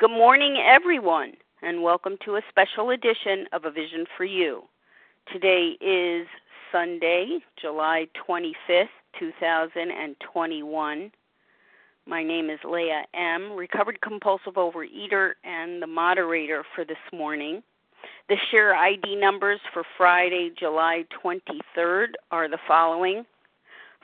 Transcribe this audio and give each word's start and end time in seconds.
Good 0.00 0.12
morning, 0.12 0.58
everyone, 0.64 1.32
and 1.60 1.82
welcome 1.82 2.16
to 2.24 2.36
a 2.36 2.42
special 2.50 2.90
edition 2.90 3.46
of 3.52 3.64
A 3.64 3.70
Vision 3.72 4.06
for 4.16 4.24
You. 4.24 4.62
Today 5.32 5.76
is 5.80 6.24
Sunday, 6.70 7.40
July 7.60 8.06
25th, 8.14 8.86
2021. 9.18 11.10
My 12.06 12.22
name 12.22 12.48
is 12.48 12.60
Leah 12.64 13.06
M., 13.12 13.56
recovered 13.56 14.00
compulsive 14.00 14.54
overeater 14.54 15.32
and 15.42 15.82
the 15.82 15.88
moderator 15.88 16.62
for 16.76 16.84
this 16.84 16.96
morning. 17.12 17.60
The 18.28 18.36
share 18.52 18.76
ID 18.76 19.16
numbers 19.16 19.58
for 19.74 19.82
Friday, 19.96 20.52
July 20.56 21.06
23rd 21.24 22.10
are 22.30 22.48
the 22.48 22.58
following. 22.68 23.26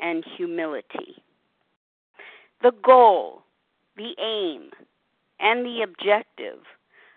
and 0.00 0.24
Humility. 0.36 1.22
The 2.62 2.72
goal 2.84 3.42
the 3.96 4.14
aim 4.20 4.70
and 5.40 5.64
the 5.64 5.82
objective 5.82 6.60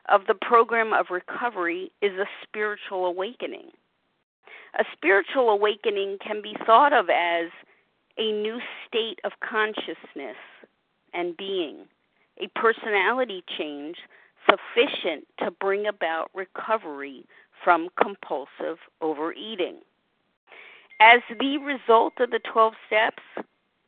of 0.10 0.22
the 0.28 0.36
program 0.36 0.94
of 0.94 1.08
recovery 1.10 1.92
is 2.02 2.14
a 2.14 2.26
spiritual 2.44 3.06
awakening. 3.06 3.70
A 4.80 4.84
spiritual 4.94 5.50
awakening 5.50 6.18
can 6.26 6.42
be 6.42 6.56
thought 6.66 6.94
of 6.94 7.10
as 7.10 7.50
a 8.18 8.32
new 8.32 8.60
state 8.88 9.20
of 9.24 9.32
consciousness 9.48 10.38
and 11.14 11.36
being, 11.38 11.86
a 12.40 12.48
personality 12.60 13.44
change 13.58 13.98
sufficient 14.50 15.26
to 15.40 15.52
bring 15.52 15.88
about 15.88 16.30
recovery 16.34 17.26
from 17.64 17.90
compulsive 18.02 18.78
overeating. 19.02 19.78
As 21.00 21.20
the 21.40 21.58
result 21.58 22.14
of 22.20 22.32
the 22.32 22.40
12 22.52 22.74
steps, 22.88 23.24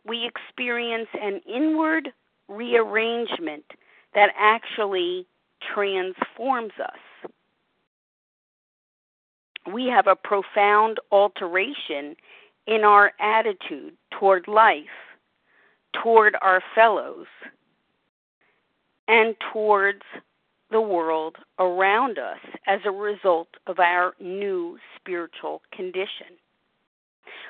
we 0.05 0.25
experience 0.27 1.07
an 1.21 1.41
inward 1.47 2.11
rearrangement 2.50 3.64
that 4.14 4.31
actually 4.38 5.25
transforms 5.73 6.73
us. 6.83 7.31
We 9.72 9.86
have 9.86 10.08
a 10.08 10.16
profound 10.16 11.00
alteration 11.11 12.16
in 12.66 12.83
our 12.83 13.11
attitude 13.20 13.94
toward 14.20 14.47
life, 14.47 14.83
toward 16.03 16.36
our 16.42 16.61
fellows, 16.73 17.27
and 19.08 19.36
towards 19.53 20.02
the 20.72 20.81
world 20.81 21.36
around 21.58 22.20
us 22.20 22.39
as 22.67 22.80
a 22.86 22.92
result 22.92 23.50
of 23.67 23.80
our 23.80 24.14
new 24.20 24.77
spiritual 24.95 25.61
condition. 25.72 26.38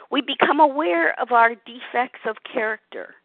We 0.09 0.21
become 0.21 0.59
aware 0.59 1.19
of 1.19 1.31
our 1.31 1.55
defects 1.55 2.21
of 2.25 2.37
character 2.51 3.15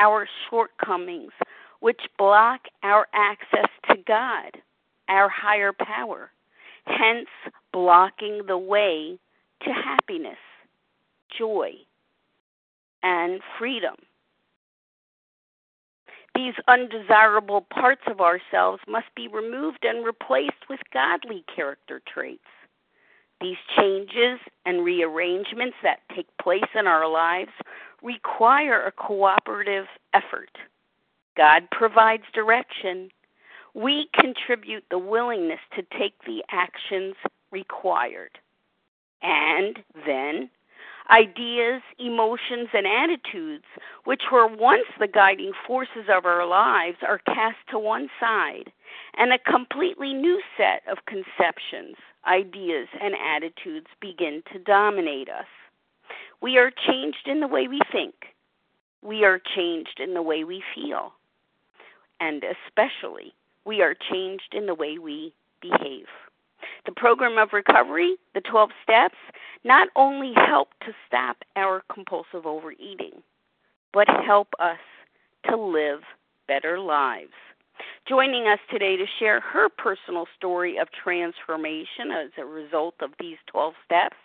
our 0.00 0.26
shortcomings, 0.48 1.32
which 1.80 2.00
block 2.18 2.62
our 2.82 3.06
access 3.12 3.68
to 3.88 3.96
God, 4.06 4.60
our 5.08 5.28
higher 5.28 5.72
power, 5.72 6.30
hence 6.86 7.28
blocking 7.72 8.42
the 8.46 8.58
way 8.58 9.18
to 9.62 9.70
happiness, 9.70 10.38
joy, 11.36 11.72
and 13.02 13.40
freedom. 13.58 13.94
These 16.34 16.54
undesirable 16.68 17.66
parts 17.72 18.02
of 18.06 18.20
ourselves 18.20 18.80
must 18.88 19.14
be 19.14 19.28
removed 19.28 19.84
and 19.84 20.04
replaced 20.04 20.68
with 20.68 20.80
godly 20.92 21.44
character 21.54 22.00
traits. 22.12 22.40
These 23.40 23.56
changes 23.76 24.38
and 24.64 24.84
rearrangements 24.84 25.76
that 25.82 26.00
take 26.14 26.28
place 26.40 26.68
in 26.78 26.86
our 26.86 27.08
lives 27.10 27.52
require 28.02 28.84
a 28.84 28.92
cooperative 28.92 29.86
effort. 30.14 30.50
God 31.36 31.68
provides 31.70 32.24
direction. 32.34 33.10
We 33.74 34.08
contribute 34.14 34.84
the 34.90 34.98
willingness 34.98 35.60
to 35.76 35.82
take 35.98 36.14
the 36.26 36.42
actions 36.50 37.14
required. 37.50 38.38
And 39.22 39.78
then, 40.06 40.50
ideas, 41.10 41.82
emotions, 41.98 42.68
and 42.72 42.86
attitudes, 42.86 43.64
which 44.04 44.22
were 44.32 44.46
once 44.46 44.86
the 44.98 45.08
guiding 45.08 45.52
forces 45.66 46.08
of 46.08 46.24
our 46.24 46.46
lives, 46.46 46.98
are 47.06 47.18
cast 47.18 47.58
to 47.70 47.78
one 47.78 48.08
side, 48.18 48.72
and 49.16 49.32
a 49.32 49.38
completely 49.38 50.14
new 50.14 50.40
set 50.56 50.82
of 50.90 50.98
conceptions, 51.06 51.96
ideas, 52.26 52.88
and 53.00 53.14
attitudes 53.14 53.86
begin 54.00 54.42
to 54.52 54.58
dominate 54.58 55.28
us. 55.28 55.46
We 56.42 56.56
are 56.56 56.70
changed 56.86 57.26
in 57.26 57.40
the 57.40 57.46
way 57.46 57.68
we 57.68 57.80
think. 57.92 58.14
We 59.02 59.24
are 59.24 59.40
changed 59.54 60.00
in 60.00 60.14
the 60.14 60.22
way 60.22 60.44
we 60.44 60.62
feel. 60.74 61.12
And 62.18 62.42
especially, 62.44 63.34
we 63.64 63.82
are 63.82 63.94
changed 64.10 64.52
in 64.52 64.66
the 64.66 64.74
way 64.74 64.98
we 64.98 65.34
behave. 65.60 66.06
The 66.86 66.92
program 66.92 67.38
of 67.38 67.52
recovery, 67.52 68.16
the 68.34 68.40
12 68.40 68.70
steps, 68.82 69.16
not 69.64 69.88
only 69.96 70.32
help 70.34 70.68
to 70.84 70.92
stop 71.06 71.36
our 71.56 71.82
compulsive 71.92 72.46
overeating, 72.46 73.22
but 73.92 74.08
help 74.08 74.48
us 74.58 74.78
to 75.48 75.56
live 75.56 76.00
better 76.48 76.78
lives. 76.78 77.32
Joining 78.08 78.46
us 78.46 78.58
today 78.70 78.96
to 78.96 79.06
share 79.18 79.40
her 79.40 79.68
personal 79.68 80.26
story 80.36 80.78
of 80.78 80.88
transformation 80.90 82.10
as 82.12 82.30
a 82.38 82.44
result 82.44 82.94
of 83.00 83.10
these 83.18 83.38
12 83.46 83.74
steps 83.84 84.16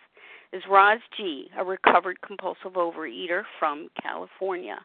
is 0.52 0.62
Roz 0.70 1.00
G., 1.16 1.50
a 1.58 1.64
recovered 1.64 2.20
compulsive 2.22 2.74
overeater 2.74 3.42
from 3.58 3.88
California. 4.02 4.78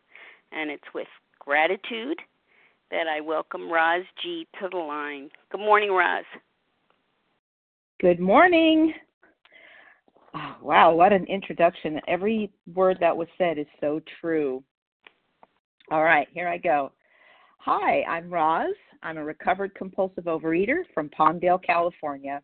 And 0.51 0.69
it's 0.69 0.83
with 0.93 1.07
gratitude 1.39 2.17
that 2.89 3.07
I 3.07 3.21
welcome 3.21 3.71
Roz 3.71 4.03
G. 4.21 4.47
to 4.59 4.69
the 4.69 4.77
line. 4.77 5.29
Good 5.51 5.61
morning, 5.61 5.91
Roz. 5.91 6.25
Good 8.01 8.19
morning. 8.19 8.93
Oh, 10.33 10.55
wow, 10.61 10.93
what 10.93 11.13
an 11.13 11.25
introduction. 11.25 11.99
Every 12.07 12.51
word 12.73 12.97
that 12.99 13.15
was 13.15 13.27
said 13.37 13.57
is 13.57 13.67
so 13.79 14.01
true. 14.19 14.63
All 15.91 16.03
right, 16.03 16.27
here 16.33 16.47
I 16.47 16.57
go. 16.57 16.91
Hi, 17.59 18.03
I'm 18.03 18.29
Roz. 18.29 18.73
I'm 19.03 19.17
a 19.17 19.23
recovered 19.23 19.75
compulsive 19.75 20.23
overeater 20.25 20.83
from 20.93 21.09
Palmdale, 21.09 21.61
California. 21.63 22.41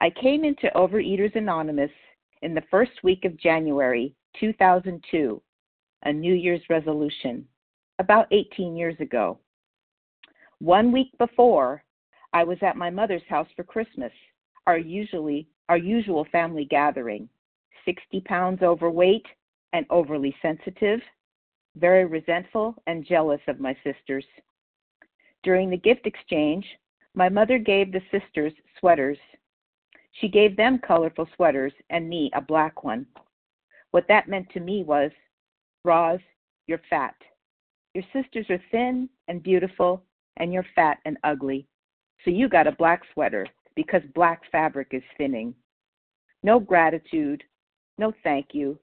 I 0.00 0.10
came 0.10 0.44
into 0.44 0.70
Overeaters 0.74 1.36
Anonymous 1.36 1.90
in 2.42 2.54
the 2.54 2.64
first 2.70 2.92
week 3.02 3.24
of 3.24 3.36
January 3.38 4.14
2002, 4.38 5.40
a 6.02 6.12
New 6.12 6.34
Year's 6.34 6.62
resolution, 6.68 7.46
about 7.98 8.26
18 8.32 8.76
years 8.76 8.96
ago. 9.00 9.38
One 10.58 10.92
week 10.92 11.16
before, 11.18 11.84
I 12.32 12.42
was 12.42 12.58
at 12.62 12.76
my 12.76 12.90
mother's 12.90 13.22
house 13.28 13.48
for 13.54 13.62
Christmas, 13.62 14.12
our 14.66 14.78
usually 14.78 15.46
our 15.68 15.78
usual 15.78 16.26
family 16.30 16.66
gathering. 16.66 17.28
60 17.84 18.20
pounds 18.22 18.62
overweight 18.62 19.26
and 19.72 19.86
overly 19.90 20.34
sensitive, 20.42 21.00
very 21.76 22.04
resentful 22.04 22.74
and 22.86 23.06
jealous 23.06 23.40
of 23.48 23.60
my 23.60 23.76
sisters. 23.84 24.24
During 25.42 25.70
the 25.70 25.76
gift 25.76 26.06
exchange, 26.06 26.66
my 27.14 27.28
mother 27.28 27.58
gave 27.58 27.92
the 27.92 28.02
sisters 28.10 28.52
sweaters 28.78 29.18
she 30.14 30.28
gave 30.28 30.56
them 30.56 30.78
colorful 30.78 31.28
sweaters 31.34 31.72
and 31.90 32.08
me 32.08 32.30
a 32.34 32.40
black 32.40 32.84
one. 32.84 33.06
What 33.90 34.06
that 34.08 34.28
meant 34.28 34.48
to 34.50 34.60
me 34.60 34.82
was, 34.84 35.10
Roz, 35.84 36.20
you're 36.66 36.80
fat. 36.88 37.14
Your 37.94 38.04
sisters 38.12 38.46
are 38.48 38.62
thin 38.70 39.08
and 39.28 39.42
beautiful, 39.42 40.02
and 40.36 40.52
you're 40.52 40.66
fat 40.74 40.98
and 41.04 41.18
ugly. 41.24 41.66
So 42.24 42.30
you 42.30 42.48
got 42.48 42.66
a 42.66 42.72
black 42.72 43.02
sweater 43.12 43.46
because 43.76 44.02
black 44.14 44.42
fabric 44.50 44.88
is 44.92 45.02
thinning. 45.18 45.54
No 46.42 46.60
gratitude, 46.60 47.42
no 47.98 48.12
thank 48.22 48.48
you, 48.52 48.78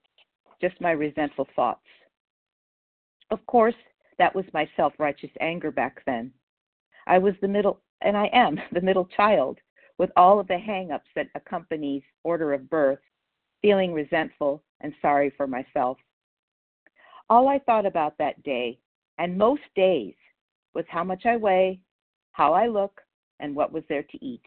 just 0.62 0.80
my 0.82 0.92
resentful 0.92 1.48
thoughts. 1.56 1.88
Of 3.30 3.46
course, 3.46 3.76
that 4.18 4.36
was 4.36 4.46
my 4.54 4.70
self 4.76 4.94
righteous 5.00 5.32
anger 5.40 5.72
back 5.72 6.04
then. 6.06 6.32
I 7.08 7.18
was 7.18 7.34
the 7.42 7.48
middle, 7.48 7.82
and 8.02 8.18
I 8.18 8.30
am 8.34 8.60
the 8.72 8.82
middle 8.82 9.06
child 9.06 9.60
with 10.02 10.10
all 10.18 10.40
of 10.40 10.48
the 10.48 10.58
hang 10.58 10.92
ups 10.92 11.06
that 11.16 11.28
accompanies 11.36 12.02
order 12.24 12.54
of 12.54 12.68
birth, 12.72 12.98
feeling 13.62 13.94
resentful 13.94 14.64
and 14.80 14.96
sorry 15.00 15.32
for 15.38 15.46
myself. 15.46 15.96
All 17.30 17.48
I 17.48 17.60
thought 17.60 17.86
about 17.86 18.18
that 18.18 18.42
day, 18.42 18.80
and 19.20 19.38
most 19.38 19.62
days, 19.76 20.16
was 20.74 20.86
how 20.90 21.04
much 21.04 21.28
I 21.28 21.38
weigh, 21.38 21.82
how 22.32 22.52
I 22.52 22.66
look, 22.66 23.00
and 23.40 23.56
what 23.56 23.72
was 23.72 23.84
there 23.90 24.02
to 24.02 24.26
eat. 24.26 24.42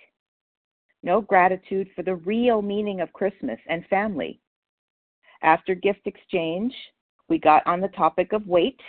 No 1.04 1.20
gratitude 1.20 1.88
for 1.94 2.02
the 2.02 2.16
real 2.16 2.60
meaning 2.60 3.00
of 3.00 3.12
Christmas 3.12 3.60
and 3.68 3.86
family. 3.86 4.40
After 5.42 5.76
gift 5.76 6.08
exchange, 6.08 6.74
we 7.28 7.38
got 7.38 7.64
on 7.64 7.80
the 7.80 7.88
topic 7.88 8.32
of 8.32 8.44
weight, 8.48 8.80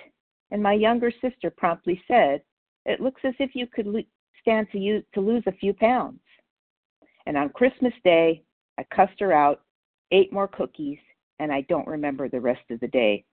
and 0.49 0.63
my 0.63 0.73
younger 0.73 1.11
sister 1.21 1.51
promptly 1.51 2.01
said, 2.07 2.41
It 2.87 3.01
looks 3.01 3.21
as 3.23 3.35
if 3.37 3.51
you 3.53 3.67
could 3.67 3.85
stand 4.41 4.67
to, 4.71 4.79
use, 4.79 5.03
to 5.13 5.21
lose 5.21 5.43
a 5.45 5.51
few 5.51 5.71
pounds. 5.71 6.19
And 7.25 7.37
on 7.37 7.49
Christmas 7.49 7.93
Day, 8.03 8.43
I 8.77 8.83
cussed 8.95 9.19
her 9.19 9.33
out, 9.33 9.61
ate 10.11 10.31
more 10.31 10.47
cookies, 10.47 10.99
and 11.39 11.51
I 11.51 11.61
don't 11.61 11.87
remember 11.87 12.29
the 12.29 12.41
rest 12.41 12.69
of 12.69 12.79
the 12.79 12.87
day. 12.87 13.25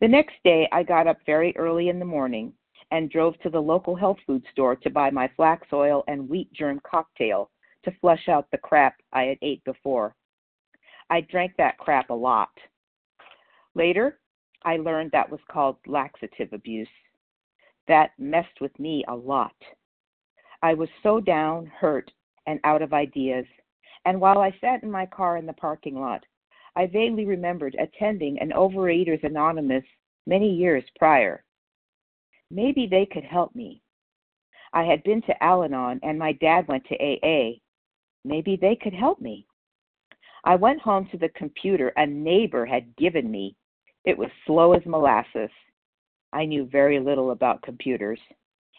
The 0.00 0.08
next 0.08 0.34
day, 0.44 0.68
I 0.72 0.82
got 0.82 1.06
up 1.06 1.18
very 1.26 1.54
early 1.56 1.88
in 1.88 1.98
the 1.98 2.04
morning 2.04 2.52
and 2.90 3.10
drove 3.10 3.38
to 3.40 3.50
the 3.50 3.60
local 3.60 3.94
health 3.94 4.18
food 4.26 4.42
store 4.52 4.76
to 4.76 4.90
buy 4.90 5.10
my 5.10 5.28
flax 5.36 5.66
oil 5.72 6.04
and 6.08 6.28
wheat 6.28 6.52
germ 6.52 6.80
cocktail 6.84 7.50
to 7.84 7.92
flush 8.00 8.28
out 8.28 8.50
the 8.50 8.58
crap 8.58 8.96
I 9.12 9.24
had 9.24 9.38
ate 9.42 9.62
before. 9.64 10.14
I 11.08 11.22
drank 11.22 11.52
that 11.58 11.78
crap 11.78 12.10
a 12.10 12.14
lot. 12.14 12.50
Later, 13.74 14.18
I 14.64 14.76
learned 14.76 15.10
that 15.12 15.30
was 15.30 15.40
called 15.50 15.76
laxative 15.86 16.52
abuse. 16.52 16.88
That 17.88 18.10
messed 18.18 18.60
with 18.60 18.76
me 18.78 19.04
a 19.08 19.14
lot. 19.14 19.54
I 20.62 20.74
was 20.74 20.88
so 21.02 21.20
down, 21.20 21.66
hurt, 21.66 22.10
and 22.46 22.60
out 22.64 22.82
of 22.82 22.92
ideas. 22.92 23.46
And 24.04 24.20
while 24.20 24.38
I 24.38 24.54
sat 24.60 24.82
in 24.82 24.90
my 24.90 25.06
car 25.06 25.36
in 25.36 25.46
the 25.46 25.52
parking 25.52 26.00
lot, 26.00 26.24
I 26.76 26.86
vaguely 26.86 27.26
remembered 27.26 27.76
attending 27.78 28.38
an 28.38 28.50
Overeaters 28.50 29.22
Anonymous 29.24 29.84
many 30.26 30.48
years 30.48 30.84
prior. 30.98 31.44
Maybe 32.50 32.86
they 32.86 33.06
could 33.06 33.24
help 33.24 33.54
me. 33.54 33.82
I 34.72 34.84
had 34.84 35.02
been 35.02 35.22
to 35.22 35.42
Al 35.42 35.64
Anon 35.64 36.00
and 36.02 36.18
my 36.18 36.32
dad 36.32 36.66
went 36.68 36.84
to 36.86 36.94
AA. 36.96 37.58
Maybe 38.24 38.56
they 38.56 38.76
could 38.76 38.94
help 38.94 39.20
me. 39.20 39.46
I 40.44 40.54
went 40.56 40.80
home 40.80 41.08
to 41.10 41.18
the 41.18 41.28
computer 41.30 41.92
a 41.96 42.06
neighbor 42.06 42.64
had 42.64 42.96
given 42.96 43.30
me. 43.30 43.56
It 44.04 44.16
was 44.16 44.30
slow 44.46 44.72
as 44.72 44.84
molasses. 44.86 45.50
I 46.32 46.44
knew 46.44 46.64
very 46.66 47.00
little 47.00 47.32
about 47.32 47.62
computers. 47.62 48.20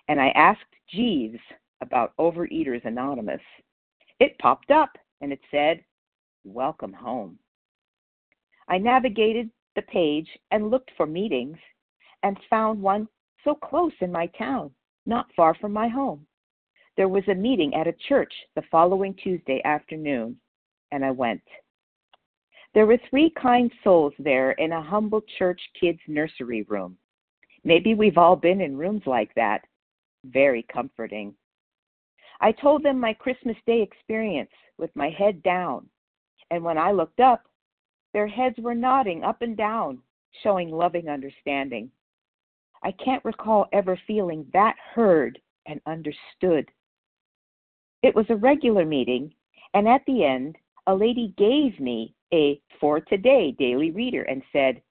And 0.07 0.19
I 0.19 0.29
asked 0.29 0.61
Jeeves 0.89 1.39
about 1.81 2.15
Overeaters 2.17 2.85
Anonymous. 2.85 3.41
It 4.19 4.37
popped 4.39 4.71
up 4.71 4.91
and 5.21 5.31
it 5.31 5.39
said, 5.49 5.83
Welcome 6.43 6.93
home. 6.93 7.37
I 8.67 8.77
navigated 8.77 9.49
the 9.75 9.81
page 9.83 10.27
and 10.51 10.69
looked 10.69 10.91
for 10.97 11.05
meetings 11.05 11.57
and 12.23 12.37
found 12.49 12.81
one 12.81 13.07
so 13.43 13.55
close 13.55 13.93
in 14.01 14.11
my 14.11 14.27
town, 14.37 14.71
not 15.05 15.27
far 15.35 15.55
from 15.55 15.73
my 15.73 15.87
home. 15.87 16.25
There 16.97 17.09
was 17.09 17.23
a 17.27 17.35
meeting 17.35 17.73
at 17.73 17.87
a 17.87 17.95
church 18.07 18.33
the 18.55 18.63
following 18.69 19.15
Tuesday 19.15 19.61
afternoon, 19.65 20.37
and 20.91 21.05
I 21.05 21.11
went. 21.11 21.41
There 22.73 22.85
were 22.85 22.99
three 23.09 23.31
kind 23.31 23.71
souls 23.83 24.13
there 24.19 24.51
in 24.51 24.71
a 24.71 24.81
humble 24.81 25.21
church 25.37 25.61
kids' 25.79 25.99
nursery 26.07 26.63
room. 26.63 26.97
Maybe 27.63 27.93
we've 27.93 28.17
all 28.17 28.35
been 28.35 28.61
in 28.61 28.77
rooms 28.77 29.03
like 29.05 29.33
that. 29.35 29.65
Very 30.25 30.63
comforting. 30.71 31.33
I 32.41 32.51
told 32.51 32.83
them 32.83 32.99
my 32.99 33.13
Christmas 33.13 33.55
Day 33.67 33.81
experience 33.81 34.51
with 34.77 34.89
my 34.95 35.09
head 35.09 35.43
down, 35.43 35.87
and 36.49 36.63
when 36.63 36.77
I 36.77 36.91
looked 36.91 37.19
up, 37.19 37.43
their 38.13 38.27
heads 38.27 38.55
were 38.57 38.75
nodding 38.75 39.23
up 39.23 39.41
and 39.41 39.55
down, 39.55 39.99
showing 40.43 40.71
loving 40.71 41.07
understanding. 41.07 41.91
I 42.83 42.91
can't 42.93 43.23
recall 43.23 43.67
ever 43.71 43.97
feeling 44.07 44.47
that 44.53 44.75
heard 44.95 45.39
and 45.67 45.79
understood. 45.85 46.67
It 48.01 48.15
was 48.15 48.25
a 48.29 48.35
regular 48.35 48.85
meeting, 48.85 49.33
and 49.75 49.87
at 49.87 50.01
the 50.07 50.25
end, 50.25 50.57
a 50.87 50.95
lady 50.95 51.35
gave 51.37 51.79
me 51.79 52.15
a 52.33 52.59
For 52.79 52.99
Today 52.99 53.51
daily 53.51 53.91
reader 53.91 54.23
and 54.23 54.41
said, 54.51 54.81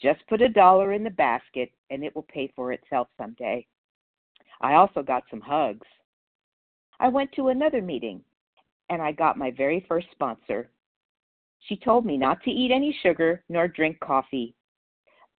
Just 0.00 0.26
put 0.28 0.42
a 0.42 0.48
dollar 0.48 0.92
in 0.92 1.02
the 1.02 1.10
basket 1.10 1.70
and 1.88 2.04
it 2.04 2.14
will 2.14 2.26
pay 2.28 2.52
for 2.54 2.72
itself 2.72 3.08
someday. 3.16 3.66
I 4.60 4.74
also 4.74 5.02
got 5.02 5.24
some 5.30 5.40
hugs. 5.40 5.86
I 7.00 7.08
went 7.08 7.32
to 7.32 7.48
another 7.48 7.82
meeting 7.82 8.22
and 8.90 9.02
I 9.02 9.12
got 9.12 9.38
my 9.38 9.50
very 9.50 9.84
first 9.88 10.06
sponsor. 10.12 10.70
She 11.60 11.76
told 11.76 12.06
me 12.06 12.16
not 12.16 12.42
to 12.44 12.50
eat 12.50 12.70
any 12.70 12.96
sugar 13.02 13.42
nor 13.48 13.68
drink 13.68 13.98
coffee. 14.00 14.54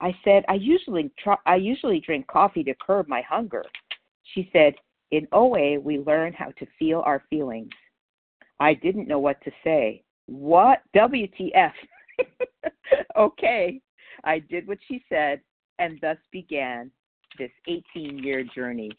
I 0.02 0.16
said, 0.24 0.46
I 0.48 0.54
usually 0.54 1.12
try, 1.20 1.36
I 1.46 1.56
usually 1.56 2.00
drink 2.00 2.28
coffee 2.28 2.64
to 2.64 2.74
curb 2.76 3.08
my 3.08 3.22
hunger. 3.22 3.64
She 4.34 4.50
said, 4.54 4.76
in 5.12 5.28
OA, 5.32 5.80
we 5.80 6.00
learn 6.00 6.34
how 6.34 6.52
to 6.52 6.68
feel 6.78 7.02
our 7.06 7.24
feelings. 7.30 7.72
I 8.60 8.74
didn't 8.76 9.08
know 9.08 9.20
what 9.20 9.42
to 9.44 9.52
say. 9.64 10.04
What? 10.28 10.84
WTF? 10.96 11.72
okay. 13.18 13.82
I 14.24 14.40
did 14.40 14.68
what 14.68 14.78
she 14.88 15.04
said, 15.10 15.42
and 15.80 15.98
thus 16.02 16.18
began 16.32 16.92
this 17.38 17.52
18 17.68 18.20
year 18.20 18.44
journey. 18.56 18.92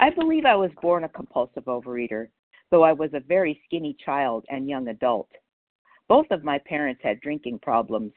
I 0.00 0.08
believe 0.08 0.46
I 0.46 0.56
was 0.56 0.70
born 0.80 1.04
a 1.04 1.10
compulsive 1.10 1.64
overeater, 1.64 2.28
though 2.70 2.82
I 2.82 2.92
was 2.92 3.10
a 3.12 3.20
very 3.20 3.60
skinny 3.66 3.94
child 4.02 4.46
and 4.48 4.66
young 4.66 4.88
adult. 4.88 5.28
Both 6.08 6.30
of 6.30 6.42
my 6.42 6.58
parents 6.58 7.02
had 7.04 7.20
drinking 7.20 7.58
problems. 7.58 8.12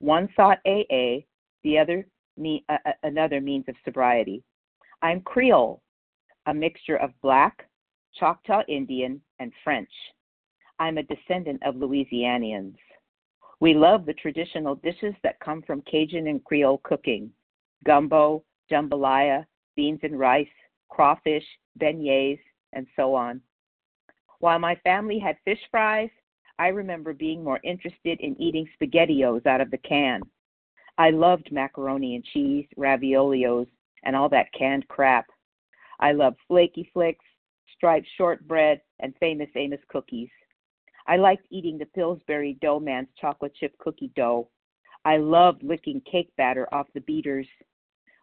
One 0.00 0.28
sought 0.36 0.58
AA, 0.66 1.24
the 1.62 1.78
other 1.78 2.06
me, 2.36 2.62
uh, 2.68 2.76
another 3.04 3.40
means 3.40 3.64
of 3.68 3.74
sobriety. 3.86 4.42
I'm 5.00 5.22
Creole, 5.22 5.80
a 6.44 6.52
mixture 6.52 6.96
of 6.96 7.18
black, 7.22 7.70
Choctaw 8.20 8.62
Indian, 8.68 9.22
and 9.38 9.50
French. 9.62 9.90
I'm 10.78 10.98
a 10.98 11.04
descendant 11.04 11.62
of 11.64 11.76
Louisianians. 11.76 12.76
We 13.60 13.72
love 13.72 14.04
the 14.04 14.12
traditional 14.14 14.74
dishes 14.74 15.14
that 15.22 15.40
come 15.40 15.62
from 15.62 15.80
Cajun 15.90 16.26
and 16.26 16.44
Creole 16.44 16.82
cooking 16.84 17.30
gumbo, 17.84 18.44
jambalaya, 18.70 19.46
beans 19.74 20.00
and 20.02 20.18
rice, 20.18 20.46
crawfish, 20.88 21.44
beignets, 21.80 22.40
and 22.72 22.86
so 22.96 23.14
on. 23.14 23.40
While 24.40 24.58
my 24.58 24.74
family 24.76 25.18
had 25.18 25.36
fish 25.44 25.60
fries, 25.70 26.10
I 26.58 26.68
remember 26.68 27.12
being 27.12 27.42
more 27.42 27.60
interested 27.64 28.20
in 28.20 28.40
eating 28.40 28.68
spaghettios 28.76 29.46
out 29.46 29.60
of 29.60 29.70
the 29.70 29.78
can. 29.78 30.22
I 30.98 31.10
loved 31.10 31.50
macaroni 31.50 32.14
and 32.14 32.24
cheese, 32.24 32.66
raviolios, 32.76 33.66
and 34.04 34.14
all 34.14 34.28
that 34.28 34.52
canned 34.56 34.86
crap. 34.88 35.26
I 35.98 36.12
loved 36.12 36.38
flaky 36.46 36.88
flicks, 36.92 37.24
striped 37.76 38.06
shortbread, 38.16 38.80
and 39.00 39.14
Famous 39.18 39.50
Amos 39.56 39.80
cookies. 39.88 40.30
I 41.06 41.16
liked 41.16 41.46
eating 41.50 41.78
the 41.78 41.86
Pillsbury 41.86 42.56
Dough 42.60 42.80
Man's 42.80 43.08
chocolate 43.20 43.54
chip 43.54 43.76
cookie 43.78 44.12
dough. 44.14 44.48
I 45.04 45.18
loved 45.18 45.62
licking 45.62 46.00
cake 46.10 46.30
batter 46.36 46.72
off 46.72 46.86
the 46.94 47.00
beaters. 47.00 47.46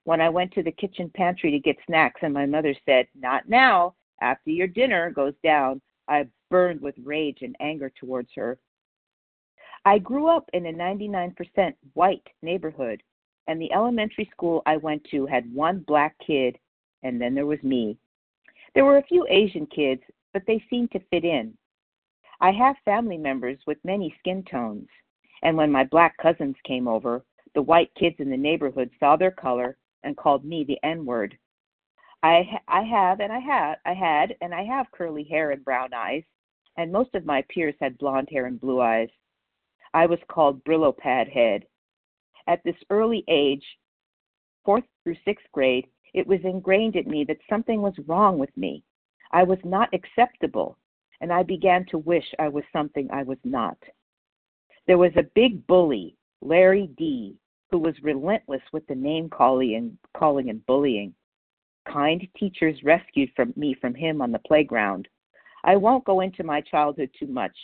When 0.03 0.19
I 0.19 0.29
went 0.29 0.51
to 0.53 0.63
the 0.63 0.71
kitchen 0.71 1.11
pantry 1.13 1.51
to 1.51 1.59
get 1.59 1.77
snacks 1.85 2.21
and 2.23 2.33
my 2.33 2.45
mother 2.45 2.73
said, 2.85 3.07
Not 3.13 3.47
now, 3.47 3.95
after 4.19 4.49
your 4.49 4.67
dinner 4.67 5.11
goes 5.11 5.35
down, 5.43 5.81
I 6.07 6.27
burned 6.49 6.81
with 6.81 6.95
rage 7.03 7.39
and 7.41 7.55
anger 7.59 7.91
towards 7.99 8.29
her. 8.35 8.57
I 9.85 9.99
grew 9.99 10.27
up 10.27 10.49
in 10.53 10.65
a 10.65 10.73
99% 10.73 11.73
white 11.93 12.27
neighborhood, 12.41 13.01
and 13.47 13.61
the 13.61 13.71
elementary 13.73 14.29
school 14.31 14.63
I 14.65 14.77
went 14.77 15.03
to 15.11 15.25
had 15.27 15.51
one 15.53 15.79
black 15.87 16.15
kid, 16.25 16.57
and 17.03 17.21
then 17.21 17.35
there 17.35 17.45
was 17.45 17.61
me. 17.61 17.97
There 18.73 18.85
were 18.85 18.97
a 18.97 19.03
few 19.03 19.25
Asian 19.29 19.67
kids, 19.67 20.01
but 20.33 20.43
they 20.47 20.63
seemed 20.69 20.91
to 20.91 20.99
fit 21.11 21.25
in. 21.25 21.55
I 22.39 22.51
have 22.51 22.75
family 22.85 23.17
members 23.17 23.59
with 23.67 23.77
many 23.83 24.15
skin 24.19 24.43
tones, 24.49 24.87
and 25.43 25.55
when 25.55 25.71
my 25.71 25.83
black 25.83 26.17
cousins 26.17 26.55
came 26.63 26.87
over, 26.87 27.23
the 27.53 27.61
white 27.61 27.93
kids 27.95 28.15
in 28.19 28.29
the 28.29 28.37
neighborhood 28.37 28.89
saw 28.99 29.15
their 29.15 29.31
color 29.31 29.77
and 30.03 30.17
called 30.17 30.45
me 30.45 30.63
the 30.63 30.79
N 30.83 31.05
word. 31.05 31.37
I 32.23 32.59
I 32.67 32.83
have 32.83 33.19
and 33.19 33.31
I 33.31 33.39
have 33.39 33.77
I 33.85 33.93
had 33.93 34.35
and 34.41 34.53
I 34.53 34.63
have 34.63 34.91
curly 34.91 35.23
hair 35.23 35.51
and 35.51 35.63
brown 35.63 35.93
eyes, 35.93 36.23
and 36.77 36.91
most 36.91 37.15
of 37.15 37.25
my 37.25 37.43
peers 37.49 37.75
had 37.79 37.97
blonde 37.97 38.29
hair 38.31 38.45
and 38.45 38.59
blue 38.59 38.81
eyes. 38.81 39.09
I 39.93 40.05
was 40.05 40.19
called 40.27 40.63
Brillo 40.63 40.95
Pad 40.95 41.27
Head. 41.27 41.65
At 42.47 42.63
this 42.63 42.77
early 42.89 43.23
age, 43.27 43.65
fourth 44.63 44.83
through 45.03 45.17
sixth 45.25 45.45
grade, 45.51 45.87
it 46.13 46.27
was 46.27 46.39
ingrained 46.43 46.95
in 46.95 47.09
me 47.09 47.23
that 47.25 47.39
something 47.49 47.81
was 47.81 47.97
wrong 48.07 48.37
with 48.37 48.55
me. 48.55 48.83
I 49.31 49.43
was 49.43 49.59
not 49.63 49.93
acceptable 49.93 50.77
and 51.21 51.31
I 51.31 51.43
began 51.43 51.85
to 51.85 51.99
wish 51.99 52.25
I 52.39 52.49
was 52.49 52.63
something 52.73 53.09
I 53.11 53.23
was 53.23 53.37
not. 53.43 53.77
There 54.87 54.97
was 54.97 55.11
a 55.15 55.29
big 55.35 55.65
bully, 55.67 56.17
Larry 56.41 56.87
D., 56.97 57.37
who 57.71 57.79
was 57.79 57.95
relentless 58.03 58.61
with 58.73 58.85
the 58.87 58.95
name 58.95 59.29
calling 59.29 59.75
and, 59.75 59.97
calling 60.15 60.49
and 60.49 60.65
bullying. 60.65 61.13
Kind 61.91 62.27
teachers 62.37 62.77
rescued 62.83 63.29
from 63.35 63.53
me 63.55 63.75
from 63.79 63.95
him 63.95 64.21
on 64.21 64.31
the 64.31 64.39
playground. 64.39 65.07
I 65.63 65.77
won't 65.77 66.05
go 66.05 66.19
into 66.19 66.43
my 66.43 66.61
childhood 66.61 67.09
too 67.17 67.27
much, 67.27 67.55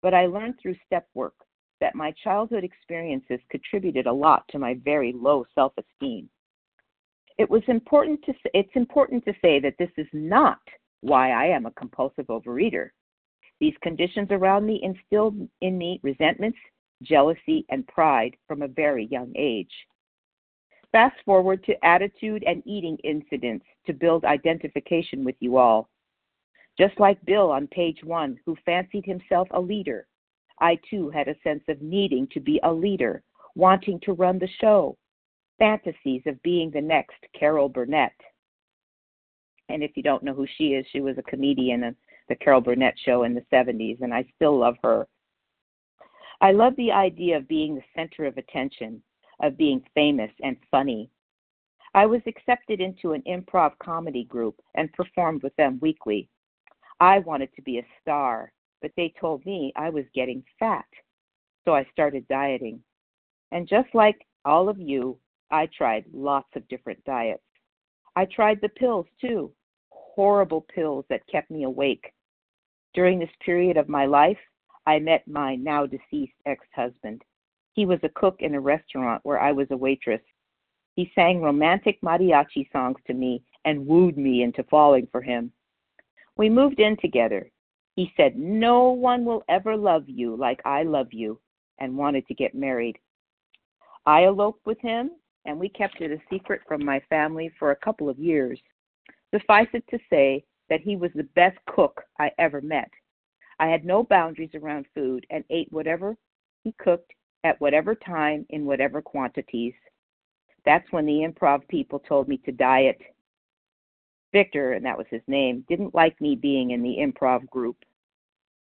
but 0.00 0.14
I 0.14 0.26
learned 0.26 0.54
through 0.60 0.76
step 0.86 1.06
work 1.14 1.34
that 1.80 1.94
my 1.94 2.12
childhood 2.24 2.64
experiences 2.64 3.40
contributed 3.50 4.06
a 4.06 4.12
lot 4.12 4.44
to 4.50 4.58
my 4.58 4.74
very 4.84 5.12
low 5.12 5.44
self 5.54 5.72
esteem. 5.76 6.28
It 7.36 7.48
was 7.48 7.62
important 7.68 8.20
to 8.24 8.34
it's 8.54 8.74
important 8.74 9.24
to 9.24 9.34
say 9.42 9.60
that 9.60 9.74
this 9.78 9.90
is 9.96 10.08
not 10.12 10.60
why 11.00 11.30
I 11.30 11.46
am 11.46 11.66
a 11.66 11.70
compulsive 11.72 12.26
overeater. 12.26 12.90
These 13.60 13.74
conditions 13.82 14.28
around 14.30 14.66
me 14.66 14.80
instilled 14.82 15.36
in 15.60 15.78
me 15.78 16.00
resentments, 16.02 16.58
jealousy, 17.02 17.64
and 17.70 17.86
pride 17.86 18.36
from 18.46 18.62
a 18.62 18.68
very 18.68 19.06
young 19.06 19.32
age. 19.36 19.72
Fast 20.92 21.16
forward 21.24 21.62
to 21.64 21.84
attitude 21.84 22.42
and 22.46 22.62
eating 22.66 22.96
incidents 23.04 23.66
to 23.86 23.92
build 23.92 24.24
identification 24.24 25.24
with 25.24 25.36
you 25.40 25.56
all. 25.58 25.88
Just 26.78 26.98
like 26.98 27.24
Bill 27.24 27.50
on 27.50 27.66
page 27.68 28.02
one, 28.04 28.38
who 28.46 28.56
fancied 28.64 29.04
himself 29.04 29.48
a 29.50 29.60
leader, 29.60 30.06
I 30.60 30.78
too 30.88 31.10
had 31.10 31.28
a 31.28 31.38
sense 31.42 31.62
of 31.68 31.82
needing 31.82 32.26
to 32.28 32.40
be 32.40 32.60
a 32.62 32.72
leader, 32.72 33.22
wanting 33.54 34.00
to 34.00 34.12
run 34.12 34.38
the 34.38 34.48
show, 34.60 34.96
fantasies 35.58 36.22
of 36.26 36.42
being 36.42 36.70
the 36.70 36.80
next 36.80 37.18
Carol 37.38 37.68
Burnett. 37.68 38.14
And 39.68 39.82
if 39.82 39.96
you 39.96 40.02
don't 40.02 40.22
know 40.22 40.34
who 40.34 40.46
she 40.56 40.68
is, 40.68 40.86
she 40.90 41.00
was 41.00 41.18
a 41.18 41.22
comedian 41.22 41.84
on 41.84 41.96
the 42.28 42.36
Carol 42.36 42.60
Burnett 42.60 42.94
show 43.04 43.24
in 43.24 43.34
the 43.34 43.44
70s, 43.52 44.00
and 44.00 44.14
I 44.14 44.24
still 44.36 44.58
love 44.58 44.76
her. 44.82 45.06
I 46.40 46.52
love 46.52 46.74
the 46.76 46.92
idea 46.92 47.36
of 47.36 47.48
being 47.48 47.74
the 47.74 47.82
center 47.96 48.24
of 48.24 48.36
attention, 48.36 49.02
of 49.40 49.56
being 49.56 49.82
famous 49.94 50.30
and 50.42 50.56
funny. 50.70 51.10
I 51.94 52.06
was 52.06 52.20
accepted 52.26 52.80
into 52.80 53.12
an 53.12 53.22
improv 53.22 53.72
comedy 53.82 54.24
group 54.24 54.60
and 54.76 54.92
performed 54.92 55.42
with 55.42 55.54
them 55.56 55.78
weekly. 55.82 56.28
I 57.00 57.18
wanted 57.20 57.54
to 57.56 57.62
be 57.62 57.78
a 57.78 57.86
star, 58.00 58.52
but 58.82 58.92
they 58.96 59.12
told 59.20 59.44
me 59.46 59.72
I 59.74 59.90
was 59.90 60.04
getting 60.14 60.44
fat. 60.58 60.86
So 61.64 61.74
I 61.74 61.86
started 61.92 62.26
dieting. 62.28 62.80
And 63.50 63.66
just 63.66 63.88
like 63.94 64.26
all 64.44 64.68
of 64.68 64.78
you, 64.78 65.18
I 65.50 65.66
tried 65.66 66.04
lots 66.12 66.48
of 66.54 66.68
different 66.68 67.02
diets. 67.04 67.42
I 68.14 68.26
tried 68.26 68.60
the 68.60 68.68
pills 68.68 69.06
too, 69.20 69.52
horrible 69.90 70.66
pills 70.74 71.04
that 71.08 71.26
kept 71.26 71.50
me 71.50 71.64
awake. 71.64 72.12
During 72.94 73.18
this 73.18 73.30
period 73.44 73.76
of 73.76 73.88
my 73.88 74.06
life, 74.06 74.38
I 74.88 74.98
met 74.98 75.28
my 75.28 75.54
now 75.54 75.84
deceased 75.84 76.32
ex 76.46 76.64
husband. 76.74 77.22
He 77.74 77.84
was 77.84 77.98
a 78.02 78.08
cook 78.08 78.36
in 78.40 78.54
a 78.54 78.60
restaurant 78.60 79.22
where 79.22 79.38
I 79.38 79.52
was 79.52 79.66
a 79.70 79.76
waitress. 79.76 80.22
He 80.96 81.12
sang 81.14 81.42
romantic 81.42 82.00
mariachi 82.00 82.72
songs 82.72 82.96
to 83.06 83.12
me 83.12 83.42
and 83.66 83.86
wooed 83.86 84.16
me 84.16 84.42
into 84.42 84.62
falling 84.62 85.06
for 85.12 85.20
him. 85.20 85.52
We 86.38 86.48
moved 86.48 86.80
in 86.80 86.96
together. 86.96 87.50
He 87.96 88.14
said, 88.16 88.38
No 88.38 88.92
one 88.92 89.26
will 89.26 89.44
ever 89.50 89.76
love 89.76 90.04
you 90.06 90.34
like 90.34 90.62
I 90.64 90.84
love 90.84 91.12
you, 91.12 91.38
and 91.78 91.98
wanted 91.98 92.26
to 92.28 92.34
get 92.34 92.54
married. 92.54 92.96
I 94.06 94.24
eloped 94.24 94.64
with 94.64 94.80
him, 94.80 95.10
and 95.44 95.58
we 95.58 95.68
kept 95.68 96.00
it 96.00 96.12
a 96.12 96.34
secret 96.34 96.62
from 96.66 96.82
my 96.82 96.98
family 97.10 97.52
for 97.58 97.72
a 97.72 97.84
couple 97.84 98.08
of 98.08 98.18
years. 98.18 98.58
Suffice 99.34 99.68
it 99.74 99.84
to 99.90 99.98
say 100.08 100.42
that 100.70 100.80
he 100.80 100.96
was 100.96 101.10
the 101.14 101.28
best 101.34 101.58
cook 101.66 102.00
I 102.18 102.30
ever 102.38 102.62
met. 102.62 102.88
I 103.58 103.66
had 103.66 103.84
no 103.84 104.02
boundaries 104.04 104.54
around 104.54 104.86
food 104.94 105.26
and 105.30 105.44
ate 105.50 105.72
whatever 105.72 106.16
he 106.64 106.72
cooked 106.78 107.12
at 107.44 107.60
whatever 107.60 107.94
time 107.94 108.46
in 108.50 108.64
whatever 108.66 109.02
quantities. 109.02 109.74
That's 110.64 110.90
when 110.92 111.06
the 111.06 111.26
improv 111.26 111.66
people 111.68 111.98
told 112.00 112.28
me 112.28 112.38
to 112.38 112.52
diet. 112.52 113.00
Victor, 114.32 114.74
and 114.74 114.84
that 114.84 114.98
was 114.98 115.06
his 115.10 115.22
name, 115.26 115.64
didn't 115.68 115.94
like 115.94 116.20
me 116.20 116.36
being 116.36 116.72
in 116.72 116.82
the 116.82 116.96
improv 116.98 117.48
group, 117.48 117.76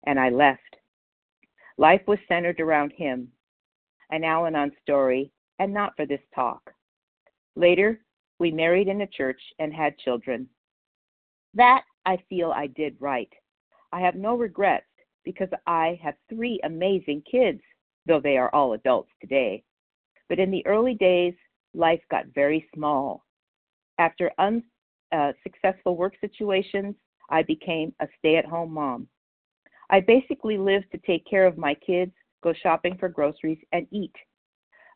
and 0.05 0.19
I 0.19 0.29
left. 0.29 0.77
Life 1.77 2.01
was 2.07 2.19
centered 2.27 2.59
around 2.59 2.91
him, 2.93 3.31
an 4.09 4.23
Al 4.23 4.47
Anon 4.47 4.71
story, 4.81 5.31
and 5.59 5.73
not 5.73 5.95
for 5.95 6.05
this 6.05 6.21
talk. 6.33 6.73
Later, 7.55 7.99
we 8.39 8.51
married 8.51 8.87
in 8.87 9.01
a 9.01 9.07
church 9.07 9.41
and 9.59 9.73
had 9.73 9.97
children. 9.99 10.49
That 11.53 11.83
I 12.05 12.17
feel 12.29 12.51
I 12.51 12.67
did 12.67 12.95
right. 12.99 13.31
I 13.93 13.99
have 13.99 14.15
no 14.15 14.35
regrets 14.35 14.87
because 15.23 15.49
I 15.67 15.99
have 16.01 16.15
three 16.27 16.59
amazing 16.63 17.21
kids 17.29 17.61
though 18.07 18.19
they 18.19 18.37
are 18.37 18.53
all 18.53 18.73
adults 18.73 19.11
today. 19.21 19.63
But 20.27 20.39
in 20.39 20.49
the 20.49 20.65
early 20.65 20.95
days, 20.95 21.35
life 21.75 22.01
got 22.09 22.25
very 22.33 22.67
small. 22.73 23.23
After 23.99 24.31
unsuccessful 24.39 25.91
uh, 25.91 25.95
work 25.95 26.15
situations, 26.19 26.95
I 27.29 27.43
became 27.43 27.93
a 27.99 28.07
stay 28.17 28.37
at 28.37 28.45
home 28.45 28.73
mom. 28.73 29.07
I 29.91 29.99
basically 29.99 30.57
lived 30.57 30.91
to 30.91 30.97
take 30.97 31.25
care 31.25 31.45
of 31.45 31.57
my 31.57 31.75
kids, 31.75 32.13
go 32.43 32.51
shopping 32.51 32.97
for 32.97 33.09
groceries, 33.09 33.59
and 33.71 33.87
eat. 33.91 34.15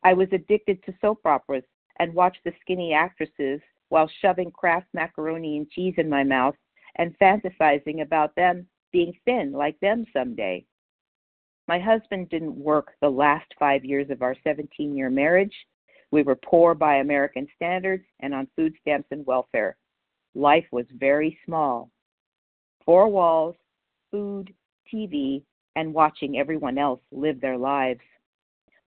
I 0.03 0.13
was 0.13 0.27
addicted 0.31 0.83
to 0.83 0.93
soap 1.01 1.19
operas 1.23 1.63
and 1.99 2.13
watched 2.13 2.43
the 2.43 2.53
skinny 2.61 2.93
actresses 2.93 3.61
while 3.89 4.09
shoving 4.21 4.51
Kraft 4.51 4.87
macaroni 4.93 5.57
and 5.57 5.69
cheese 5.69 5.93
in 5.97 6.09
my 6.09 6.23
mouth 6.23 6.55
and 6.95 7.17
fantasizing 7.19 8.01
about 8.01 8.35
them 8.35 8.67
being 8.97 9.13
thin 9.25 9.51
like 9.51 9.79
them 9.79 10.05
someday. 10.11 10.65
My 11.67 11.77
husband 11.77 12.29
didn't 12.29 12.55
work 12.55 12.93
the 12.99 13.09
last 13.09 13.45
five 13.59 13.85
years 13.85 14.09
of 14.09 14.23
our 14.23 14.35
17 14.43 14.97
year 14.97 15.11
marriage. 15.11 15.53
We 16.09 16.23
were 16.23 16.35
poor 16.35 16.73
by 16.73 16.95
American 16.95 17.47
standards 17.55 18.05
and 18.21 18.33
on 18.33 18.47
food 18.55 18.73
stamps 18.81 19.09
and 19.11 19.23
welfare. 19.27 19.77
Life 20.33 20.65
was 20.71 20.87
very 20.97 21.37
small. 21.45 21.91
Four 22.85 23.09
walls, 23.09 23.55
food, 24.09 24.51
TV, 24.91 25.43
and 25.75 25.93
watching 25.93 26.39
everyone 26.39 26.79
else 26.79 27.01
live 27.11 27.39
their 27.39 27.57
lives. 27.57 28.01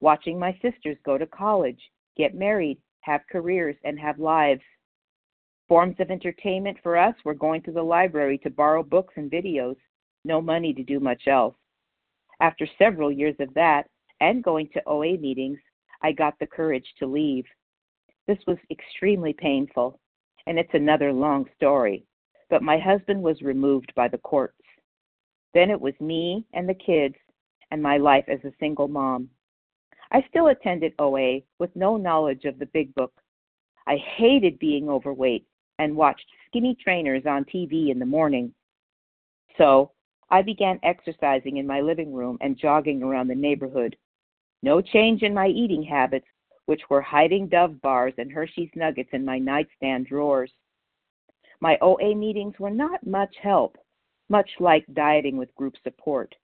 Watching 0.00 0.40
my 0.40 0.58
sisters 0.60 0.96
go 1.04 1.18
to 1.18 1.26
college, 1.26 1.80
get 2.16 2.34
married, 2.34 2.78
have 3.02 3.20
careers, 3.30 3.76
and 3.84 3.96
have 4.00 4.18
lives. 4.18 4.62
Forms 5.68 5.94
of 6.00 6.10
entertainment 6.10 6.78
for 6.82 6.96
us 6.96 7.14
were 7.24 7.34
going 7.34 7.62
to 7.62 7.70
the 7.70 7.82
library 7.82 8.38
to 8.38 8.50
borrow 8.50 8.82
books 8.82 9.14
and 9.16 9.30
videos, 9.30 9.76
no 10.24 10.40
money 10.40 10.72
to 10.74 10.82
do 10.82 11.00
much 11.00 11.22
else. 11.26 11.54
After 12.40 12.66
several 12.78 13.12
years 13.12 13.36
of 13.38 13.52
that 13.54 13.86
and 14.20 14.42
going 14.42 14.68
to 14.72 14.82
OA 14.86 15.16
meetings, 15.18 15.58
I 16.02 16.12
got 16.12 16.38
the 16.38 16.46
courage 16.46 16.86
to 16.98 17.06
leave. 17.06 17.44
This 18.26 18.38
was 18.46 18.58
extremely 18.70 19.32
painful, 19.32 19.98
and 20.46 20.58
it's 20.58 20.74
another 20.74 21.12
long 21.12 21.46
story, 21.56 22.04
but 22.48 22.62
my 22.62 22.78
husband 22.78 23.22
was 23.22 23.42
removed 23.42 23.92
by 23.94 24.08
the 24.08 24.18
courts. 24.18 24.54
Then 25.52 25.70
it 25.70 25.80
was 25.80 25.94
me 26.00 26.44
and 26.54 26.68
the 26.68 26.74
kids 26.74 27.16
and 27.70 27.82
my 27.82 27.96
life 27.96 28.24
as 28.28 28.40
a 28.44 28.54
single 28.58 28.88
mom. 28.88 29.28
I 30.12 30.24
still 30.28 30.48
attended 30.48 30.94
OA 30.98 31.40
with 31.58 31.74
no 31.76 31.96
knowledge 31.96 32.44
of 32.44 32.58
the 32.58 32.66
big 32.66 32.94
book. 32.94 33.12
I 33.86 33.96
hated 34.16 34.58
being 34.58 34.88
overweight 34.88 35.46
and 35.78 35.96
watched 35.96 36.26
skinny 36.46 36.76
trainers 36.82 37.24
on 37.26 37.44
TV 37.44 37.90
in 37.90 37.98
the 37.98 38.06
morning. 38.06 38.52
So 39.56 39.92
I 40.30 40.42
began 40.42 40.78
exercising 40.82 41.56
in 41.56 41.66
my 41.66 41.80
living 41.80 42.12
room 42.12 42.38
and 42.40 42.56
jogging 42.56 43.02
around 43.02 43.28
the 43.28 43.34
neighborhood. 43.34 43.96
No 44.62 44.80
change 44.80 45.22
in 45.22 45.34
my 45.34 45.48
eating 45.48 45.82
habits, 45.82 46.26
which 46.66 46.82
were 46.88 47.00
hiding 47.00 47.48
Dove 47.48 47.80
bars 47.82 48.14
and 48.18 48.30
Hershey's 48.30 48.70
nuggets 48.76 49.10
in 49.12 49.24
my 49.24 49.38
nightstand 49.38 50.06
drawers. 50.06 50.52
My 51.60 51.76
OA 51.82 52.14
meetings 52.14 52.58
were 52.58 52.70
not 52.70 53.04
much 53.04 53.34
help, 53.42 53.76
much 54.28 54.48
like 54.60 54.86
dieting 54.92 55.36
with 55.36 55.54
group 55.56 55.74
support. 55.82 56.34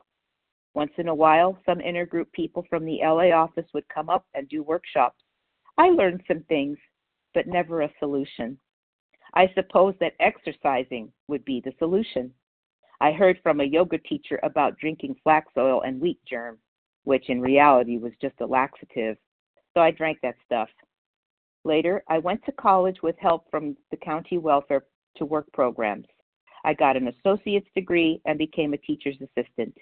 Once 0.74 0.92
in 0.98 1.08
a 1.08 1.14
while, 1.14 1.56
some 1.64 1.78
intergroup 1.78 2.30
people 2.32 2.66
from 2.68 2.84
the 2.84 2.98
LA 3.02 3.30
office 3.30 3.66
would 3.72 3.88
come 3.88 4.10
up 4.10 4.26
and 4.34 4.48
do 4.48 4.62
workshops. 4.62 5.22
I 5.78 5.88
learned 5.88 6.22
some 6.26 6.42
things, 6.48 6.76
but 7.32 7.46
never 7.46 7.82
a 7.82 7.92
solution. 7.98 8.58
I 9.34 9.50
suppose 9.54 9.94
that 10.00 10.14
exercising 10.20 11.12
would 11.28 11.44
be 11.44 11.60
the 11.60 11.72
solution. 11.78 12.34
I 13.00 13.12
heard 13.12 13.38
from 13.42 13.60
a 13.60 13.64
yoga 13.64 13.98
teacher 13.98 14.40
about 14.42 14.78
drinking 14.78 15.16
flax 15.22 15.48
oil 15.56 15.82
and 15.82 16.00
wheat 16.00 16.18
germ, 16.28 16.58
which 17.04 17.28
in 17.28 17.40
reality 17.40 17.98
was 17.98 18.12
just 18.20 18.40
a 18.40 18.46
laxative, 18.46 19.16
so 19.74 19.80
I 19.80 19.90
drank 19.90 20.18
that 20.22 20.36
stuff. 20.44 20.68
Later, 21.64 22.02
I 22.08 22.18
went 22.18 22.44
to 22.44 22.52
college 22.52 23.02
with 23.02 23.16
help 23.18 23.50
from 23.50 23.76
the 23.90 23.96
county 23.96 24.38
welfare 24.38 24.84
to 25.16 25.24
work 25.24 25.52
programs. 25.52 26.06
I 26.64 26.74
got 26.74 26.96
an 26.96 27.08
associate's 27.08 27.68
degree 27.74 28.20
and 28.24 28.38
became 28.38 28.72
a 28.72 28.78
teacher's 28.78 29.16
assistant. 29.20 29.74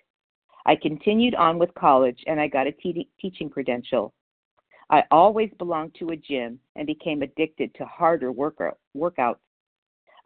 I 0.66 0.76
continued 0.76 1.35
on 1.35 1.59
with 1.59 1.75
college 1.75 2.18
and 2.26 2.40
I 2.40 2.49
got 2.49 2.66
a 2.66 2.73
te- 2.73 3.09
teaching 3.21 3.50
credential. 3.50 4.14
I 4.90 5.04
always 5.11 5.50
belonged 5.59 5.94
to 5.99 6.11
a 6.11 6.16
gym 6.16 6.59
and 6.76 6.87
became 6.87 7.23
addicted 7.23 7.75
to 7.75 7.85
harder 7.85 8.33
workout, 8.33 8.78
workouts. 8.97 9.37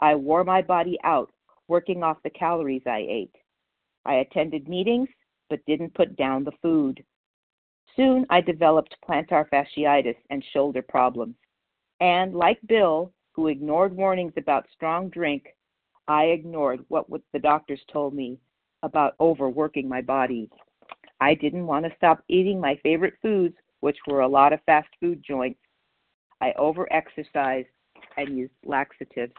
I 0.01 0.15
wore 0.15 0.45
my 0.45 0.63
body 0.63 0.99
out 1.05 1.31
working 1.69 2.03
off 2.03 2.23
the 2.25 2.31
calories 2.31 2.83
I 2.87 3.07
ate. 3.09 3.35
I 4.05 4.17
attended 4.17 4.69
meetings, 4.69 5.09
but 5.51 5.65
didn't 5.67 5.95
put 5.95 6.17
down 6.17 6.45
the 6.45 6.53
food. 6.63 7.05
Soon 7.97 8.27
I 8.31 8.41
developed 8.41 8.97
plantar 9.09 9.49
fasciitis 9.49 10.17
and 10.31 10.45
shoulder 10.53 10.83
problems. 10.83 11.35
And 12.01 12.35
like 12.35 12.59
Bill, 12.67 13.13
who 13.33 13.49
ignored 13.49 13.95
warnings 13.95 14.33
about 14.37 14.67
strong 14.75 15.09
drink, 15.11 15.47
I 16.07 16.25
ignored 16.25 16.85
what 16.89 17.07
the 17.33 17.39
doctors 17.39 17.81
told 17.93 18.15
me 18.15 18.39
about 18.83 19.15
overworking 19.21 19.89
my 19.89 20.01
body. 20.01 20.49
I 21.21 21.35
didn't 21.35 21.67
want 21.67 21.85
to 21.85 21.95
stop 21.97 22.23
eating 22.29 22.61
my 22.61 22.79
favorite 22.83 23.15
foods, 23.21 23.57
which 23.81 23.99
were 24.07 24.21
a 24.21 24.29
lot 24.29 24.53
of 24.53 24.61
fast 24.65 24.89
food 25.01 25.23
joints. 25.27 25.61
I 26.41 26.55
overexercised 26.59 27.67
and 28.17 28.39
used 28.39 28.53
laxatives. 28.65 29.35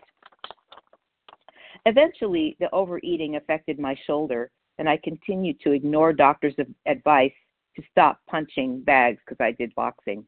Eventually, 1.86 2.56
the 2.60 2.74
overeating 2.74 3.36
affected 3.36 3.80
my 3.80 3.96
shoulder, 4.06 4.52
and 4.78 4.90
I 4.90 4.98
continued 4.98 5.60
to 5.62 5.72
ignore 5.72 6.14
doctors' 6.14 6.56
advice 6.86 7.34
to 7.76 7.84
stop 7.92 8.20
punching 8.30 8.82
bags 8.82 9.20
because 9.26 9.44
I 9.44 9.52
did 9.52 9.74
boxing. 9.76 10.26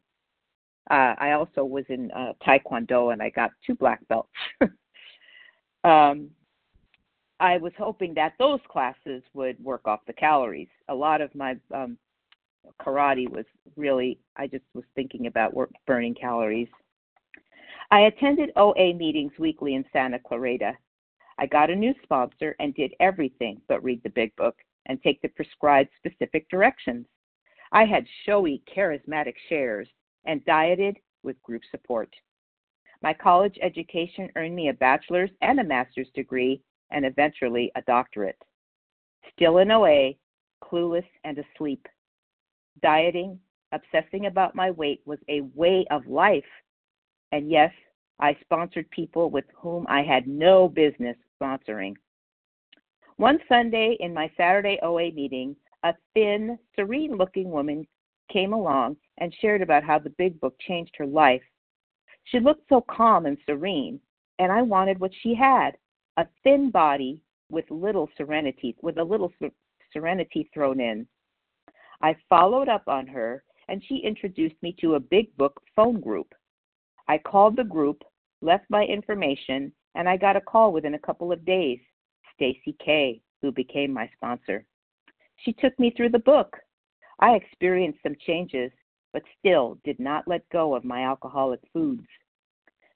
Uh, 0.89 1.15
I 1.17 1.31
also 1.33 1.63
was 1.63 1.85
in 1.89 2.11
uh, 2.11 2.33
Taekwondo 2.45 3.13
and 3.13 3.21
I 3.21 3.29
got 3.29 3.51
two 3.65 3.75
black 3.75 4.05
belts. 4.07 4.29
um, 5.83 6.29
I 7.39 7.57
was 7.57 7.71
hoping 7.77 8.13
that 8.15 8.33
those 8.39 8.59
classes 8.69 9.23
would 9.33 9.61
work 9.63 9.87
off 9.87 10.01
the 10.05 10.13
calories. 10.13 10.67
A 10.89 10.95
lot 10.95 11.21
of 11.21 11.33
my 11.33 11.55
um, 11.73 11.97
karate 12.79 13.29
was 13.29 13.45
really, 13.75 14.19
I 14.35 14.47
just 14.47 14.65
was 14.73 14.83
thinking 14.95 15.27
about 15.27 15.53
work, 15.53 15.71
burning 15.87 16.13
calories. 16.13 16.67
I 17.89 18.01
attended 18.01 18.51
OA 18.55 18.93
meetings 18.93 19.33
weekly 19.39 19.75
in 19.75 19.85
Santa 19.91 20.19
Clarita. 20.19 20.73
I 21.41 21.47
got 21.47 21.71
a 21.71 21.75
new 21.75 21.95
sponsor 22.03 22.55
and 22.59 22.75
did 22.75 22.93
everything 22.99 23.59
but 23.67 23.83
read 23.83 24.03
the 24.03 24.11
big 24.11 24.35
book 24.35 24.55
and 24.85 25.01
take 25.01 25.19
the 25.23 25.27
prescribed 25.29 25.89
specific 25.97 26.47
directions. 26.49 27.07
I 27.71 27.83
had 27.83 28.05
showy, 28.27 28.61
charismatic 28.71 29.33
shares 29.49 29.87
and 30.25 30.45
dieted 30.45 30.97
with 31.23 31.41
group 31.41 31.63
support. 31.71 32.13
My 33.01 33.15
college 33.15 33.57
education 33.63 34.29
earned 34.35 34.55
me 34.55 34.69
a 34.69 34.73
bachelor's 34.73 35.31
and 35.41 35.59
a 35.59 35.63
master's 35.63 36.09
degree 36.13 36.61
and 36.91 37.07
eventually 37.07 37.71
a 37.75 37.81
doctorate. 37.81 38.37
Still 39.33 39.57
in 39.57 39.71
OA, 39.71 40.11
clueless 40.63 41.07
and 41.23 41.39
asleep. 41.39 41.87
Dieting, 42.83 43.39
obsessing 43.71 44.27
about 44.27 44.53
my 44.53 44.69
weight 44.69 45.01
was 45.05 45.17
a 45.27 45.41
way 45.55 45.87
of 45.89 46.05
life. 46.05 46.43
And 47.31 47.49
yes, 47.49 47.71
I 48.19 48.37
sponsored 48.41 48.91
people 48.91 49.31
with 49.31 49.45
whom 49.55 49.87
I 49.89 50.03
had 50.03 50.27
no 50.27 50.69
business 50.69 51.17
sponsoring. 51.41 51.95
One 53.17 53.39
Sunday 53.47 53.97
in 53.99 54.13
my 54.13 54.31
Saturday 54.37 54.79
OA 54.81 55.11
meeting, 55.11 55.55
a 55.83 55.93
thin, 56.13 56.57
serene 56.75 57.17
looking 57.17 57.51
woman 57.51 57.87
came 58.31 58.53
along 58.53 58.97
and 59.17 59.33
shared 59.41 59.61
about 59.61 59.83
how 59.83 59.99
the 59.99 60.09
big 60.11 60.39
book 60.39 60.55
changed 60.59 60.95
her 60.97 61.05
life. 61.05 61.41
She 62.25 62.39
looked 62.39 62.67
so 62.69 62.81
calm 62.81 63.25
and 63.25 63.37
serene, 63.45 63.99
and 64.39 64.51
I 64.51 64.61
wanted 64.61 64.99
what 64.99 65.11
she 65.21 65.35
had 65.35 65.71
a 66.17 66.25
thin 66.43 66.71
body 66.71 67.21
with 67.49 67.65
little 67.69 68.09
serenity, 68.17 68.75
with 68.81 68.97
a 68.97 69.03
little 69.03 69.31
serenity 69.93 70.49
thrown 70.53 70.79
in. 70.79 71.07
I 72.01 72.15
followed 72.29 72.69
up 72.69 72.87
on 72.87 73.07
her, 73.07 73.43
and 73.67 73.83
she 73.87 73.97
introduced 73.97 74.55
me 74.61 74.75
to 74.81 74.95
a 74.95 74.99
big 74.99 75.35
book 75.37 75.61
phone 75.75 76.01
group. 76.01 76.33
I 77.07 77.17
called 77.17 77.55
the 77.55 77.63
group, 77.63 78.03
left 78.41 78.65
my 78.69 78.83
information, 78.83 79.71
and 79.95 80.07
I 80.07 80.17
got 80.17 80.35
a 80.35 80.41
call 80.41 80.71
within 80.71 80.93
a 80.93 80.99
couple 80.99 81.31
of 81.31 81.45
days. 81.45 81.79
Stacy 82.35 82.75
K, 82.83 83.21
who 83.41 83.51
became 83.51 83.91
my 83.93 84.09
sponsor. 84.15 84.65
She 85.37 85.53
took 85.53 85.77
me 85.79 85.91
through 85.91 86.09
the 86.09 86.19
book. 86.19 86.57
I 87.19 87.31
experienced 87.31 87.99
some 88.03 88.15
changes, 88.25 88.71
but 89.13 89.23
still 89.39 89.77
did 89.83 89.99
not 89.99 90.27
let 90.27 90.47
go 90.49 90.73
of 90.73 90.83
my 90.83 91.03
alcoholic 91.03 91.59
foods. 91.73 92.07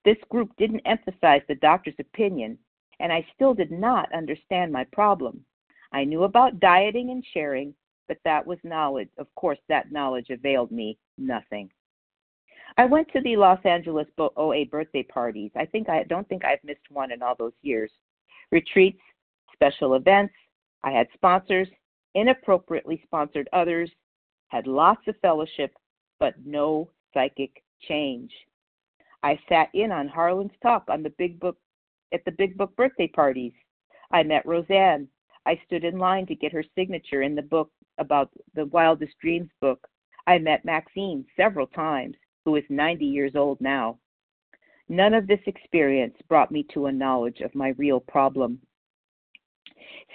This 0.03 0.17
group 0.29 0.51
didn't 0.57 0.81
emphasize 0.85 1.41
the 1.47 1.55
doctor's 1.55 1.95
opinion, 1.99 2.57
and 2.99 3.11
I 3.11 3.25
still 3.35 3.53
did 3.53 3.71
not 3.71 4.13
understand 4.13 4.71
my 4.71 4.85
problem. 4.91 5.43
I 5.91 6.03
knew 6.03 6.23
about 6.23 6.59
dieting 6.59 7.09
and 7.11 7.23
sharing, 7.33 7.73
but 8.07 8.17
that 8.23 8.45
was 8.45 8.59
knowledge. 8.63 9.09
Of 9.17 9.33
course, 9.35 9.59
that 9.67 9.91
knowledge 9.91 10.29
availed 10.29 10.71
me 10.71 10.97
nothing. 11.17 11.69
I 12.77 12.85
went 12.85 13.07
to 13.13 13.21
the 13.21 13.37
Los 13.37 13.59
Angeles 13.63 14.07
OA 14.17 14.65
birthday 14.65 15.03
parties. 15.03 15.51
I 15.55 15.65
think 15.65 15.89
I 15.89 16.03
don't 16.03 16.27
think 16.27 16.43
I've 16.43 16.63
missed 16.63 16.89
one 16.89 17.11
in 17.11 17.21
all 17.21 17.35
those 17.37 17.53
years. 17.61 17.91
Retreats, 18.51 19.01
special 19.53 19.95
events. 19.95 20.33
I 20.83 20.91
had 20.91 21.07
sponsors, 21.13 21.67
inappropriately 22.13 23.01
sponsored 23.05 23.49
others, 23.53 23.89
had 24.49 24.67
lots 24.67 25.01
of 25.07 25.15
fellowship, 25.21 25.73
but 26.19 26.35
no 26.45 26.89
psychic 27.13 27.63
change. 27.87 28.31
I 29.23 29.39
sat 29.49 29.69
in 29.73 29.91
on 29.91 30.07
Harlan's 30.07 30.51
talk 30.61 30.83
on 30.89 31.01
the 31.01 31.09
big 31.17 31.39
book 31.39 31.57
at 32.13 32.23
the 32.25 32.31
big 32.31 32.57
book 32.57 32.75
birthday 32.75 33.07
parties. 33.07 33.53
I 34.11 34.23
met 34.23 34.45
Roseanne. 34.45 35.07
I 35.45 35.59
stood 35.65 35.83
in 35.83 35.97
line 35.97 36.25
to 36.27 36.35
get 36.35 36.53
her 36.53 36.63
signature 36.75 37.21
in 37.23 37.35
the 37.35 37.41
book 37.41 37.71
about 37.97 38.29
the 38.53 38.65
Wildest 38.67 39.13
Dreams 39.19 39.49
book. 39.61 39.87
I 40.27 40.37
met 40.39 40.65
Maxine 40.65 41.25
several 41.35 41.67
times, 41.67 42.15
who 42.45 42.55
is 42.55 42.63
90 42.69 43.05
years 43.05 43.31
old 43.35 43.59
now. 43.59 43.97
None 44.87 45.15
of 45.15 45.27
this 45.27 45.39
experience 45.47 46.15
brought 46.29 46.51
me 46.51 46.63
to 46.73 46.85
a 46.85 46.91
knowledge 46.91 47.41
of 47.41 47.55
my 47.55 47.69
real 47.69 47.99
problem. 47.99 48.61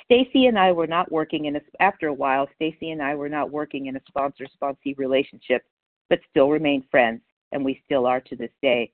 Stacy 0.05 0.47
and 0.47 0.59
I 0.59 0.73
were 0.73 0.87
not 0.87 1.11
working 1.11 1.47
in 1.47 1.57
a 1.57 1.61
after 1.81 2.09
a 2.09 2.15
while 2.15 2.49
Stacy 2.55 2.91
and 2.91 3.03
I 3.03 3.15
were 3.15 3.29
not 3.29 3.51
working 3.51 3.87
in 3.87 3.97
a 3.97 4.03
sponsor 4.09 4.47
sponsee 4.61 4.97
relationship, 4.97 5.65
but 6.09 6.21
still 6.31 6.51
remained 6.51 6.85
friends, 6.91 7.21
and 7.53 7.65
we 7.65 7.83
still 7.85 8.07
are 8.07 8.21
to 8.21 8.37
this 8.37 8.51
day. 8.63 8.93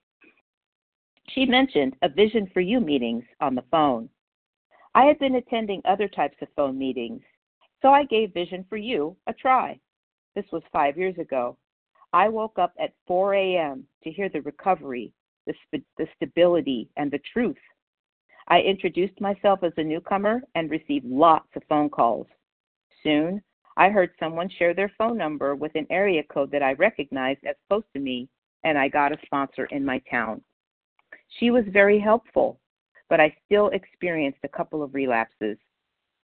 She 1.29 1.45
mentioned 1.45 1.97
a 2.03 2.09
Vision 2.09 2.51
for 2.53 2.61
You 2.61 2.81
meetings 2.81 3.25
on 3.41 3.55
the 3.55 3.65
phone. 3.71 4.09
I 4.95 5.05
had 5.05 5.19
been 5.19 5.35
attending 5.35 5.83
other 5.85 6.09
types 6.09 6.37
of 6.41 6.49
phone 6.57 6.79
meetings, 6.79 7.23
so 7.83 7.89
I 7.89 8.05
gave 8.05 8.33
Vision 8.33 8.65
for 8.69 8.77
You 8.77 9.17
a 9.27 9.35
try. 9.35 9.79
This 10.35 10.47
was 10.53 10.63
five 10.73 10.97
years 10.97 11.19
ago. 11.19 11.57
I 12.13 12.29
woke 12.29 12.59
up 12.59 12.73
at 12.81 12.95
4 13.07 13.35
a.m. 13.35 13.85
to 14.05 14.11
hear 14.11 14.29
the 14.29 14.43
recovery, 14.43 15.13
the, 15.47 15.55
the 15.99 16.07
stability, 16.17 16.89
and 16.97 17.11
the 17.11 17.21
truth. 17.33 17.57
I 18.49 18.61
introduced 18.61 19.21
myself 19.21 19.61
as 19.65 19.73
a 19.77 19.83
newcomer 19.83 20.43
and 20.55 20.71
received 20.71 21.05
lots 21.05 21.49
of 21.57 21.63
phone 21.69 21.91
calls. 21.91 22.27
Soon, 23.03 23.43
I 23.77 23.91
heard 23.91 24.11
someone 24.19 24.49
share 24.49 24.73
their 24.73 24.93
phone 24.97 25.19
number 25.19 25.55
with 25.55 25.73
an 25.75 25.87
area 25.91 26.23
code 26.23 26.51
that 26.53 26.63
I 26.63 26.73
recognized 26.75 27.45
as 27.45 27.57
close 27.69 27.83
to 27.93 28.01
me, 28.01 28.29
and 28.65 28.79
I 28.79 28.89
got 28.89 29.13
a 29.13 29.19
sponsor 29.27 29.67
in 29.67 29.85
my 29.85 30.01
town. 30.11 30.43
She 31.39 31.51
was 31.51 31.65
very 31.69 31.99
helpful, 31.99 32.61
but 33.09 33.21
I 33.21 33.37
still 33.45 33.69
experienced 33.69 34.39
a 34.45 34.49
couple 34.49 34.83
of 34.83 34.95
relapses. 34.95 35.59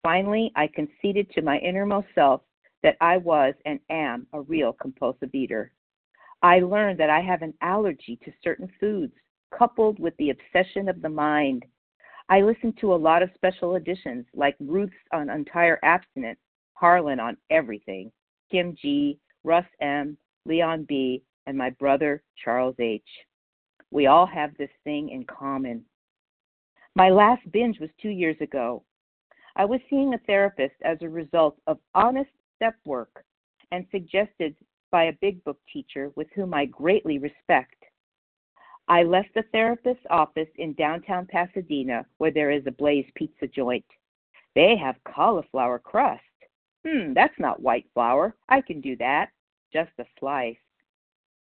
Finally, 0.01 0.51
I 0.55 0.67
conceded 0.67 1.29
to 1.31 1.41
my 1.41 1.59
innermost 1.59 2.07
self 2.15 2.41
that 2.83 2.97
I 3.01 3.17
was 3.17 3.53
and 3.65 3.79
am 3.89 4.27
a 4.33 4.41
real 4.41 4.73
compulsive 4.73 5.33
eater. 5.33 5.71
I 6.41 6.59
learned 6.59 6.99
that 6.99 7.09
I 7.09 7.21
have 7.21 7.41
an 7.41 7.53
allergy 7.61 8.19
to 8.23 8.31
certain 8.43 8.71
foods, 8.79 9.13
coupled 9.57 9.99
with 9.99 10.15
the 10.17 10.29
obsession 10.29 10.87
of 10.87 11.01
the 11.01 11.09
mind. 11.09 11.63
I 12.29 12.41
listened 12.41 12.77
to 12.81 12.93
a 12.93 12.95
lot 12.95 13.23
of 13.23 13.31
special 13.33 13.75
editions, 13.75 14.25
like 14.33 14.55
Ruth's 14.59 14.93
on 15.13 15.29
Entire 15.29 15.79
Abstinence, 15.83 16.39
Harlan 16.73 17.19
on 17.19 17.37
Everything, 17.49 18.11
Kim 18.51 18.75
G., 18.79 19.17
Russ 19.43 19.65
M., 19.81 20.17
Leon 20.45 20.85
B., 20.87 21.23
and 21.47 21.57
my 21.57 21.69
brother 21.71 22.21
Charles 22.43 22.75
H. 22.79 23.07
We 23.89 24.07
all 24.07 24.25
have 24.25 24.55
this 24.57 24.69
thing 24.83 25.09
in 25.09 25.23
common. 25.25 25.85
My 26.95 27.09
last 27.09 27.49
binge 27.51 27.79
was 27.79 27.89
two 28.01 28.09
years 28.09 28.35
ago. 28.41 28.83
I 29.55 29.65
was 29.65 29.79
seeing 29.89 30.13
a 30.13 30.19
therapist 30.19 30.75
as 30.83 30.97
a 31.01 31.09
result 31.09 31.57
of 31.65 31.79
honest 31.95 32.29
step 32.57 32.75
work 32.85 33.23
and 33.71 33.85
suggested 33.91 34.55
by 34.91 35.05
a 35.05 35.17
big 35.21 35.43
book 35.43 35.59
teacher 35.71 36.11
with 36.15 36.27
whom 36.35 36.53
I 36.53 36.65
greatly 36.65 37.19
respect. 37.19 37.75
I 38.89 39.03
left 39.03 39.29
the 39.35 39.43
therapist's 39.51 40.05
office 40.09 40.47
in 40.57 40.73
downtown 40.73 41.27
Pasadena 41.27 42.05
where 42.17 42.31
there 42.31 42.51
is 42.51 42.63
a 42.67 42.71
Blaze 42.71 43.09
pizza 43.15 43.47
joint. 43.47 43.85
They 44.55 44.75
have 44.77 44.95
cauliflower 45.03 45.79
crust. 45.79 46.21
Hmm, 46.85 47.13
that's 47.13 47.37
not 47.37 47.61
white 47.61 47.85
flour. 47.93 48.35
I 48.49 48.61
can 48.61 48.79
do 48.79 48.95
that. 48.97 49.29
Just 49.73 49.91
a 49.99 50.05
slice. 50.19 50.55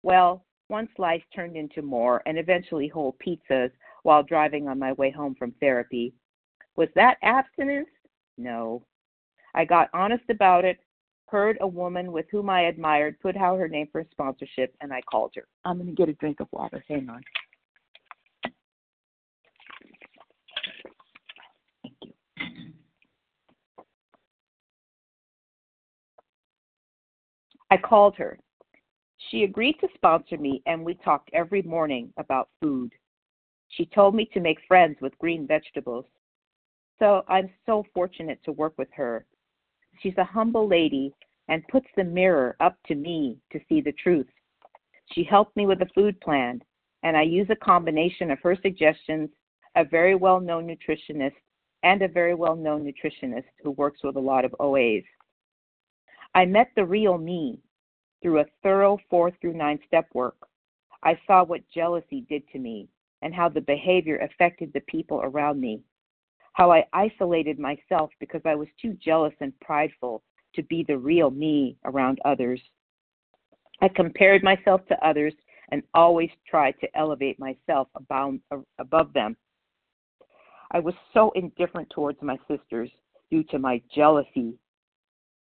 Well, 0.04 0.46
one 0.68 0.88
slice 0.96 1.24
turned 1.36 1.58
into 1.58 1.82
more 1.82 2.22
and 2.26 2.38
eventually 2.38 2.88
whole 2.88 3.18
pizzas 3.26 3.72
while 4.04 4.24
driving 4.24 4.68
on 4.68 4.80
my 4.80 4.94
way 4.94 5.12
home 5.12 5.36
from 5.36 5.52
therapy. 5.60 6.14
Was 6.78 6.90
that 6.96 7.18
abstinence? 7.24 7.90
No. 8.38 8.86
I 9.54 9.66
got 9.66 9.90
honest 9.94 10.24
about 10.30 10.64
it, 10.64 10.80
heard 11.32 11.58
a 11.62 11.68
woman 11.68 12.12
with 12.12 12.26
whom 12.30 12.50
I 12.50 12.64
admired 12.64 13.20
put 13.22 13.38
out 13.38 13.58
her 13.58 13.70
name 13.70 13.88
for 13.90 14.02
a 14.02 14.06
sponsorship, 14.12 14.76
and 14.82 14.92
I 14.92 15.02
called 15.10 15.32
her. 15.36 15.48
I'm 15.64 15.78
going 15.78 15.88
to 15.88 15.96
get 15.96 16.10
a 16.10 16.14
drink 16.14 16.42
of 16.42 16.48
water. 16.52 16.84
Hang 16.90 17.10
on. 17.10 17.22
Thank 21.82 21.96
you. 22.04 22.12
I 27.72 27.78
called 27.78 28.18
her. 28.18 28.38
She 29.30 29.44
agreed 29.44 29.78
to 29.80 29.88
sponsor 29.96 30.38
me, 30.38 30.62
and 30.66 30.84
we 30.84 30.96
talked 30.96 31.30
every 31.32 31.62
morning 31.62 32.12
about 32.18 32.50
food. 32.62 32.92
She 33.70 33.86
told 33.86 34.14
me 34.14 34.26
to 34.34 34.42
make 34.42 34.58
friends 34.68 34.98
with 35.00 35.18
green 35.20 35.48
vegetables. 35.48 36.04
So 37.00 37.24
I'm 37.30 37.50
so 37.66 37.86
fortunate 37.94 38.44
to 38.44 38.52
work 38.52 38.74
with 38.78 38.90
her 38.94 39.26
She's 40.02 40.18
a 40.18 40.24
humble 40.24 40.68
lady 40.68 41.14
and 41.48 41.68
puts 41.68 41.88
the 41.96 42.04
mirror 42.04 42.56
up 42.60 42.78
to 42.88 42.96
me 42.96 43.38
to 43.52 43.60
see 43.68 43.82
the 43.82 43.92
truth. 43.94 44.28
She 45.14 45.24
helped 45.24 45.56
me 45.56 45.66
with 45.66 45.82
a 45.82 45.90
food 45.94 46.20
plan. 46.22 46.62
and 47.04 47.18
I 47.18 47.24
use 47.24 47.48
a 47.50 47.56
combination 47.56 48.30
of 48.30 48.40
her 48.42 48.56
suggestions, 48.62 49.30
a 49.76 49.84
very 49.84 50.16
well 50.16 50.40
known 50.40 50.68
nutritionist, 50.68 51.34
and 51.84 52.02
a 52.02 52.08
very 52.08 52.36
well 52.36 52.56
known 52.56 52.84
nutritionist 52.84 53.46
who 53.64 53.72
works 53.72 54.04
with 54.04 54.16
a 54.18 54.20
lot 54.20 54.46
of 54.46 54.56
OAs. 54.60 55.04
I 56.36 56.46
met 56.46 56.70
the 56.76 56.86
real 56.86 57.18
me 57.18 57.60
through 58.22 58.40
a 58.40 58.46
thorough 58.62 59.00
four 59.10 59.32
through 59.32 59.54
nine 59.54 59.80
step 59.88 60.08
work. 60.14 60.38
I 61.04 61.20
saw 61.26 61.44
what 61.44 61.68
jealousy 61.74 62.22
did 62.30 62.48
to 62.50 62.60
me 62.60 62.88
and 63.24 63.34
how 63.34 63.50
the 63.50 63.62
behavior 63.62 64.18
affected 64.18 64.72
the 64.74 64.82
people 64.82 65.22
around 65.24 65.60
me. 65.60 65.82
How 66.54 66.72
I 66.72 66.86
isolated 66.94 67.60
myself 67.60 68.12
because 68.20 68.42
I 68.46 68.56
was 68.56 68.68
too 68.82 68.98
jealous 69.04 69.34
and 69.40 69.58
prideful 69.62 70.22
to 70.56 70.64
be 70.64 70.84
the 70.84 70.98
real 70.98 71.32
me 71.32 71.78
around 71.86 72.20
others. 72.26 72.62
I 73.82 73.88
compared 73.88 74.44
myself 74.44 74.86
to 74.88 75.06
others 75.06 75.34
and 75.72 75.82
always 75.94 76.30
tried 76.48 76.76
to 76.82 76.98
elevate 76.98 77.40
myself 77.40 77.88
above 77.96 79.14
them. 79.14 79.38
I 80.72 80.80
was 80.80 80.94
so 81.14 81.32
indifferent 81.32 81.90
towards 81.90 82.22
my 82.22 82.38
sisters 82.50 82.90
due 83.30 83.44
to 83.46 83.60
my 83.60 83.82
jealousy. 83.94 84.54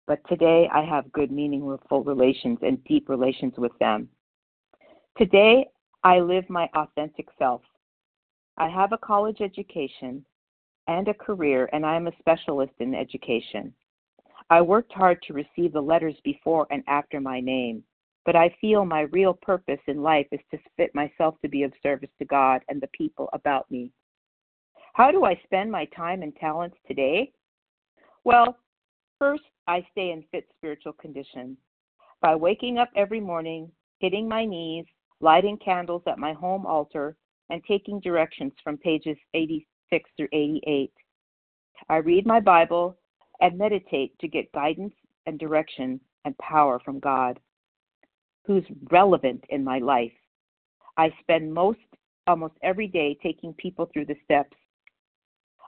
But 0.06 0.20
today 0.28 0.68
I 0.72 0.84
have 0.84 1.10
good, 1.12 1.32
meaningful 1.32 2.04
relations 2.04 2.58
and 2.62 2.82
deep 2.84 3.08
relations 3.08 3.54
with 3.56 3.72
them. 3.80 4.08
Today 5.16 5.66
I 6.04 6.20
live 6.20 6.48
my 6.50 6.68
authentic 6.74 7.28
self. 7.38 7.62
I 8.58 8.68
have 8.68 8.92
a 8.92 8.98
college 8.98 9.40
education 9.40 10.24
and 10.90 11.06
a 11.06 11.14
career, 11.14 11.70
and 11.72 11.86
I 11.86 11.94
am 11.94 12.08
a 12.08 12.16
specialist 12.18 12.72
in 12.80 12.96
education. 12.96 13.72
I 14.50 14.60
worked 14.60 14.92
hard 14.92 15.22
to 15.22 15.32
receive 15.32 15.72
the 15.72 15.80
letters 15.80 16.16
before 16.24 16.66
and 16.72 16.82
after 16.88 17.20
my 17.20 17.38
name, 17.38 17.84
but 18.26 18.34
I 18.34 18.52
feel 18.60 18.84
my 18.84 19.02
real 19.02 19.32
purpose 19.32 19.78
in 19.86 20.02
life 20.02 20.26
is 20.32 20.40
to 20.50 20.58
fit 20.76 20.92
myself 20.92 21.36
to 21.42 21.48
be 21.48 21.62
of 21.62 21.72
service 21.80 22.10
to 22.18 22.24
God 22.24 22.62
and 22.68 22.80
the 22.80 22.88
people 22.88 23.30
about 23.32 23.70
me. 23.70 23.92
How 24.94 25.12
do 25.12 25.24
I 25.24 25.40
spend 25.44 25.70
my 25.70 25.84
time 25.96 26.22
and 26.22 26.34
talents 26.34 26.76
today? 26.88 27.30
Well, 28.24 28.56
first, 29.20 29.44
I 29.68 29.86
stay 29.92 30.10
in 30.10 30.24
fit 30.32 30.48
spiritual 30.56 30.94
condition 30.94 31.56
by 32.20 32.34
waking 32.34 32.78
up 32.78 32.90
every 32.96 33.20
morning, 33.20 33.70
hitting 34.00 34.28
my 34.28 34.44
knees, 34.44 34.86
lighting 35.20 35.58
candles 35.64 36.02
at 36.08 36.18
my 36.18 36.32
home 36.32 36.66
altar, 36.66 37.16
and 37.48 37.62
taking 37.62 38.00
directions 38.00 38.52
from 38.64 38.76
pages 38.76 39.16
86 39.92 40.10
through 40.16 40.28
88. 40.32 40.92
I 41.88 41.96
read 41.96 42.26
my 42.26 42.40
Bible 42.40 42.96
and 43.40 43.58
meditate 43.58 44.18
to 44.20 44.28
get 44.28 44.52
guidance 44.52 44.94
and 45.26 45.38
direction 45.38 46.00
and 46.24 46.36
power 46.38 46.78
from 46.84 47.00
God, 47.00 47.40
who's 48.44 48.64
relevant 48.90 49.44
in 49.48 49.64
my 49.64 49.78
life. 49.78 50.12
I 50.96 51.12
spend 51.20 51.52
most, 51.52 51.78
almost 52.26 52.54
every 52.62 52.86
day, 52.86 53.18
taking 53.22 53.54
people 53.54 53.88
through 53.92 54.06
the 54.06 54.16
steps. 54.24 54.56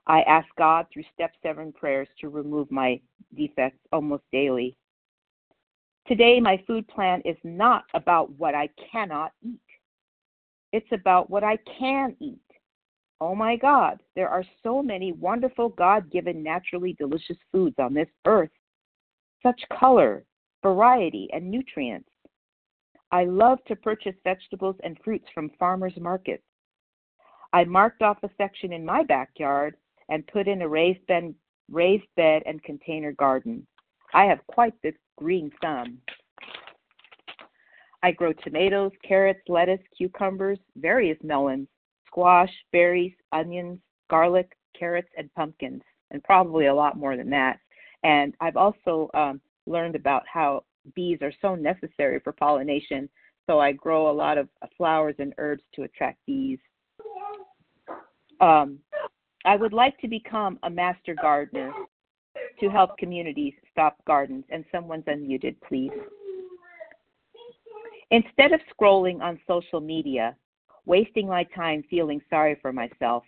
I 0.06 0.22
ask 0.22 0.46
God 0.58 0.86
through 0.92 1.04
step 1.14 1.32
seven 1.42 1.72
prayers 1.72 2.08
to 2.20 2.28
remove 2.28 2.70
my 2.70 3.00
defects 3.36 3.80
almost 3.92 4.24
daily. 4.32 4.76
Today, 6.06 6.40
my 6.40 6.62
food 6.66 6.86
plan 6.88 7.22
is 7.24 7.36
not 7.44 7.84
about 7.94 8.30
what 8.32 8.54
I 8.54 8.68
cannot 8.90 9.32
eat. 9.42 9.60
It's 10.72 10.90
about 10.92 11.30
what 11.30 11.44
I 11.44 11.58
can 11.78 12.16
eat. 12.18 12.41
Oh 13.24 13.36
my 13.36 13.54
God, 13.54 14.00
there 14.16 14.28
are 14.28 14.42
so 14.64 14.82
many 14.82 15.12
wonderful 15.12 15.68
God 15.68 16.10
given, 16.10 16.42
naturally 16.42 16.94
delicious 16.94 17.36
foods 17.52 17.76
on 17.78 17.94
this 17.94 18.08
earth. 18.26 18.50
Such 19.44 19.62
color, 19.78 20.24
variety, 20.60 21.28
and 21.32 21.48
nutrients. 21.48 22.08
I 23.12 23.26
love 23.26 23.60
to 23.68 23.76
purchase 23.76 24.16
vegetables 24.24 24.74
and 24.82 24.98
fruits 25.04 25.26
from 25.32 25.52
farmers 25.56 25.92
markets. 26.00 26.42
I 27.52 27.62
marked 27.62 28.02
off 28.02 28.18
a 28.24 28.30
section 28.36 28.72
in 28.72 28.84
my 28.84 29.04
backyard 29.04 29.76
and 30.08 30.26
put 30.26 30.48
in 30.48 30.62
a 30.62 30.68
raised 30.68 31.06
bed, 31.06 31.32
raised 31.70 32.12
bed 32.16 32.42
and 32.44 32.60
container 32.64 33.12
garden. 33.12 33.64
I 34.14 34.24
have 34.24 34.44
quite 34.48 34.74
the 34.82 34.94
green 35.16 35.52
thumb. 35.62 35.98
I 38.02 38.10
grow 38.10 38.32
tomatoes, 38.32 38.90
carrots, 39.06 39.42
lettuce, 39.46 39.78
cucumbers, 39.96 40.58
various 40.74 41.18
melons, 41.22 41.68
squash, 42.12 42.50
berries, 42.72 43.14
onions, 43.32 43.78
garlic, 44.10 44.52
carrots, 44.78 45.08
and 45.16 45.32
pumpkins, 45.34 45.82
and 46.10 46.22
probably 46.22 46.66
a 46.66 46.74
lot 46.74 46.96
more 46.96 47.16
than 47.16 47.30
that. 47.30 47.58
And 48.02 48.34
I've 48.40 48.56
also 48.58 49.08
um, 49.14 49.40
learned 49.66 49.96
about 49.96 50.24
how 50.30 50.64
bees 50.94 51.18
are 51.22 51.32
so 51.40 51.54
necessary 51.54 52.20
for 52.20 52.32
pollination. 52.32 53.08
So 53.48 53.60
I 53.60 53.72
grow 53.72 54.10
a 54.10 54.12
lot 54.12 54.36
of 54.36 54.48
uh, 54.60 54.66
flowers 54.76 55.14
and 55.18 55.32
herbs 55.38 55.62
to 55.74 55.84
attract 55.84 56.18
bees. 56.26 56.58
Um, 58.40 58.78
I 59.44 59.56
would 59.56 59.72
like 59.72 59.98
to 60.00 60.08
become 60.08 60.58
a 60.64 60.70
master 60.70 61.14
gardener 61.20 61.72
to 62.60 62.68
help 62.68 62.98
communities 62.98 63.54
stop 63.70 63.96
gardens. 64.06 64.44
And 64.50 64.64
someone's 64.70 65.04
unmuted, 65.04 65.56
please. 65.66 65.90
Instead 68.10 68.52
of 68.52 68.60
scrolling 68.78 69.22
on 69.22 69.40
social 69.46 69.80
media, 69.80 70.36
wasting 70.86 71.28
my 71.28 71.44
time 71.54 71.84
feeling 71.88 72.20
sorry 72.28 72.58
for 72.60 72.72
myself. 72.72 73.24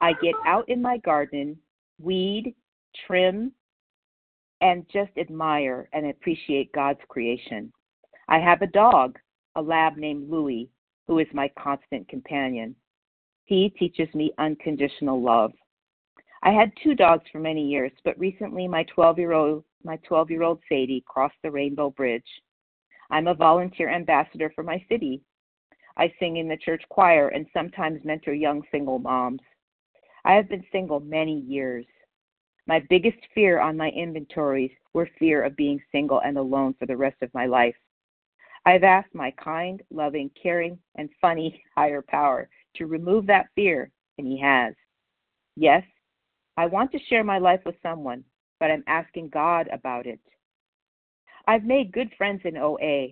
I 0.00 0.12
get 0.14 0.34
out 0.46 0.68
in 0.68 0.82
my 0.82 0.98
garden, 0.98 1.56
weed, 2.00 2.54
trim, 3.06 3.52
and 4.60 4.86
just 4.92 5.10
admire 5.16 5.88
and 5.92 6.06
appreciate 6.06 6.72
God's 6.72 7.00
creation. 7.08 7.72
I 8.28 8.38
have 8.38 8.62
a 8.62 8.66
dog, 8.68 9.18
a 9.56 9.62
lab 9.62 9.96
named 9.96 10.30
Louie, 10.30 10.70
who 11.06 11.18
is 11.18 11.26
my 11.32 11.50
constant 11.58 12.08
companion. 12.08 12.74
He 13.44 13.70
teaches 13.70 14.12
me 14.14 14.32
unconditional 14.38 15.20
love. 15.20 15.52
I 16.44 16.50
had 16.50 16.72
two 16.82 16.94
dogs 16.94 17.24
for 17.30 17.38
many 17.38 17.66
years, 17.66 17.92
but 18.04 18.18
recently 18.18 18.66
my 18.66 18.84
12-year-old 18.96 19.64
my 19.84 19.98
12-year-old 20.08 20.60
Sadie 20.68 21.02
crossed 21.08 21.34
the 21.42 21.50
Rainbow 21.50 21.90
Bridge. 21.90 22.22
I'm 23.10 23.26
a 23.26 23.34
volunteer 23.34 23.88
ambassador 23.88 24.52
for 24.54 24.62
my 24.62 24.84
city 24.88 25.22
I 25.96 26.12
sing 26.18 26.36
in 26.36 26.48
the 26.48 26.56
church 26.56 26.82
choir 26.88 27.28
and 27.28 27.46
sometimes 27.52 28.04
mentor 28.04 28.32
young 28.32 28.62
single 28.70 28.98
moms. 28.98 29.40
I 30.24 30.34
have 30.34 30.48
been 30.48 30.64
single 30.72 31.00
many 31.00 31.40
years. 31.40 31.86
My 32.66 32.80
biggest 32.88 33.18
fear 33.34 33.60
on 33.60 33.76
my 33.76 33.90
inventories 33.90 34.70
were 34.94 35.08
fear 35.18 35.42
of 35.42 35.56
being 35.56 35.82
single 35.90 36.20
and 36.20 36.38
alone 36.38 36.74
for 36.78 36.86
the 36.86 36.96
rest 36.96 37.16
of 37.22 37.34
my 37.34 37.46
life. 37.46 37.74
I've 38.64 38.84
asked 38.84 39.14
my 39.14 39.32
kind, 39.32 39.82
loving, 39.90 40.30
caring, 40.40 40.78
and 40.94 41.10
funny 41.20 41.62
higher 41.76 42.02
power 42.02 42.48
to 42.76 42.86
remove 42.86 43.26
that 43.26 43.48
fear, 43.54 43.90
and 44.18 44.26
he 44.26 44.38
has. 44.40 44.74
Yes, 45.56 45.82
I 46.56 46.66
want 46.66 46.92
to 46.92 46.98
share 47.08 47.24
my 47.24 47.38
life 47.38 47.60
with 47.66 47.74
someone, 47.82 48.24
but 48.60 48.70
I'm 48.70 48.84
asking 48.86 49.30
God 49.30 49.68
about 49.72 50.06
it. 50.06 50.20
I've 51.46 51.64
made 51.64 51.92
good 51.92 52.10
friends 52.16 52.42
in 52.44 52.56
OA, 52.56 53.08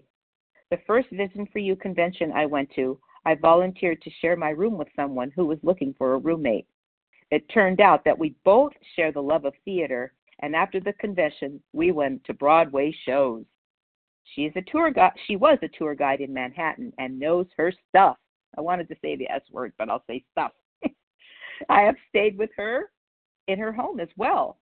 the 0.71 0.79
first 0.87 1.09
Vision 1.11 1.47
for 1.53 1.59
You 1.59 1.77
convention 1.77 2.33
I 2.33 2.47
went 2.47 2.71
to, 2.77 2.99
I 3.25 3.35
volunteered 3.35 4.01
to 4.03 4.11
share 4.21 4.37
my 4.37 4.51
room 4.51 4.79
with 4.79 4.89
someone 4.97 5.33
who 5.35 5.47
was 5.47 5.59
looking 5.63 5.95
for 5.99 6.15
a 6.15 6.19
roommate. 6.19 6.67
It 7.31 7.49
turned 7.49 7.81
out 7.81 8.05
that 8.05 8.19
we 8.19 8.35
both 8.45 8.73
share 8.97 9.13
the 9.13 9.23
love 9.23 9.45
of 9.45 9.55
theater, 9.65 10.13
and 10.41 10.57
after 10.57 10.81
the 10.81 10.93
convention, 10.95 11.61
we 11.73 11.93
went 11.93 12.25
to 12.25 12.35
Broadway 12.35 12.95
shows. 13.05 13.45
She 14.35 14.43
is 14.43 14.53
a 14.57 14.63
tour 14.63 14.91
guide. 14.91 15.13
She 15.27 15.37
was 15.37 15.59
a 15.63 15.69
tour 15.69 15.95
guide 15.95 16.21
in 16.21 16.33
Manhattan 16.33 16.93
and 16.99 17.19
knows 17.19 17.47
her 17.57 17.73
stuff. 17.89 18.17
I 18.57 18.61
wanted 18.61 18.89
to 18.89 18.97
say 19.03 19.17
the 19.17 19.31
S 19.31 19.43
word, 19.51 19.73
but 19.79 19.89
I'll 19.89 20.05
say 20.07 20.25
stuff. 20.33 20.53
I 21.69 21.83
have 21.83 21.97
stayed 22.09 22.39
with 22.39 22.51
her 22.57 22.91
in 23.49 23.59
her 23.59 23.73
home 23.73 24.01
as 24.01 24.09
well. 24.17 24.59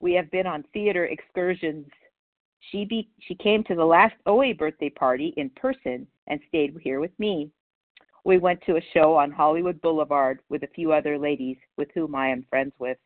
We 0.00 0.12
have 0.14 0.30
been 0.30 0.46
on 0.46 0.64
theater 0.72 1.06
excursions 1.06 1.86
she 2.60 2.84
be, 2.84 3.08
she 3.20 3.34
came 3.34 3.64
to 3.64 3.74
the 3.74 3.84
last 3.84 4.14
OA 4.26 4.54
birthday 4.54 4.90
party 4.90 5.34
in 5.36 5.50
person 5.50 6.06
and 6.26 6.40
stayed 6.48 6.76
here 6.82 7.00
with 7.00 7.18
me. 7.18 7.50
We 8.24 8.38
went 8.38 8.60
to 8.66 8.76
a 8.76 8.82
show 8.92 9.16
on 9.16 9.30
Hollywood 9.30 9.80
Boulevard 9.80 10.40
with 10.48 10.62
a 10.62 10.68
few 10.74 10.92
other 10.92 11.18
ladies 11.18 11.56
with 11.76 11.88
whom 11.94 12.14
I 12.14 12.28
am 12.28 12.44
friends 12.50 12.72
with. 12.78 12.98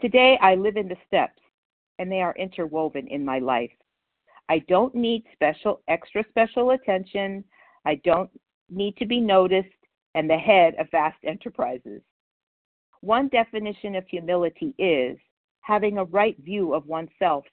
Today 0.00 0.38
I 0.40 0.54
live 0.54 0.76
in 0.76 0.88
the 0.88 0.96
steps 1.06 1.40
and 1.98 2.12
they 2.12 2.20
are 2.20 2.34
interwoven 2.36 3.08
in 3.08 3.24
my 3.24 3.38
life. 3.38 3.70
I 4.48 4.60
don't 4.68 4.94
need 4.94 5.24
special 5.32 5.80
extra 5.88 6.24
special 6.28 6.70
attention. 6.70 7.42
I 7.84 7.96
don't 8.04 8.30
need 8.70 8.96
to 8.98 9.06
be 9.06 9.20
noticed 9.20 9.68
and 10.14 10.28
the 10.28 10.36
head 10.36 10.74
of 10.78 10.90
vast 10.90 11.18
enterprises. 11.24 12.02
One 13.00 13.28
definition 13.28 13.94
of 13.96 14.06
humility 14.06 14.74
is 14.78 15.18
having 15.60 15.98
a 15.98 16.04
right 16.04 16.36
view 16.38 16.74
of 16.74 16.86
oneself 16.86 17.44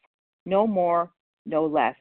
no 0.46 0.68
more, 0.68 1.12
no 1.46 1.66
less. 1.66 1.96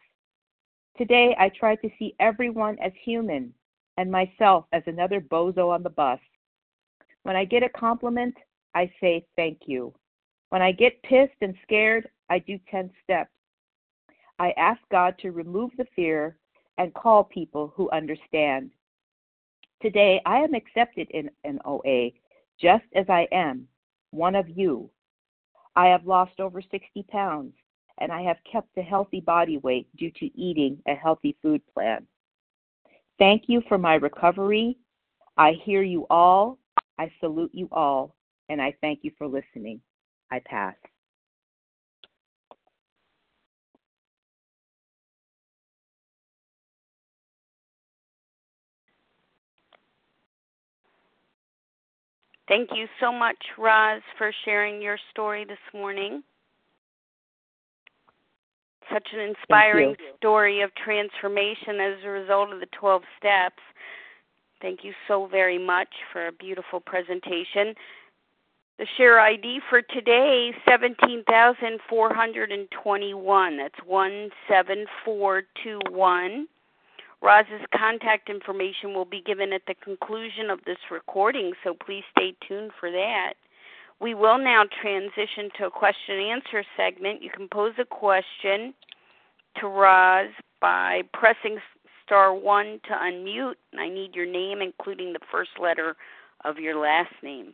Today, 0.99 1.35
I 1.39 1.49
try 1.49 1.77
to 1.77 1.91
see 1.99 2.15
everyone 2.21 2.79
as 2.81 2.93
human 3.03 3.53
and 3.97 4.11
myself 4.11 4.67
as 4.73 4.83
another 4.87 5.21
bozo 5.21 5.71
on 5.71 5.83
the 5.83 5.91
bus. 5.91 6.19
When 7.23 7.37
I 7.37 7.45
get 7.45 7.63
a 7.63 7.69
compliment, 7.69 8.35
I 8.75 8.93
say 9.01 9.27
thank 9.37 9.61
you. 9.67 9.95
When 10.51 10.63
I 10.63 10.73
get 10.73 11.03
pissed 11.03 11.37
and 11.41 11.55
scared, 11.63 12.09
I 12.29 12.41
do 12.41 12.59
10 12.71 12.91
steps. 13.03 13.31
I 14.39 14.53
ask 14.57 14.81
God 14.91 15.15
to 15.21 15.31
remove 15.31 15.71
the 15.77 15.87
fear 15.95 16.37
and 16.79 16.93
call 16.95 17.25
people 17.25 17.73
who 17.77 17.91
understand. 17.91 18.71
Today, 19.81 20.21
I 20.27 20.39
am 20.39 20.55
accepted 20.55 21.09
in 21.11 21.31
an 21.45 21.59
OA 21.65 22.11
just 22.61 22.85
as 22.95 23.07
I 23.09 23.29
am, 23.33 23.67
one 24.11 24.35
of 24.35 24.49
you. 24.49 24.91
I 25.75 25.87
have 25.87 26.07
lost 26.07 26.39
over 26.39 26.61
60 26.61 27.03
pounds 27.09 27.55
and 27.99 28.13
I 28.13 28.23
have 28.23 28.39
kept 28.51 28.77
a 28.77 28.83
healthy 28.83 29.21
body 29.21 29.59
weight 29.59 29.89
due 29.97 30.11
to 30.13 30.41
eating 30.41 30.79
a 30.87 30.95
healthy 30.95 31.37
food 31.43 31.63
plan. 31.73 32.07
Thank 33.19 33.45
you 33.47 33.63
for 33.69 33.79
my 33.79 33.95
recovery. 33.95 34.77
I 35.37 35.53
hear 35.65 35.83
you 35.83 36.07
all. 36.11 36.59
I 36.99 37.11
salute 37.21 37.53
you 37.55 37.69
all, 37.73 38.15
and 38.49 38.61
I 38.61 38.75
thank 38.81 39.01
you 39.03 39.13
for 39.17 39.27
listening. 39.27 39.81
I 40.31 40.41
pass. 40.45 40.75
Thank 52.49 52.71
you 52.75 52.87
so 53.01 53.13
much, 53.13 53.39
Roz, 53.57 54.03
for 54.19 54.33
sharing 54.45 54.83
your 54.83 54.99
story 55.11 55.45
this 55.45 55.57
morning. 55.73 56.23
Such 58.93 59.09
an 59.15 59.21
inspiring 59.21 59.97
story 60.19 60.61
of 60.61 60.75
transformation 60.75 61.81
as 61.81 62.05
a 62.05 62.09
result 62.09 62.53
of 62.53 62.61
the 62.61 62.67
12 62.79 63.03
steps. 63.19 63.63
Thank 64.61 64.85
you 64.85 64.93
so 65.09 65.27
very 65.27 65.57
much 65.59 65.89
for 66.13 66.27
a 66.27 66.33
beautiful 66.33 66.81
presentation. 66.81 67.75
The 68.79 68.87
share 68.97 69.21
ID 69.21 69.61
for 69.71 69.83
today, 69.83 70.53
17,421. 70.69 73.57
That's 73.57 73.79
17421. 73.87 76.49
Roz's 77.23 77.65
contact 77.77 78.29
information 78.29 78.95
will 78.95 79.05
be 79.05 79.23
given 79.23 79.53
at 79.53 79.63
the 79.67 79.75
conclusion 79.75 80.51
of 80.51 80.65
this 80.65 80.79
recording, 80.91 81.53
so 81.63 81.75
please 81.75 82.03
stay 82.11 82.35
tuned 82.47 82.73
for 82.81 82.91
that. 82.91 83.35
We 84.03 84.15
will 84.15 84.37
now 84.37 84.65
transition 84.83 85.49
to 85.59 85.67
a 85.67 85.71
question 85.71 86.17
and 86.19 86.43
answer 86.43 86.65
segment. 86.77 87.23
You 87.23 87.31
can 87.31 87.47
pose 87.47 87.75
a 87.79 87.85
question 87.85 88.75
to 89.61 89.69
Roz 89.69 90.31
by 90.61 91.03
pressing 91.13 91.59
star 92.05 92.35
one 92.35 92.81
to 92.89 92.95
unmute. 92.95 93.55
I 93.79 93.89
need 93.89 94.17
your 94.17 94.27
name, 94.27 94.61
including 94.61 95.13
the 95.13 95.21
first 95.31 95.51
letter 95.61 95.95
of 96.45 96.59
your 96.59 96.77
last 96.77 97.13
name. 97.23 97.53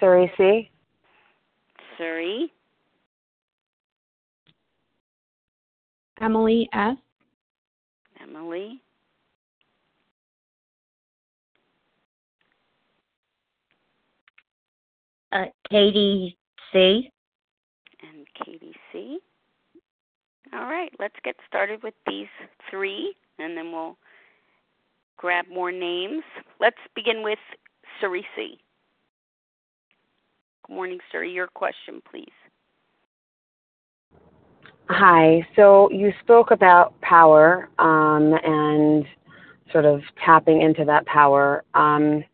Suri 0.00 0.30
C. 0.38 0.70
Suri. 2.00 2.46
Emily 6.22 6.66
S. 6.72 6.96
Emily. 8.28 8.80
Uh, 15.30 15.44
Katie 15.70 16.36
C. 16.72 17.10
And 18.02 18.26
Katie 18.44 18.74
C. 18.92 19.18
All 20.54 20.64
right, 20.64 20.90
let's 20.98 21.14
get 21.24 21.36
started 21.46 21.82
with 21.82 21.94
these 22.06 22.28
three, 22.70 23.14
and 23.38 23.56
then 23.56 23.70
we'll 23.70 23.98
grab 25.18 25.44
more 25.52 25.70
names. 25.70 26.22
Let's 26.58 26.78
begin 26.94 27.22
with 27.22 27.38
Suri 28.00 28.22
C. 28.34 28.58
Good 30.66 30.74
morning, 30.74 30.98
sir. 31.12 31.24
Your 31.24 31.48
question, 31.48 32.00
please. 32.10 32.37
Hi. 34.90 35.46
So 35.54 35.90
you 35.90 36.12
spoke 36.22 36.50
about 36.50 36.98
power 37.02 37.68
um, 37.78 38.32
and 38.42 39.04
sort 39.70 39.84
of 39.84 40.00
tapping 40.24 40.62
into 40.62 40.84
that 40.86 41.04
power. 41.04 41.62
Um, 41.74 42.24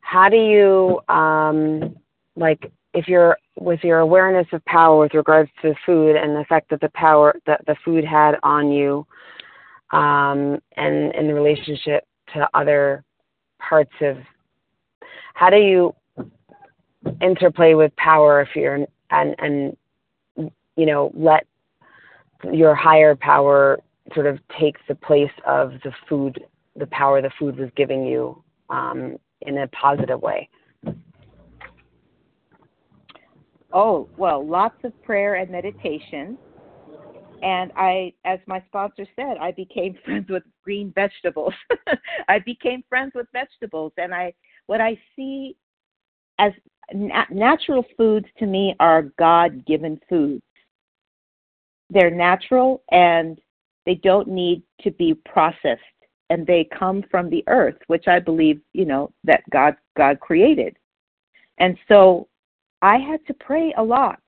how 0.00 0.28
do 0.28 0.36
you 0.36 1.00
um, 1.12 1.96
like 2.36 2.70
if 2.94 3.08
you're 3.08 3.36
with 3.58 3.80
your 3.82 3.98
awareness 3.98 4.46
of 4.52 4.64
power 4.64 5.00
with 5.00 5.14
regards 5.14 5.50
to 5.62 5.74
food 5.84 6.14
and 6.14 6.36
the 6.36 6.40
effect 6.40 6.70
that 6.70 6.80
the 6.80 6.90
power 6.90 7.34
that 7.46 7.64
the 7.66 7.74
food 7.84 8.04
had 8.04 8.36
on 8.44 8.70
you 8.70 9.04
um, 9.90 10.60
and 10.76 11.12
in 11.14 11.26
the 11.26 11.34
relationship 11.34 12.04
to 12.32 12.48
other 12.54 13.02
parts 13.58 13.92
of 14.02 14.18
how 15.34 15.50
do 15.50 15.56
you 15.56 15.94
interplay 17.20 17.74
with 17.74 17.94
power 17.96 18.40
if 18.40 18.48
you're 18.54 18.86
and 19.10 19.34
and 19.38 19.76
you 20.76 20.86
know 20.86 21.10
let 21.14 21.46
your 22.50 22.74
higher 22.74 23.14
power 23.14 23.80
sort 24.14 24.26
of 24.26 24.38
takes 24.58 24.80
the 24.88 24.94
place 24.94 25.30
of 25.46 25.72
the 25.84 25.92
food 26.08 26.44
the 26.76 26.86
power 26.86 27.20
the 27.20 27.30
food 27.38 27.58
was 27.58 27.68
giving 27.76 28.04
you 28.04 28.42
um, 28.70 29.16
in 29.42 29.58
a 29.58 29.68
positive 29.68 30.20
way 30.20 30.48
Oh, 33.72 34.08
well, 34.18 34.46
lots 34.46 34.76
of 34.84 34.92
prayer 35.02 35.36
and 35.36 35.50
meditation. 35.50 36.36
And 37.42 37.72
I, 37.76 38.12
as 38.24 38.38
my 38.46 38.62
sponsor 38.68 39.06
said, 39.16 39.38
I 39.40 39.52
became 39.52 39.96
friends 40.04 40.28
with 40.28 40.42
green 40.62 40.92
vegetables. 40.94 41.54
I 42.28 42.38
became 42.40 42.84
friends 42.88 43.12
with 43.14 43.26
vegetables. 43.32 43.92
And 43.96 44.14
I, 44.14 44.34
what 44.66 44.80
I 44.80 44.98
see 45.16 45.56
as 46.38 46.52
na- 46.92 47.24
natural 47.30 47.84
foods 47.96 48.26
to 48.38 48.46
me 48.46 48.74
are 48.78 49.02
God 49.18 49.64
given 49.66 49.98
foods. 50.08 50.42
They're 51.92 52.10
natural 52.10 52.82
and 52.90 53.38
they 53.84 53.96
don't 53.96 54.28
need 54.28 54.62
to 54.82 54.90
be 54.92 55.14
processed 55.14 55.80
and 56.30 56.46
they 56.46 56.66
come 56.78 57.04
from 57.10 57.28
the 57.28 57.44
earth, 57.46 57.76
which 57.88 58.08
I 58.08 58.18
believe, 58.18 58.58
you 58.72 58.86
know, 58.86 59.12
that 59.24 59.42
God 59.50 59.76
God 59.98 60.18
created. 60.20 60.76
And 61.58 61.76
so 61.88 62.26
I 62.80 62.96
had 62.96 63.24
to 63.26 63.34
pray 63.34 63.74
a 63.76 63.82
lot. 63.82 64.20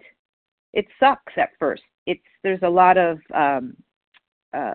It 0.74 0.86
sucks 1.00 1.32
at 1.38 1.50
first. 1.58 1.82
It's 2.06 2.20
there's 2.42 2.62
a 2.62 2.68
lot 2.68 2.98
of 2.98 3.18
um, 3.34 3.74
uh, 4.52 4.74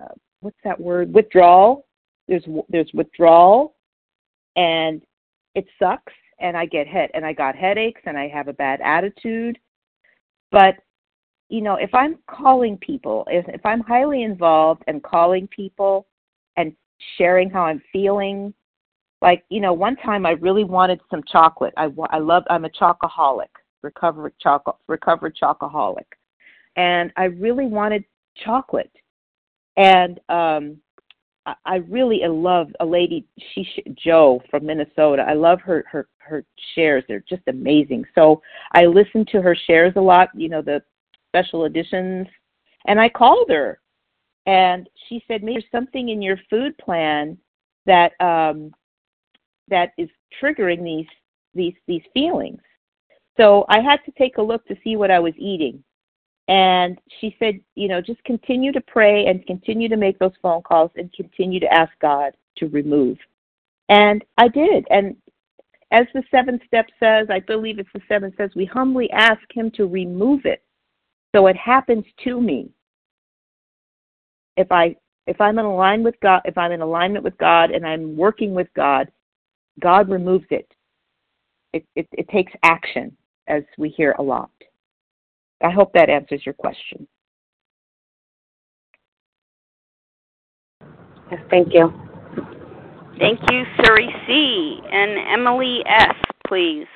uh, 0.00 0.14
what's 0.40 0.56
that 0.64 0.80
word? 0.80 1.12
Withdrawal. 1.12 1.86
There's 2.26 2.46
there's 2.70 2.90
withdrawal, 2.94 3.74
and 4.56 5.02
it 5.54 5.66
sucks. 5.78 6.14
And 6.40 6.56
I 6.56 6.64
get 6.64 6.86
hit 6.86 7.10
and 7.12 7.26
I 7.26 7.34
got 7.34 7.54
headaches 7.54 8.00
and 8.06 8.16
I 8.16 8.26
have 8.28 8.48
a 8.48 8.54
bad 8.54 8.80
attitude. 8.80 9.58
But 10.50 10.76
you 11.50 11.60
know, 11.60 11.74
if 11.74 11.94
I'm 11.94 12.18
calling 12.26 12.78
people, 12.78 13.26
if 13.28 13.46
if 13.48 13.64
I'm 13.66 13.80
highly 13.80 14.22
involved 14.22 14.82
and 14.86 15.02
calling 15.02 15.48
people 15.48 16.06
and 16.56 16.72
sharing 17.18 17.50
how 17.50 17.62
I'm 17.62 17.82
feeling 17.92 18.54
like 19.22 19.44
you 19.48 19.60
know 19.60 19.72
one 19.72 19.96
time 19.96 20.24
i 20.26 20.30
really 20.30 20.64
wanted 20.64 21.00
some 21.10 21.22
chocolate 21.30 21.74
i 21.76 21.88
i 22.10 22.18
love 22.18 22.42
i'm 22.50 22.64
a 22.64 22.70
chocoholic 22.70 23.48
recovered 23.82 24.32
chocolate 24.40 24.76
recovered 24.86 25.36
chocoholic 25.40 26.06
and 26.76 27.12
i 27.16 27.24
really 27.24 27.66
wanted 27.66 28.04
chocolate 28.44 28.92
and 29.76 30.20
um 30.28 30.76
I, 31.46 31.54
I 31.64 31.76
really 31.88 32.20
love 32.26 32.68
a 32.80 32.86
lady 32.86 33.26
she 33.54 33.66
Joe 33.96 34.42
from 34.50 34.66
Minnesota. 34.66 35.24
I 35.26 35.32
love 35.32 35.60
her 35.62 35.84
her 35.90 36.06
her 36.18 36.44
shares. 36.74 37.02
They're 37.08 37.24
just 37.26 37.42
amazing. 37.48 38.04
So 38.14 38.42
I 38.72 38.84
listen 38.84 39.24
to 39.32 39.40
her 39.40 39.56
shares 39.66 39.94
a 39.96 40.00
lot, 40.02 40.28
you 40.34 40.50
know, 40.50 40.60
the 40.60 40.82
special 41.30 41.64
editions. 41.64 42.26
And 42.86 43.00
I 43.00 43.08
called 43.08 43.48
her 43.50 43.80
and 44.46 44.88
she 45.08 45.22
said, 45.28 45.42
"Maybe 45.42 45.60
there's 45.60 45.70
something 45.70 46.08
in 46.08 46.22
your 46.22 46.38
food 46.48 46.76
plan 46.78 47.38
that 47.86 48.12
um 48.20 48.72
that 49.68 49.92
is 49.96 50.08
triggering 50.42 50.82
these 50.82 51.06
these 51.54 51.74
these 51.86 52.02
feelings. 52.12 52.60
So 53.36 53.64
I 53.68 53.80
had 53.80 54.00
to 54.04 54.12
take 54.12 54.38
a 54.38 54.42
look 54.42 54.66
to 54.66 54.76
see 54.82 54.96
what 54.96 55.10
I 55.10 55.18
was 55.18 55.34
eating. 55.38 55.82
And 56.48 56.98
she 57.20 57.36
said, 57.38 57.60
you 57.76 57.86
know, 57.86 58.00
just 58.00 58.22
continue 58.24 58.72
to 58.72 58.80
pray 58.80 59.26
and 59.26 59.46
continue 59.46 59.88
to 59.88 59.96
make 59.96 60.18
those 60.18 60.32
phone 60.42 60.62
calls 60.62 60.90
and 60.96 61.12
continue 61.12 61.60
to 61.60 61.72
ask 61.72 61.92
God 62.00 62.32
to 62.56 62.66
remove. 62.68 63.18
And 63.88 64.24
I 64.36 64.48
did. 64.48 64.84
And 64.90 65.16
as 65.92 66.06
the 66.12 66.24
seventh 66.30 66.62
step 66.66 66.86
says, 66.98 67.28
I 67.30 67.40
believe 67.40 67.78
it's 67.78 67.88
the 67.94 68.00
seventh 68.08 68.34
says, 68.36 68.50
we 68.56 68.64
humbly 68.64 69.10
ask 69.12 69.42
Him 69.52 69.70
to 69.72 69.86
remove 69.86 70.44
it. 70.44 70.62
So 71.34 71.46
it 71.46 71.56
happens 71.56 72.04
to 72.24 72.40
me. 72.40 72.70
If 74.56 74.70
I 74.72 74.96
if 75.26 75.40
I'm 75.40 75.58
in 75.58 75.64
alignment 75.64 76.04
with 76.04 76.20
God, 76.20 76.42
if 76.44 76.58
I'm 76.58 76.72
in 76.72 76.80
alignment 76.80 77.24
with 77.24 77.38
God 77.38 77.70
and 77.70 77.86
I'm 77.86 78.16
working 78.16 78.52
with 78.52 78.68
God, 78.74 79.10
God 79.80 80.08
removes 80.08 80.46
it. 80.50 80.66
It, 81.72 81.86
it. 81.94 82.08
it 82.12 82.28
takes 82.28 82.52
action, 82.64 83.16
as 83.46 83.62
we 83.78 83.90
hear 83.90 84.14
a 84.18 84.22
lot. 84.22 84.50
I 85.62 85.70
hope 85.70 85.92
that 85.92 86.08
answers 86.08 86.44
your 86.44 86.54
question. 86.54 87.06
Yes, 91.30 91.40
thank 91.50 91.68
you. 91.72 91.92
Thank 93.18 93.38
you, 93.50 93.64
Suri 93.78 94.08
C. 94.26 94.80
And 94.90 95.40
Emily 95.40 95.80
S., 95.86 96.16
please. 96.48 96.86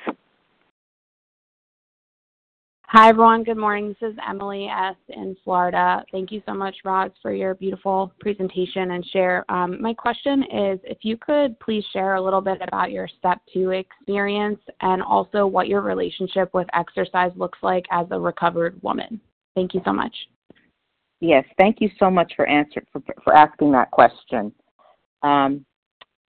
Hi, 2.97 3.09
everyone. 3.09 3.43
Good 3.43 3.57
morning. 3.57 3.89
This 3.89 4.11
is 4.11 4.17
Emily 4.25 4.67
S. 4.67 4.95
in 5.09 5.35
Florida. 5.43 6.01
Thank 6.13 6.31
you 6.31 6.41
so 6.45 6.53
much, 6.53 6.73
Roz, 6.85 7.11
for 7.21 7.33
your 7.33 7.53
beautiful 7.53 8.13
presentation 8.21 8.91
and 8.91 9.05
share. 9.07 9.43
Um, 9.49 9.81
my 9.81 9.93
question 9.93 10.43
is 10.43 10.79
if 10.85 10.99
you 11.01 11.17
could 11.17 11.59
please 11.59 11.83
share 11.91 12.15
a 12.15 12.21
little 12.21 12.39
bit 12.39 12.59
about 12.65 12.91
your 12.91 13.09
step 13.19 13.41
two 13.51 13.71
experience 13.71 14.61
and 14.79 15.03
also 15.03 15.45
what 15.45 15.67
your 15.67 15.81
relationship 15.81 16.53
with 16.53 16.67
exercise 16.73 17.33
looks 17.35 17.59
like 17.61 17.83
as 17.91 18.07
a 18.11 18.17
recovered 18.17 18.81
woman. 18.81 19.19
Thank 19.55 19.73
you 19.73 19.81
so 19.83 19.91
much. 19.91 20.15
Yes, 21.19 21.43
thank 21.57 21.81
you 21.81 21.89
so 21.99 22.09
much 22.09 22.31
for 22.37 22.47
answer 22.47 22.81
for, 22.93 23.01
for 23.25 23.35
asking 23.35 23.73
that 23.73 23.91
question. 23.91 24.53
Um, 25.21 25.65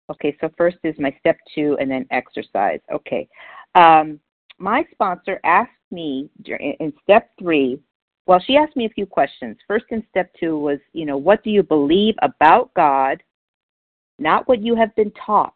okay, 0.10 0.36
so 0.42 0.50
first 0.58 0.78
is 0.84 0.96
my 0.98 1.16
step 1.20 1.38
two, 1.54 1.78
and 1.80 1.92
then 1.92 2.08
exercise. 2.10 2.80
Okay, 2.92 3.28
um, 3.76 4.20
my 4.58 4.84
sponsor 4.92 5.40
asked 5.44 5.70
me 5.92 6.30
in 6.48 6.94
step 7.04 7.32
three. 7.40 7.80
Well, 8.28 8.42
she 8.46 8.58
asked 8.58 8.76
me 8.76 8.86
a 8.86 8.90
few 8.90 9.06
questions. 9.06 9.58
First, 9.68 9.86
in 9.90 10.04
step 10.10 10.32
two, 10.40 10.58
was 10.58 10.80
you 10.94 11.06
know 11.06 11.18
what 11.18 11.44
do 11.44 11.50
you 11.50 11.64
believe 11.64 12.16
about 12.22 12.74
God, 12.74 13.22
not 14.20 14.48
what 14.48 14.62
you 14.62 14.76
have 14.76 14.96
been 14.96 15.12
taught, 15.12 15.54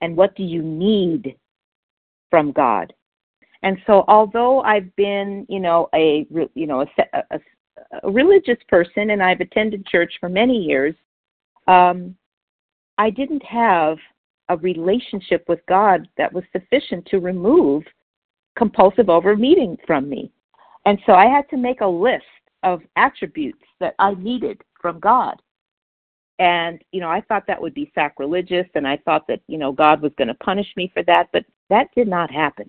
and 0.00 0.16
what 0.16 0.34
do 0.36 0.42
you 0.42 0.62
need 0.62 1.36
from 2.30 2.52
God. 2.52 2.92
And 3.62 3.78
so, 3.86 4.04
although 4.08 4.60
I've 4.62 4.94
been, 4.96 5.46
you 5.48 5.60
know, 5.60 5.88
a 5.94 6.26
you 6.54 6.66
know 6.66 6.80
a, 6.82 6.86
a, 7.30 7.40
a 8.02 8.10
religious 8.10 8.58
person 8.68 9.10
and 9.10 9.22
I've 9.22 9.40
attended 9.40 9.86
church 9.86 10.12
for 10.18 10.28
many 10.28 10.56
years, 10.56 10.94
um, 11.68 12.16
I 12.98 13.10
didn't 13.10 13.44
have 13.44 13.98
a 14.48 14.56
relationship 14.56 15.44
with 15.48 15.60
God 15.68 16.08
that 16.18 16.32
was 16.32 16.44
sufficient 16.52 17.06
to 17.06 17.18
remove 17.18 17.84
compulsive 18.56 19.08
overeating 19.08 19.76
from 19.86 20.08
me. 20.08 20.30
And 20.84 20.98
so 21.06 21.12
I 21.12 21.26
had 21.26 21.48
to 21.50 21.56
make 21.56 21.80
a 21.80 21.86
list 21.86 22.24
of 22.62 22.82
attributes 22.96 23.62
that 23.80 23.94
I 23.98 24.14
needed 24.14 24.60
from 24.80 25.00
God. 25.00 25.40
And, 26.38 26.82
you 26.92 27.00
know, 27.00 27.08
I 27.08 27.20
thought 27.20 27.46
that 27.46 27.60
would 27.60 27.74
be 27.74 27.92
sacrilegious 27.94 28.66
and 28.74 28.86
I 28.86 28.96
thought 28.98 29.26
that, 29.28 29.40
you 29.46 29.58
know, 29.58 29.72
God 29.72 30.02
was 30.02 30.12
going 30.16 30.28
to 30.28 30.34
punish 30.34 30.66
me 30.76 30.90
for 30.92 31.02
that, 31.04 31.28
but 31.32 31.44
that 31.70 31.88
did 31.94 32.08
not 32.08 32.30
happen. 32.30 32.68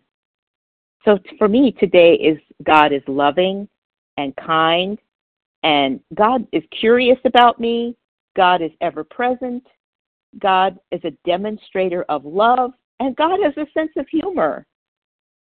So 1.05 1.19
for 1.37 1.47
me 1.47 1.71
today 1.71 2.13
is 2.13 2.37
God 2.63 2.93
is 2.93 3.01
loving 3.07 3.67
and 4.17 4.35
kind 4.35 4.99
and 5.63 5.99
God 6.13 6.45
is 6.51 6.63
curious 6.79 7.17
about 7.25 7.59
me. 7.59 7.95
God 8.35 8.61
is 8.61 8.71
ever 8.81 9.03
present. 9.03 9.65
God 10.39 10.79
is 10.91 11.01
a 11.03 11.11
demonstrator 11.25 12.03
of 12.09 12.25
love 12.25 12.73
and 12.99 13.15
God 13.15 13.39
has 13.43 13.53
a 13.57 13.69
sense 13.73 13.91
of 13.97 14.07
humor. 14.07 14.65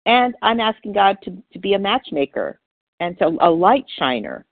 And 0.07 0.35
I'm 0.43 0.61
asking 0.61 0.93
God 0.93 1.19
to, 1.25 1.43
to 1.53 1.59
be 1.59 1.75
a 1.75 1.79
matchmaker 1.79 2.61
and 3.01 3.19
to 3.19 3.37
a 3.41 3.51
light 3.51 3.85
shiner. 3.99 4.47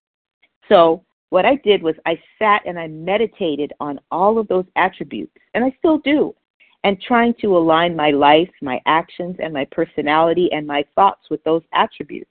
So 0.69 1.05
what 1.31 1.45
I 1.45 1.57
did 1.57 1.83
was 1.83 1.95
I 2.07 2.21
sat 2.39 2.63
and 2.67 2.79
I 2.79 2.87
meditated 2.89 3.73
on 3.81 4.01
all 4.11 4.39
of 4.39 4.49
those 4.49 4.65
attributes, 4.77 5.33
and 5.55 5.65
I 5.65 5.75
still 5.79 5.99
do, 5.99 6.35
and 6.85 7.01
trying 7.01 7.35
to 7.41 7.57
align 7.57 7.95
my 7.95 8.11
life, 8.11 8.51
my 8.63 8.81
actions, 8.87 9.37
and 9.39 9.53
my 9.53 9.67
personality 9.67 10.51
and 10.53 10.67
my 10.67 10.85
thoughts 10.95 11.29
with 11.31 11.43
those 11.45 11.63
attributes. 11.73 12.31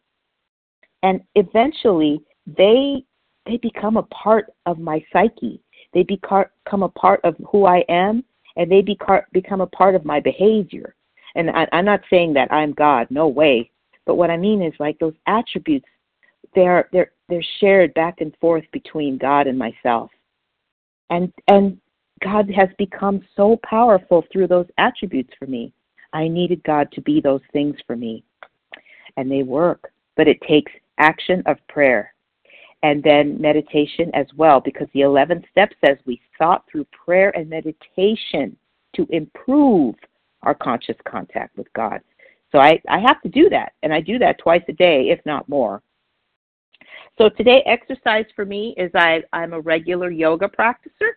And 1.04 1.22
eventually, 1.36 2.22
they 2.46 3.04
they 3.46 3.58
become 3.58 3.98
a 3.98 4.04
part 4.04 4.52
of 4.66 4.78
my 4.78 5.04
psyche. 5.14 5.62
They 5.94 6.04
become 6.04 6.84
a 6.84 6.90
part 6.90 7.22
of 7.24 7.36
who 7.50 7.66
I 7.66 7.84
am, 7.88 8.24
and 8.58 8.70
they 8.70 8.82
become 8.82 9.62
a 9.62 9.68
part 9.68 9.96
of 9.96 10.06
my 10.06 10.20
behavior. 10.20 10.96
And 11.36 11.50
I, 11.50 11.68
I'm 11.72 11.86
not 11.86 12.02
saying 12.10 12.34
that 12.34 12.52
I'm 12.52 12.74
God, 12.74 13.08
no 13.10 13.28
way. 13.28 13.72
But 14.06 14.16
what 14.16 14.30
I 14.30 14.38
mean 14.38 14.62
is 14.62 14.74
like 14.80 14.98
those 15.00 15.16
attributes, 15.28 15.88
they're 16.56 16.90
they're 16.92 17.12
they're 17.30 17.44
shared 17.60 17.94
back 17.94 18.22
and 18.22 18.36
forth 18.40 18.64
between 18.72 19.18
God 19.18 19.48
and 19.48 19.58
myself. 19.58 20.10
And 21.10 21.32
and 21.48 21.78
God 22.24 22.50
has 22.56 22.70
become 22.78 23.22
so 23.36 23.60
powerful 23.64 24.26
through 24.32 24.48
those 24.48 24.68
attributes 24.78 25.34
for 25.38 25.46
me. 25.46 25.74
I 26.14 26.28
needed 26.28 26.64
God 26.64 26.92
to 26.94 27.02
be 27.02 27.22
those 27.22 27.42
things 27.54 27.76
for 27.86 27.96
me. 27.96 28.24
And 29.18 29.30
they 29.30 29.44
work. 29.44 29.92
But 30.16 30.28
it 30.28 30.42
takes 30.42 30.72
action 30.98 31.44
of 31.46 31.58
prayer 31.68 32.14
and 32.84 33.04
then 33.04 33.40
meditation 33.42 34.12
as 34.14 34.28
well, 34.36 34.60
because 34.60 34.88
the 34.94 35.02
11th 35.02 35.44
step 35.52 35.72
says 35.84 35.98
we 36.06 36.22
thought 36.38 36.64
through 36.72 36.86
prayer 36.86 37.36
and 37.36 37.50
meditation 37.50 38.56
to 38.96 39.08
improve 39.10 39.96
our 40.44 40.56
conscious 40.56 40.96
contact 41.08 41.58
with 41.58 41.72
God. 41.74 42.02
So 42.52 42.60
I, 42.60 42.82
I 42.90 43.00
have 43.00 43.22
to 43.22 43.30
do 43.30 43.50
that, 43.50 43.74
and 43.84 43.94
I 43.94 44.02
do 44.02 44.18
that 44.20 44.40
twice 44.40 44.64
a 44.70 44.74
day, 44.74 45.10
if 45.10 45.20
not 45.26 45.50
more. 45.50 45.82
So 47.18 47.30
today, 47.30 47.64
exercise 47.66 48.26
for 48.36 48.46
me 48.46 48.74
is 48.78 48.92
I, 48.96 49.24
I'm 49.34 49.54
a 49.54 49.60
regular 49.60 50.12
yoga 50.12 50.48
practicer, 50.48 51.12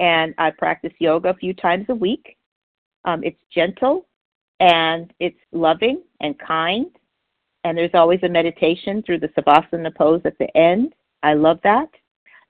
and 0.00 0.34
I 0.38 0.50
practice 0.50 0.92
yoga 0.98 1.30
a 1.30 1.34
few 1.34 1.54
times 1.54 1.86
a 1.90 1.94
week. 1.94 2.36
Um, 3.04 3.22
it's 3.22 3.38
gentle, 3.54 4.06
and 4.58 5.12
it's 5.20 5.38
loving 5.52 6.02
and 6.20 6.38
kind, 6.38 6.86
and 7.64 7.76
there's 7.76 7.94
always 7.94 8.20
a 8.22 8.28
meditation 8.28 9.02
through 9.02 9.20
the 9.20 9.28
Savasana 9.28 9.94
pose 9.94 10.22
at 10.24 10.38
the 10.38 10.56
end. 10.56 10.94
I 11.22 11.34
love 11.34 11.60
that. 11.62 11.88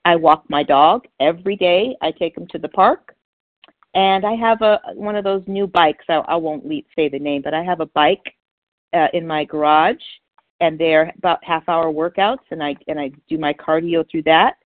I 0.05 0.17
walk 0.17 0.45
my 0.49 0.63
dog 0.63 1.07
every 1.21 1.57
day. 1.57 1.97
I 2.01 2.11
take 2.11 2.37
him 2.37 2.47
to 2.49 2.59
the 2.59 2.69
park 2.69 3.15
and 3.95 4.25
I 4.25 4.35
have 4.35 4.63
a 4.63 4.81
one 4.95 5.17
of 5.17 5.25
those 5.25 5.43
new 5.47 5.67
bikes. 5.67 6.05
I, 6.09 6.15
I 6.15 6.37
won't 6.37 6.65
say 6.97 7.09
the 7.09 7.19
name, 7.19 7.43
but 7.43 7.55
I 7.55 7.63
have 7.63 7.81
a 7.81 7.87
bike 7.87 8.35
uh, 8.95 9.09
in 9.13 9.27
my 9.27 9.45
garage, 9.45 10.03
and 10.61 10.79
they're 10.79 11.13
about 11.19 11.45
half 11.45 11.69
hour 11.69 11.93
workouts, 11.93 12.45
and 12.51 12.63
I 12.63 12.75
and 12.89 12.99
I 12.99 13.11
do 13.29 13.39
my 13.39 13.53
cardio 13.53 14.09
through 14.11 14.23
that. 14.25 14.57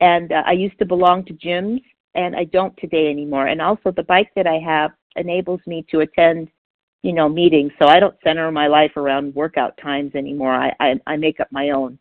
And 0.00 0.32
uh, 0.32 0.42
I 0.46 0.52
used 0.52 0.78
to 0.78 0.84
belong 0.84 1.24
to 1.24 1.32
gyms, 1.34 1.82
and 2.14 2.36
I 2.36 2.44
don't 2.44 2.76
today 2.76 3.08
anymore. 3.08 3.46
And 3.46 3.62
also, 3.62 3.90
the 3.90 4.02
bike 4.02 4.30
that 4.36 4.46
I 4.46 4.58
have 4.58 4.90
enables 5.16 5.60
me 5.66 5.86
to 5.90 6.00
attend, 6.00 6.50
you 7.02 7.14
know, 7.14 7.30
meetings. 7.30 7.72
So 7.78 7.88
I 7.88 7.98
don't 7.98 8.16
center 8.22 8.50
my 8.50 8.66
life 8.66 8.96
around 8.98 9.34
workout 9.34 9.78
times 9.78 10.14
anymore. 10.14 10.54
I 10.54 10.74
I, 10.80 11.00
I 11.06 11.16
make 11.16 11.40
up 11.40 11.48
my 11.50 11.70
own, 11.70 11.98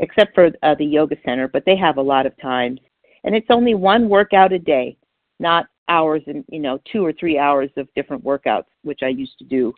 except 0.00 0.34
for 0.34 0.50
uh, 0.64 0.74
the 0.74 0.84
yoga 0.84 1.16
center, 1.24 1.46
but 1.46 1.64
they 1.64 1.76
have 1.76 1.98
a 1.98 2.02
lot 2.02 2.26
of 2.26 2.36
times, 2.40 2.80
and 3.22 3.36
it's 3.36 3.46
only 3.50 3.76
one 3.76 4.08
workout 4.08 4.52
a 4.52 4.58
day, 4.58 4.96
not 5.38 5.66
hours 5.90 6.22
and 6.26 6.44
you 6.48 6.60
know 6.60 6.78
two 6.90 7.04
or 7.04 7.12
three 7.12 7.38
hours 7.38 7.70
of 7.76 7.88
different 7.94 8.24
workouts 8.24 8.70
which 8.82 9.00
i 9.02 9.08
used 9.08 9.38
to 9.38 9.44
do. 9.44 9.74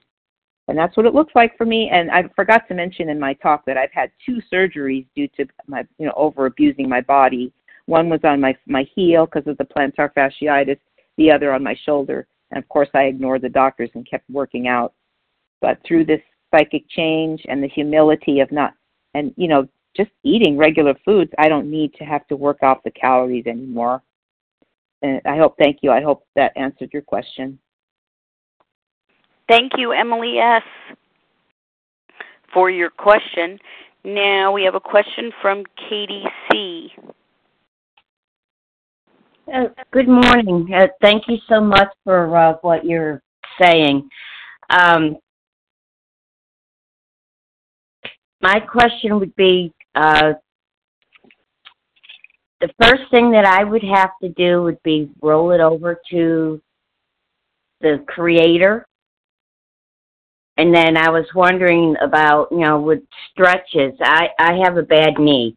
And 0.68 0.79
that's 0.79 0.96
what 0.96 1.07
it 1.07 1.14
looks 1.14 1.33
like 1.35 1.57
for 1.59 1.66
me. 1.66 1.90
And 1.92 2.11
i 2.11 2.22
forgot 2.37 2.68
to 2.68 2.75
mention 2.75 3.09
in 3.09 3.18
my 3.18 3.35
talk 3.35 3.64
that 3.66 3.77
i've 3.77 3.92
had 3.92 4.11
two 4.25 4.40
surgeries 4.53 5.07
due 5.16 5.29
to 5.37 5.46
my 5.66 5.85
you 5.98 6.07
know 6.07 6.14
over 6.16 6.46
abusing 6.46 6.88
my 6.88 7.01
body. 7.01 7.53
One 7.87 8.09
was 8.09 8.20
on 8.22 8.40
my 8.40 8.57
my 8.66 8.85
heel 8.94 9.27
because 9.27 9.48
of 9.48 9.59
the 9.59 9.64
plantar 9.64 10.12
fasciitis 10.14 10.79
the 11.18 11.31
other 11.31 11.53
on 11.53 11.64
my 11.64 11.77
shoulder. 11.85 12.27
And 12.51 12.62
of 12.62 12.68
course 12.68 12.90
i 12.94 13.05
ignored 13.05 13.42
the 13.42 13.48
doctors 13.48 13.90
and 13.94 14.09
kept 14.09 14.29
working 14.31 14.68
out. 14.68 14.92
But 15.61 15.79
through 15.87 16.05
this 16.05 16.20
psychic 16.53 16.88
change 16.88 17.42
and 17.48 17.62
the 17.62 17.68
humility 17.68 18.40
of 18.40 18.53
not 18.53 18.75
and 19.14 19.33
you 19.37 19.48
know 19.48 19.66
just 19.96 20.11
eating 20.22 20.57
regular 20.57 20.94
foods 21.05 21.31
i 21.38 21.48
don't 21.48 21.70
need 21.70 21.92
to 21.94 22.05
have 22.05 22.27
to 22.29 22.37
work 22.37 22.62
off 22.62 22.83
the 22.85 22.90
calories 22.90 23.46
anymore 23.46 24.03
I 25.03 25.37
hope, 25.37 25.57
thank 25.59 25.79
you. 25.83 25.91
I 25.91 26.03
hope 26.03 26.25
that 26.37 26.53
answered 26.57 26.91
your 26.93 27.03
question. 27.03 27.59
Thank 29.49 29.73
you, 29.77 29.93
Emily 29.93 30.38
S., 30.38 30.62
for 32.55 32.71
your 32.71 32.91
question. 32.91 33.59
Now 34.05 34.53
we 34.53 34.65
have 34.65 34.75
a 34.75 34.81
question 34.81 35.33
from 35.41 35.65
Katie 35.88 36.25
C. 36.51 36.91
Uh, 39.53 39.65
good 39.91 40.09
morning. 40.09 40.69
Uh, 40.75 40.87
thank 41.01 41.25
you 41.29 41.37
so 41.49 41.61
much 41.61 41.88
for 42.05 42.37
uh, 42.37 42.55
what 42.62 42.85
you're 42.85 43.23
saying. 43.61 44.09
Um, 44.71 45.17
my 48.40 48.61
question 48.61 49.19
would 49.19 49.35
be 49.37 49.73
uh, 49.94 50.33
the 52.63 52.73
first 52.81 53.02
thing 53.10 53.33
that 53.33 53.44
I 53.44 53.65
would 53.65 53.83
have 53.83 54.10
to 54.23 54.29
do 54.31 54.63
would 54.63 54.81
be 54.85 55.10
roll 55.21 55.50
it 55.50 55.60
over 55.60 56.00
to 56.10 56.63
the 57.81 58.04
creator. 58.06 58.87
And 60.56 60.73
then 60.73 60.96
I 60.96 61.10
was 61.10 61.27
wondering 61.35 61.96
about, 62.00 62.48
you 62.52 62.60
know, 62.60 62.81
with 62.81 63.00
stretches. 63.31 63.94
I 64.00 64.29
I 64.38 64.60
have 64.63 64.77
a 64.77 64.83
bad 64.83 65.19
knee, 65.19 65.56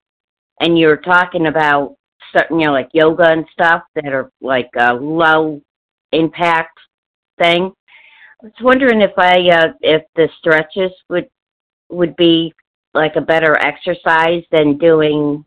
and 0.59 0.79
you're 0.79 0.97
talking 0.97 1.45
about, 1.47 1.95
certain, 2.35 2.59
you 2.59 2.65
know, 2.65 2.71
like 2.71 2.89
yoga 2.93 3.25
and 3.25 3.45
stuff 3.53 3.83
that 3.93 4.07
are 4.07 4.31
like 4.41 4.69
a 4.77 4.93
low 4.93 5.61
impact 6.11 6.79
thing. 7.37 7.71
I 8.41 8.45
was 8.45 8.53
wondering 8.61 9.01
if 9.01 9.11
I 9.17 9.47
uh, 9.49 9.73
if 9.81 10.01
the 10.15 10.27
stretches 10.39 10.91
would 11.09 11.29
would 11.89 12.15
be 12.15 12.51
like 12.95 13.15
a 13.15 13.21
better 13.21 13.57
exercise 13.59 14.43
than 14.51 14.79
doing 14.79 15.45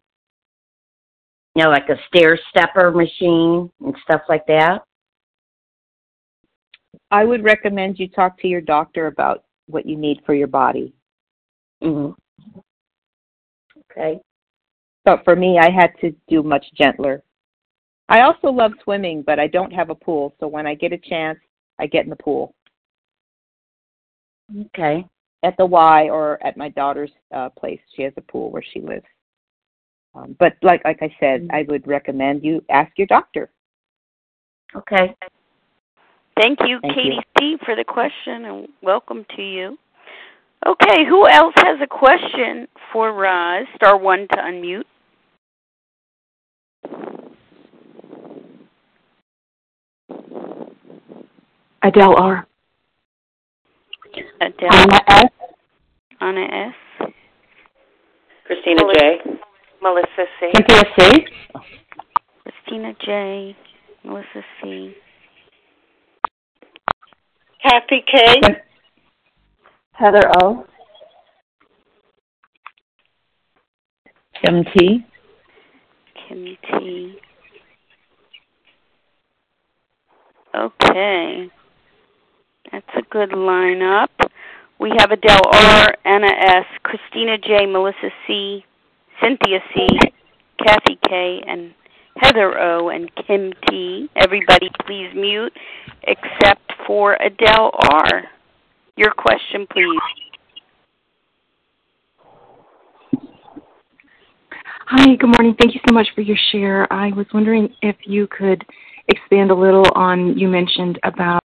you 1.59 1.65
know, 1.65 1.71
like 1.71 1.89
a 1.89 1.97
stair 2.07 2.39
stepper 2.51 2.93
machine 2.93 3.69
and 3.85 3.97
stuff 4.05 4.23
like 4.29 4.47
that? 4.47 4.85
I 7.11 7.25
would 7.25 7.43
recommend 7.43 7.99
you 7.99 8.07
talk 8.07 8.39
to 8.41 8.49
your 8.49 8.61
doctor 8.61 9.09
about 9.09 9.43
what 9.67 9.85
you 9.85 9.97
need 9.97 10.23
for 10.25 10.35
your 10.35 10.47
body. 10.47 10.95
Mhm. 11.83 12.15
Okay. 13.91 14.21
But 15.05 15.25
for 15.25 15.35
me, 15.35 15.59
I 15.59 15.69
had 15.69 15.99
to 15.99 16.13
do 16.29 16.45
much 16.45 16.65
gentler. 16.75 17.25
I 18.09 18.21
also 18.21 18.53
love 18.53 18.75
swimming, 18.85 19.23
but 19.23 19.41
I 19.41 19.49
don't 19.49 19.73
have 19.73 19.91
a 19.91 19.97
pool. 19.97 20.37
So 20.39 20.47
when 20.47 20.65
I 20.65 20.75
get 20.75 20.93
a 20.93 20.99
chance, 20.99 21.41
I 21.81 21.89
get 21.89 22.05
in 22.05 22.11
the 22.11 22.17
pool 22.17 22.55
Okay. 24.67 25.05
at 25.43 25.57
the 25.57 25.67
Y 25.67 26.09
or 26.09 26.41
at 26.47 26.57
my 26.57 26.69
daughter's 26.69 27.13
uh, 27.33 27.49
place. 27.51 27.81
She 27.95 28.03
has 28.03 28.13
a 28.17 28.23
pool 28.23 28.53
where 28.53 28.63
she 28.63 28.81
lives. 28.81 29.07
Um, 30.19 30.37
but 30.39 30.57
like 30.63 30.85
like 30.85 31.03
I 31.03 31.15
said, 31.21 31.43
Mhm. 31.43 31.55
I 31.55 31.63
would 31.69 31.87
recommend 31.87 32.45
you 32.45 32.65
ask 32.71 32.91
your 32.97 33.07
doctor. 33.07 33.51
Okay. 34.75 35.15
Thank 36.37 36.61
you, 36.67 36.79
Thank 36.81 36.95
Katie 36.95 37.21
you. 37.41 37.57
C, 37.57 37.57
for 37.65 37.75
the 37.75 37.85
question, 37.85 38.45
and 38.45 38.69
welcome 38.83 39.25
to 39.37 39.43
you. 39.43 39.79
Okay, 40.67 41.05
who 41.05 41.27
else 41.29 41.55
has 41.59 41.81
a 41.81 41.87
question 41.87 42.69
for 42.93 43.13
Roz? 43.13 43.67
Star 43.77 43.97
one 43.97 44.27
to 44.29 44.37
unmute. 44.37 44.85
Adele 51.83 52.15
R. 52.17 52.47
Adele, 54.41 54.69
Anna 54.73 55.01
S. 55.09 55.31
Anna 56.21 56.75
S, 57.01 57.11
Christina 58.47 58.83
Melissa- 58.85 59.01
J. 59.25 59.39
Melissa 59.83 60.25
C, 60.41 60.51
Cynthia 60.55 60.83
C. 60.99 61.27
Christina 62.43 62.95
J, 63.05 63.57
Melissa 64.05 64.45
C, 64.63 64.95
Kathy 67.63 68.05
K. 68.11 68.41
Heather 69.93 70.31
O. 70.41 70.65
Kim 74.43 74.65
T. 74.77 75.05
Kim 76.29 76.57
T. 76.63 77.19
Okay. 80.55 81.51
That's 82.71 82.87
a 82.97 83.03
good 83.11 83.31
lineup. 83.31 84.09
We 84.79 84.93
have 84.99 85.11
Adele 85.11 85.41
R, 85.53 85.87
Anna 86.05 86.29
S, 86.29 86.67
Christina 86.85 87.37
J, 87.39 87.67
Melissa 87.67 88.11
C, 88.27 88.65
Cynthia 89.23 89.61
C, 89.75 89.87
Kathy 90.65 90.99
K, 91.09 91.43
and 91.47 91.73
Heather 92.17 92.59
O, 92.59 92.89
and 92.89 93.11
Kim 93.27 93.53
T. 93.69 94.09
Everybody 94.17 94.71
please 94.87 95.11
mute 95.15 95.53
except 96.03 96.73
for 96.87 97.15
Adele 97.15 97.71
R. 97.93 98.25
Your 98.97 99.13
question, 99.13 99.67
please. 99.71 100.01
Hi, 104.91 105.17
good 105.17 105.29
morning. 105.39 105.55
Thank 105.61 105.75
you 105.75 105.81
so 105.89 105.93
much 105.93 106.09
for 106.15 106.23
your 106.23 106.39
share. 106.51 106.91
I 106.93 107.11
was 107.11 107.27
wondering 107.35 107.69
if 107.83 107.97
you 108.07 108.27
could 108.27 108.65
expand 109.09 109.51
a 109.51 109.55
little 109.55 109.85
on 109.95 110.39
you 110.39 110.49
mentioned 110.49 110.99
about 111.03 111.43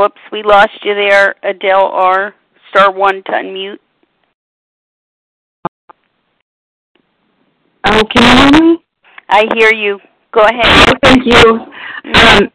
Whoops, 0.00 0.20
we 0.32 0.42
lost 0.42 0.82
you 0.82 0.94
there, 0.94 1.34
Adele 1.42 1.90
R. 1.92 2.34
Star 2.70 2.90
one 2.90 3.22
to 3.26 3.32
unmute. 3.32 3.76
Oh, 7.84 8.02
can 8.04 8.22
you 8.22 8.58
hear 8.58 8.62
me? 8.62 8.78
I 9.28 9.44
hear 9.54 9.74
you. 9.74 9.98
Go 10.32 10.40
ahead. 10.40 10.88
Oh, 10.88 10.92
thank 11.02 11.26
you. 11.26 11.50
Um, 12.14 12.50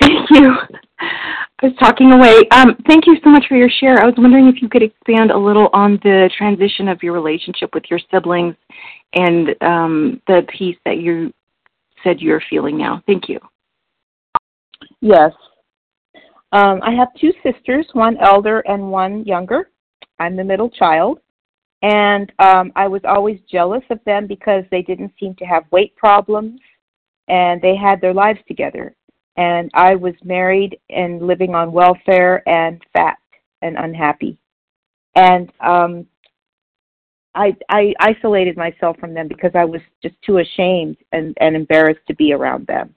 thank 0.00 0.30
you. 0.30 0.56
I 1.00 1.66
was 1.66 1.72
talking 1.80 2.12
away. 2.12 2.42
Um, 2.52 2.76
thank 2.86 3.08
you 3.08 3.16
so 3.24 3.30
much 3.30 3.46
for 3.48 3.56
your 3.56 3.70
share. 3.80 4.00
I 4.00 4.06
was 4.06 4.14
wondering 4.16 4.46
if 4.46 4.62
you 4.62 4.68
could 4.68 4.84
expand 4.84 5.32
a 5.32 5.36
little 5.36 5.68
on 5.72 5.98
the 6.04 6.30
transition 6.38 6.86
of 6.86 7.02
your 7.02 7.14
relationship 7.14 7.74
with 7.74 7.82
your 7.90 7.98
siblings 8.12 8.54
and 9.12 9.60
um, 9.60 10.22
the 10.28 10.46
peace 10.56 10.76
that 10.84 10.98
you 10.98 11.32
said 12.04 12.20
you're 12.20 12.42
feeling 12.48 12.78
now. 12.78 13.02
Thank 13.08 13.28
you. 13.28 13.40
Yes. 15.00 15.32
Um, 16.56 16.80
I 16.82 16.92
have 16.92 17.08
two 17.20 17.34
sisters, 17.42 17.86
one 17.92 18.16
elder 18.16 18.60
and 18.60 18.90
one 18.90 19.26
younger. 19.26 19.68
I'm 20.18 20.36
the 20.36 20.44
middle 20.44 20.70
child. 20.70 21.20
And 21.82 22.32
um, 22.38 22.72
I 22.74 22.88
was 22.88 23.02
always 23.04 23.38
jealous 23.50 23.82
of 23.90 24.00
them 24.06 24.26
because 24.26 24.64
they 24.70 24.80
didn't 24.80 25.12
seem 25.20 25.34
to 25.34 25.44
have 25.44 25.70
weight 25.70 25.94
problems 25.96 26.58
and 27.28 27.60
they 27.60 27.76
had 27.76 28.00
their 28.00 28.14
lives 28.14 28.38
together. 28.48 28.96
And 29.36 29.70
I 29.74 29.96
was 29.96 30.14
married 30.24 30.80
and 30.88 31.20
living 31.20 31.54
on 31.54 31.72
welfare 31.72 32.42
and 32.48 32.82
fat 32.94 33.18
and 33.60 33.76
unhappy. 33.76 34.38
And 35.14 35.52
um, 35.60 36.06
I, 37.34 37.54
I 37.68 37.92
isolated 38.00 38.56
myself 38.56 38.96
from 38.98 39.12
them 39.12 39.28
because 39.28 39.52
I 39.54 39.66
was 39.66 39.82
just 40.02 40.14
too 40.24 40.38
ashamed 40.38 40.96
and, 41.12 41.36
and 41.38 41.54
embarrassed 41.54 42.06
to 42.08 42.14
be 42.14 42.32
around 42.32 42.66
them. 42.66 42.94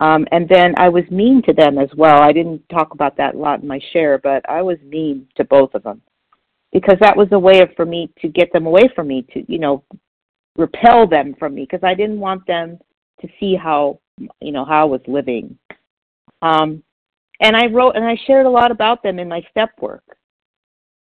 Um, 0.00 0.26
and 0.30 0.48
then 0.48 0.74
I 0.78 0.88
was 0.88 1.04
mean 1.10 1.42
to 1.42 1.52
them 1.52 1.78
as 1.78 1.88
well. 1.96 2.22
I 2.22 2.32
didn't 2.32 2.62
talk 2.68 2.92
about 2.92 3.16
that 3.16 3.34
a 3.34 3.38
lot 3.38 3.62
in 3.62 3.68
my 3.68 3.80
share, 3.92 4.18
but 4.18 4.48
I 4.48 4.62
was 4.62 4.78
mean 4.84 5.26
to 5.36 5.44
both 5.44 5.74
of 5.74 5.82
them 5.82 6.00
because 6.72 6.96
that 7.00 7.16
was 7.16 7.28
a 7.32 7.38
way 7.38 7.60
of, 7.60 7.70
for 7.76 7.84
me 7.84 8.10
to 8.20 8.28
get 8.28 8.52
them 8.52 8.66
away 8.66 8.88
from 8.94 9.08
me, 9.08 9.26
to 9.32 9.44
you 9.50 9.58
know, 9.58 9.82
repel 10.56 11.06
them 11.06 11.34
from 11.38 11.54
me 11.54 11.62
because 11.62 11.84
I 11.84 11.94
didn't 11.94 12.20
want 12.20 12.46
them 12.46 12.78
to 13.20 13.28
see 13.40 13.56
how 13.56 14.00
you 14.40 14.52
know 14.52 14.64
how 14.64 14.82
I 14.82 14.84
was 14.84 15.00
living. 15.06 15.56
Um, 16.42 16.82
and 17.40 17.56
I 17.56 17.66
wrote 17.66 17.96
and 17.96 18.04
I 18.04 18.16
shared 18.26 18.46
a 18.46 18.50
lot 18.50 18.70
about 18.70 19.02
them 19.02 19.18
in 19.18 19.28
my 19.28 19.42
step 19.50 19.70
work. 19.80 20.04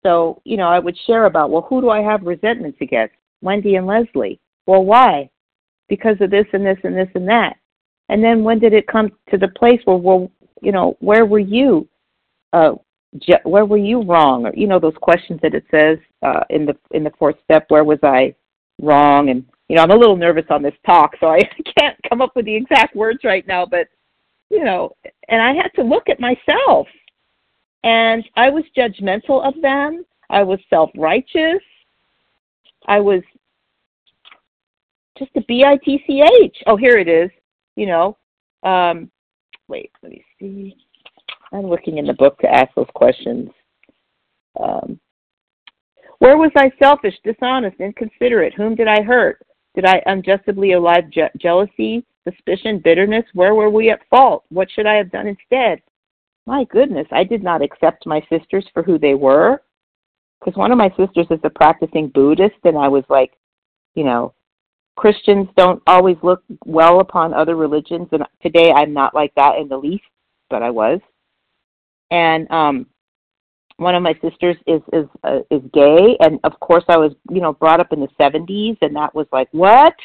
So 0.04 0.42
you 0.44 0.58
know, 0.58 0.68
I 0.68 0.80
would 0.80 0.98
share 1.08 1.26
about 1.26 1.50
well, 1.50 1.66
who 1.70 1.82
do 1.82 1.90
I 1.90 2.02
have 2.02 2.24
resentments 2.24 2.78
against? 2.82 3.16
Wendy 3.42 3.76
and 3.76 3.88
Leslie. 3.88 4.40
Well, 4.68 4.86
why? 4.86 5.30
Because 5.90 6.16
of 6.22 6.32
this 6.32 6.46
and 6.54 6.66
this 6.66 6.78
and 6.84 6.96
this 6.96 7.10
and 7.14 7.28
that. 7.28 7.58
And 8.10 8.24
then 8.24 8.44
when 8.44 8.60
did 8.60 8.74
it 8.74 8.88
come 8.88 9.12
to 9.30 9.38
the 9.38 9.48
place 9.48 9.80
where, 9.86 9.98
well, 9.98 10.32
you 10.62 10.72
know, 10.72 10.98
where 11.00 11.26
were 11.26 11.40
you? 11.40 11.88
Uh, 12.52 12.74
where 13.44 13.66
were 13.66 13.78
you 13.78 14.02
wrong? 14.04 14.46
Or 14.46 14.54
you 14.56 14.68
know 14.68 14.80
those 14.80 14.96
questions 15.02 15.40
that 15.44 15.54
it 15.54 15.66
says 15.70 15.98
uh, 16.24 16.44
in 16.50 16.66
the 16.66 16.76
in 16.92 17.04
the 17.04 17.12
fourth 17.18 17.36
step. 17.44 17.66
Where 17.70 17.84
was 17.84 18.00
I 18.04 18.34
wrong? 18.82 19.30
And 19.30 19.46
you 19.70 19.76
know, 19.76 19.84
I'm 19.84 19.92
a 19.92 19.96
little 19.96 20.16
nervous 20.16 20.46
on 20.50 20.64
this 20.64 20.74
talk, 20.86 21.16
so 21.20 21.28
I 21.28 21.40
can't 21.80 21.98
come 22.10 22.22
up 22.22 22.36
with 22.36 22.46
the 22.46 22.56
exact 22.56 22.96
words 22.96 23.20
right 23.24 23.46
now. 23.48 23.66
But 23.66 23.88
you 24.50 24.64
know, 24.64 24.96
and 25.30 25.42
I 25.42 25.54
had 25.54 25.70
to 25.76 25.84
look 25.84 26.10
at 26.10 26.20
myself, 26.20 26.88
and 27.84 28.24
I 28.36 28.50
was 28.50 28.64
judgmental 28.78 29.46
of 29.46 29.62
them. 29.62 30.06
I 30.30 30.44
was 30.44 30.60
self 30.70 30.90
righteous. 30.96 31.62
I 32.88 33.00
was 33.00 33.22
just 35.18 35.32
a 35.36 35.42
B 35.48 35.64
I 35.66 35.78
T 35.78 36.04
C 36.08 36.24
H. 36.44 36.58
Oh, 36.66 36.78
here 36.78 36.98
it 36.98 37.08
is 37.08 37.30
you 37.76 37.86
know, 37.86 38.18
um, 38.64 39.10
wait, 39.68 39.92
let 40.02 40.12
me 40.12 40.24
see. 40.40 40.76
I'm 41.52 41.68
looking 41.68 41.98
in 41.98 42.06
the 42.06 42.14
book 42.14 42.40
to 42.40 42.52
ask 42.52 42.74
those 42.76 42.88
questions. 42.94 43.50
Um, 44.60 45.00
where 46.20 46.38
was 46.38 46.52
I 46.56 46.72
selfish, 46.80 47.16
dishonest, 47.24 47.80
inconsiderate? 47.80 48.54
Whom 48.54 48.76
did 48.76 48.88
I 48.88 49.02
hurt? 49.02 49.40
Did 49.76 49.86
I 49.86 50.02
unjustly 50.06 50.74
allow 50.74 51.02
je- 51.02 51.30
jealousy, 51.38 52.06
suspicion, 52.24 52.80
bitterness? 52.84 53.26
Where 53.34 53.56
were 53.56 53.70
we 53.70 53.90
at 53.90 54.08
fault? 54.10 54.46
What 54.50 54.70
should 54.72 54.86
I 54.86 54.96
have 54.96 55.12
done 55.12 55.28
instead? 55.28 55.82
My 56.46 56.66
goodness, 56.66 57.08
I 57.12 57.24
did 57.24 57.44
not 57.44 57.62
accept 57.62 58.06
my 58.06 58.22
sisters 58.30 58.66
for 58.74 58.84
who 58.84 58.98
they 58.98 59.14
were. 59.14 59.62
Because 60.40 60.58
one 60.58 60.72
of 60.72 60.78
my 60.78 60.90
sisters 60.98 61.28
is 61.30 61.40
a 61.44 61.50
practicing 61.50 62.10
Buddhist, 62.10 62.56
and 62.66 62.78
I 62.78 62.88
was 62.88 63.04
like, 63.10 63.32
you 63.96 64.04
know, 64.04 64.34
Christians 64.96 65.48
don't 65.58 65.82
always 65.88 66.18
look 66.22 66.44
well 66.66 67.00
upon 67.00 67.34
other 67.34 67.56
religions, 67.56 68.08
and 68.12 68.24
today 68.42 68.72
I'm 68.72 68.94
not 68.94 69.16
like 69.16 69.34
that 69.36 69.58
in 69.58 69.68
the 69.68 69.78
least, 69.78 70.04
but 70.50 70.62
I 70.62 70.70
was. 70.70 71.00
And 72.12 72.50
um, 72.52 72.86
one 73.78 73.96
of 73.96 74.04
my 74.04 74.14
sisters 74.22 74.56
is 74.68 74.82
is 74.92 75.08
uh, 75.24 75.40
is 75.50 75.62
gay, 75.74 76.16
and 76.20 76.40
of 76.44 76.60
course 76.60 76.84
I 76.90 76.98
was 76.98 77.14
you 77.32 77.42
know 77.42 77.54
brought 77.54 77.80
up 77.80 77.92
in 77.92 78.00
the 78.00 78.10
70s, 78.20 78.78
and 78.82 78.96
that 78.96 79.16
was 79.16 79.28
like 79.32 79.50
what? 79.52 79.96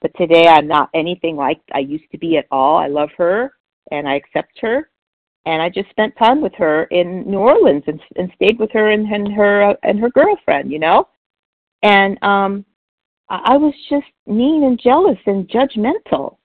But 0.00 0.12
today 0.16 0.46
I'm 0.48 0.66
not 0.66 0.90
anything 0.94 1.36
like 1.36 1.60
I 1.74 1.80
used 1.80 2.10
to 2.12 2.18
be 2.18 2.38
at 2.38 2.46
all. 2.50 2.78
I 2.78 2.88
love 2.88 3.10
her, 3.18 3.52
and 3.90 4.08
I 4.08 4.14
accept 4.14 4.58
her, 4.60 4.88
and 5.44 5.60
I 5.60 5.68
just 5.68 5.90
spent 5.90 6.16
time 6.16 6.40
with 6.40 6.54
her 6.54 6.84
in 6.84 7.30
New 7.30 7.38
Orleans 7.38 7.84
and 7.86 8.00
and 8.16 8.32
stayed 8.34 8.58
with 8.58 8.70
her 8.72 8.90
and, 8.92 9.06
and 9.06 9.32
her 9.34 9.62
uh, 9.62 9.74
and 9.82 10.00
her 10.00 10.10
girlfriend, 10.10 10.72
you 10.72 10.78
know, 10.78 11.06
and 11.82 12.22
um 12.22 12.64
I 13.32 13.56
was 13.56 13.72
just 13.88 14.06
mean 14.26 14.64
and 14.64 14.78
jealous 14.78 15.18
and 15.24 15.48
judgmental 15.48 16.36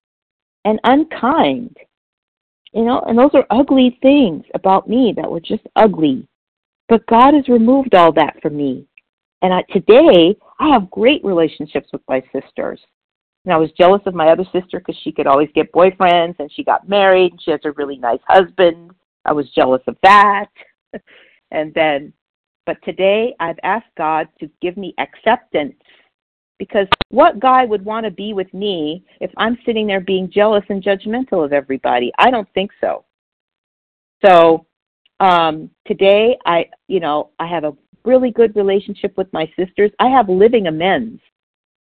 and 0.64 0.80
unkind. 0.86 1.76
You 2.74 2.86
know, 2.86 3.02
and 3.02 3.18
those 3.18 3.32
are 3.34 3.46
ugly 3.50 3.98
things 4.02 4.46
about 4.54 4.88
me 4.88 5.14
that 5.18 5.30
were 5.30 5.42
just 5.42 5.64
ugly. 5.76 6.28
But 6.88 7.06
God 7.08 7.34
has 7.34 7.50
removed 7.50 7.94
all 7.94 8.14
that 8.14 8.42
from 8.42 8.56
me. 8.56 8.88
And 9.42 9.54
I, 9.54 9.64
today, 9.72 10.36
I 10.60 10.70
have 10.70 10.90
great 10.90 11.24
relationships 11.26 11.90
with 11.92 12.02
my 12.08 12.22
sisters. 12.34 12.80
And 13.44 13.54
I 13.54 13.58
was 13.58 13.72
jealous 13.78 14.02
of 14.06 14.16
my 14.16 14.30
other 14.30 14.46
sister 14.46 14.80
because 14.80 15.00
she 15.04 15.12
could 15.12 15.28
always 15.28 15.50
get 15.54 15.72
boyfriends 15.74 16.36
and 16.40 16.52
she 16.52 16.64
got 16.64 16.88
married 16.88 17.32
and 17.32 17.42
she 17.42 17.52
has 17.52 17.62
a 17.66 17.72
really 17.72 17.98
nice 17.98 18.20
husband. 18.28 18.92
I 19.26 19.34
was 19.34 19.50
jealous 19.52 19.82
of 19.88 19.98
that. 20.04 20.48
and 21.52 21.74
then, 21.74 22.14
but 22.66 22.78
today 22.84 23.36
I've 23.40 23.60
asked 23.64 23.88
God 23.98 24.28
to 24.40 24.50
give 24.62 24.78
me 24.78 24.94
acceptance 24.98 25.76
because 26.60 26.88
what 27.10 27.39
guy 27.39 27.66
would 27.66 27.84
want 27.84 28.05
to 28.05 28.12
be 28.12 28.34
with 28.34 28.51
me 28.53 29.03
if 29.22 29.32
I'm 29.38 29.58
sitting 29.66 29.88
there 29.88 30.01
being 30.01 30.30
jealous 30.30 30.64
and 30.70 30.84
judgmental 30.84 31.43
of 31.43 31.53
everybody? 31.53 32.12
I 32.18 32.32
don't 32.32 32.51
think 32.53 32.72
so. 32.82 33.05
So 34.26 34.66
um, 35.20 35.70
today, 35.86 36.38
I 36.45 36.66
you 36.88 36.99
know 36.99 37.30
I 37.39 37.47
have 37.47 37.64
a 37.64 37.76
really 38.05 38.32
good 38.32 38.55
relationship 38.55 39.16
with 39.18 39.32
my 39.34 39.51
sisters. 39.58 39.91
I 39.99 40.08
have 40.08 40.30
living 40.30 40.68
amends 40.68 41.22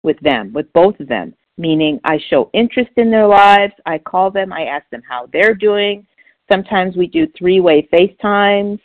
with 0.02 0.18
them, 0.20 0.52
with 0.52 0.72
both 0.72 0.98
of 1.00 1.08
them. 1.08 1.34
Meaning, 1.58 2.00
I 2.04 2.18
show 2.28 2.48
interest 2.54 2.90
in 2.96 3.10
their 3.10 3.26
lives. 3.26 3.74
I 3.84 3.98
call 3.98 4.30
them. 4.30 4.52
I 4.52 4.62
ask 4.62 4.88
them 4.90 5.02
how 5.06 5.28
they're 5.32 5.54
doing. 5.54 6.06
Sometimes 6.50 6.96
we 6.96 7.06
do 7.06 7.26
three-way 7.38 7.88
FaceTimes. 7.92 8.80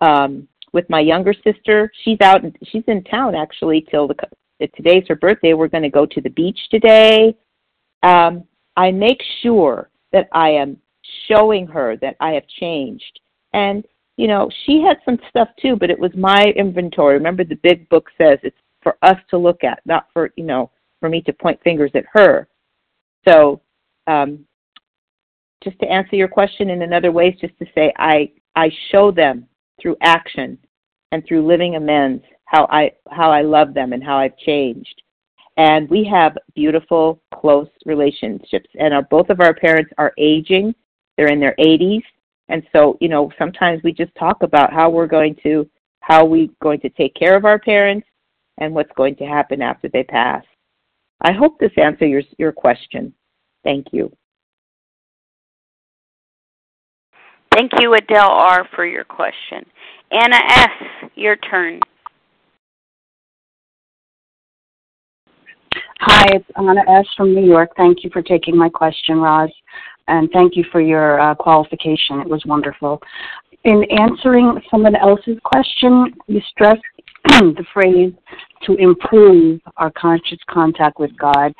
Um, 0.00 0.48
with 0.72 0.88
my 0.88 1.00
younger 1.00 1.34
sister, 1.44 1.90
she's 2.04 2.20
out. 2.20 2.42
She's 2.64 2.84
in 2.86 3.04
town 3.04 3.34
actually 3.34 3.86
till 3.90 4.06
the 4.06 4.14
today's 4.66 5.04
her 5.08 5.16
birthday. 5.16 5.54
We're 5.54 5.68
going 5.68 5.82
to 5.82 5.88
go 5.90 6.06
to 6.06 6.20
the 6.20 6.30
beach 6.30 6.58
today. 6.70 7.36
Um, 8.02 8.44
I 8.76 8.90
make 8.90 9.20
sure 9.42 9.90
that 10.12 10.28
I 10.32 10.50
am 10.50 10.76
showing 11.28 11.66
her 11.66 11.96
that 11.96 12.16
I 12.20 12.32
have 12.32 12.46
changed. 12.60 13.20
And, 13.52 13.84
you 14.16 14.26
know, 14.26 14.50
she 14.64 14.82
had 14.82 14.98
some 15.04 15.18
stuff 15.28 15.48
too, 15.60 15.76
but 15.76 15.90
it 15.90 15.98
was 15.98 16.12
my 16.16 16.44
inventory. 16.56 17.14
Remember, 17.14 17.44
the 17.44 17.56
big 17.56 17.88
book 17.88 18.08
says 18.18 18.38
it's 18.42 18.56
for 18.82 18.96
us 19.02 19.16
to 19.30 19.38
look 19.38 19.64
at, 19.64 19.80
not 19.84 20.06
for, 20.12 20.30
you 20.36 20.44
know, 20.44 20.70
for 21.00 21.08
me 21.08 21.20
to 21.22 21.32
point 21.32 21.60
fingers 21.62 21.90
at 21.94 22.04
her. 22.12 22.48
So, 23.26 23.60
um, 24.06 24.44
just 25.62 25.78
to 25.80 25.86
answer 25.86 26.14
your 26.14 26.28
question 26.28 26.70
in 26.70 26.82
another 26.82 27.10
way, 27.10 27.28
is 27.28 27.40
just 27.40 27.58
to 27.58 27.66
say 27.74 27.92
I, 27.96 28.30
I 28.54 28.70
show 28.90 29.10
them 29.10 29.46
through 29.80 29.96
action 30.02 30.56
and 31.12 31.24
through 31.26 31.46
living 31.46 31.76
amends 31.76 32.22
how 32.44 32.66
I 32.70 32.92
how 33.10 33.30
I 33.30 33.42
love 33.42 33.74
them 33.74 33.92
and 33.92 34.02
how 34.02 34.18
I've 34.18 34.36
changed. 34.38 35.02
And 35.56 35.88
we 35.90 36.04
have 36.04 36.38
beautiful, 36.54 37.20
close 37.34 37.68
relationships. 37.84 38.70
And 38.78 38.94
our, 38.94 39.02
both 39.02 39.28
of 39.28 39.40
our 39.40 39.54
parents 39.54 39.90
are 39.98 40.12
aging; 40.18 40.74
they're 41.16 41.32
in 41.32 41.40
their 41.40 41.56
80s, 41.58 42.02
and 42.48 42.62
so 42.72 42.96
you 43.00 43.08
know 43.08 43.30
sometimes 43.38 43.82
we 43.82 43.92
just 43.92 44.14
talk 44.18 44.42
about 44.42 44.72
how 44.72 44.90
we're 44.90 45.06
going 45.06 45.36
to 45.42 45.68
how 46.00 46.24
we 46.24 46.50
going 46.62 46.80
to 46.80 46.88
take 46.90 47.14
care 47.14 47.36
of 47.36 47.44
our 47.44 47.58
parents 47.58 48.06
and 48.58 48.74
what's 48.74 48.92
going 48.96 49.14
to 49.16 49.24
happen 49.24 49.62
after 49.62 49.88
they 49.88 50.04
pass. 50.04 50.44
I 51.20 51.32
hope 51.32 51.58
this 51.58 51.72
answers 51.76 52.08
your 52.08 52.22
your 52.38 52.52
question. 52.52 53.12
Thank 53.64 53.88
you. 53.92 54.10
Thank 57.52 57.72
you, 57.80 57.92
Adele 57.92 58.30
R., 58.30 58.68
for 58.76 58.86
your 58.86 59.02
question. 59.02 59.66
Anna 60.10 60.36
S., 60.36 61.10
your 61.16 61.36
turn. 61.36 61.80
Hi, 66.00 66.26
it's 66.32 66.46
Anna 66.56 66.80
S. 66.88 67.06
from 67.16 67.34
New 67.34 67.44
York. 67.44 67.70
Thank 67.76 68.04
you 68.04 68.10
for 68.10 68.22
taking 68.22 68.56
my 68.56 68.68
question, 68.70 69.18
Roz, 69.18 69.50
and 70.06 70.30
thank 70.32 70.56
you 70.56 70.64
for 70.72 70.80
your 70.80 71.20
uh, 71.20 71.34
qualification. 71.34 72.20
It 72.20 72.28
was 72.28 72.42
wonderful. 72.46 73.02
In 73.64 73.84
answering 73.98 74.60
someone 74.70 74.96
else's 74.96 75.38
question, 75.44 76.14
you 76.26 76.40
stressed 76.50 76.80
the 77.26 77.64
phrase 77.74 78.12
to 78.64 78.74
improve 78.76 79.60
our 79.76 79.90
conscious 79.90 80.38
contact 80.48 80.98
with 80.98 81.10
God. 81.18 81.52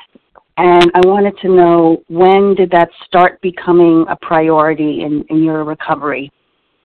And 0.57 0.91
I 0.95 1.05
wanted 1.05 1.37
to 1.41 1.49
know 1.49 2.01
when 2.07 2.55
did 2.55 2.71
that 2.71 2.89
start 3.05 3.39
becoming 3.41 4.05
a 4.09 4.15
priority 4.15 5.03
in, 5.03 5.23
in 5.29 5.43
your 5.43 5.63
recovery? 5.63 6.31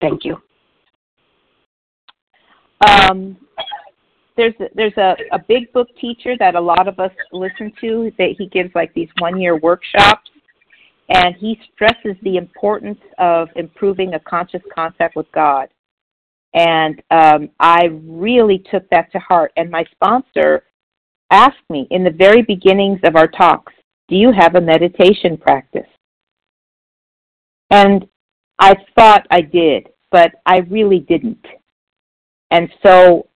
Thank 0.00 0.24
you. 0.24 0.36
Um, 2.86 3.36
there's 4.36 4.54
a, 4.60 4.64
there's 4.74 4.96
a, 4.96 5.14
a 5.32 5.38
big 5.38 5.72
book 5.72 5.88
teacher 6.00 6.36
that 6.38 6.54
a 6.54 6.60
lot 6.60 6.88
of 6.88 6.98
us 6.98 7.12
listen 7.32 7.72
to 7.80 8.10
that 8.18 8.34
he 8.36 8.46
gives 8.46 8.74
like 8.74 8.92
these 8.94 9.08
one 9.18 9.40
year 9.40 9.56
workshops 9.56 10.30
and 11.08 11.34
he 11.36 11.60
stresses 11.72 12.16
the 12.22 12.36
importance 12.36 12.98
of 13.18 13.48
improving 13.56 14.14
a 14.14 14.20
conscious 14.20 14.62
contact 14.74 15.16
with 15.16 15.30
God. 15.32 15.68
And 16.54 17.02
um, 17.10 17.50
I 17.60 17.90
really 18.04 18.64
took 18.70 18.88
that 18.90 19.12
to 19.12 19.18
heart. 19.18 19.52
And 19.56 19.70
my 19.70 19.84
sponsor 19.92 20.64
asked 21.30 21.68
me 21.68 21.86
in 21.90 22.04
the 22.04 22.10
very 22.10 22.42
beginnings 22.42 23.00
of 23.04 23.16
our 23.16 23.26
talks, 23.26 23.72
Do 24.08 24.16
you 24.16 24.32
have 24.32 24.54
a 24.54 24.60
meditation 24.60 25.36
practice? 25.36 25.88
And 27.70 28.06
I 28.58 28.74
thought 28.94 29.26
I 29.30 29.40
did, 29.40 29.88
but 30.10 30.32
I 30.46 30.58
really 30.58 31.00
didn't. 31.00 31.44
And 32.54 32.68
so 32.86 33.26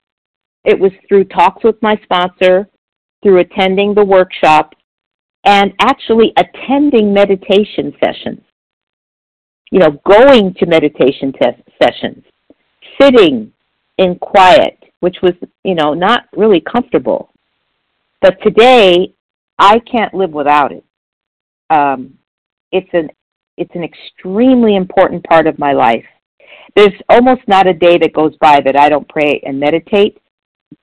it 0.65 0.79
was 0.79 0.93
through 1.09 1.25
talks 1.25 1.65
with 1.65 1.75
my 1.83 1.99
sponsor, 2.05 2.69
through 3.21 3.41
attending 3.41 3.93
the 3.93 4.05
workshop, 4.05 4.77
and 5.45 5.73
actually 5.81 6.33
attending 6.37 7.13
meditation 7.13 7.93
sessions. 8.03 8.41
You 9.73 9.81
know, 9.81 10.01
going 10.07 10.55
to 10.55 10.67
meditation 10.67 11.35
sessions, 11.83 12.23
sitting 13.01 13.53
in 13.99 14.15
quiet, 14.21 14.79
which 15.01 15.17
was, 15.21 15.33
you 15.65 15.75
know, 15.75 15.95
not 15.95 16.27
really 16.37 16.61
comfortable. 16.61 17.33
But 18.23 18.41
today, 18.45 19.13
I 19.59 19.81
can't 19.81 20.15
live 20.15 20.31
without 20.31 20.71
it. 20.71 20.85
Um, 21.71 22.17
it's 22.71 22.89
an 22.93 23.11
it's 23.57 23.75
an 23.75 23.83
extremely 23.83 24.77
important 24.77 25.25
part 25.25 25.49
of 25.49 25.59
my 25.59 25.73
life. 25.73 26.07
There's 26.77 26.95
almost 27.09 27.43
not 27.47 27.67
a 27.67 27.75
day 27.75 27.99
that 27.99 28.13
goes 28.13 28.37
by 28.41 28.61
that 28.61 28.79
I 28.79 28.89
don't 28.89 29.09
pray 29.09 29.41
and 29.45 29.59
meditate. 29.59 30.19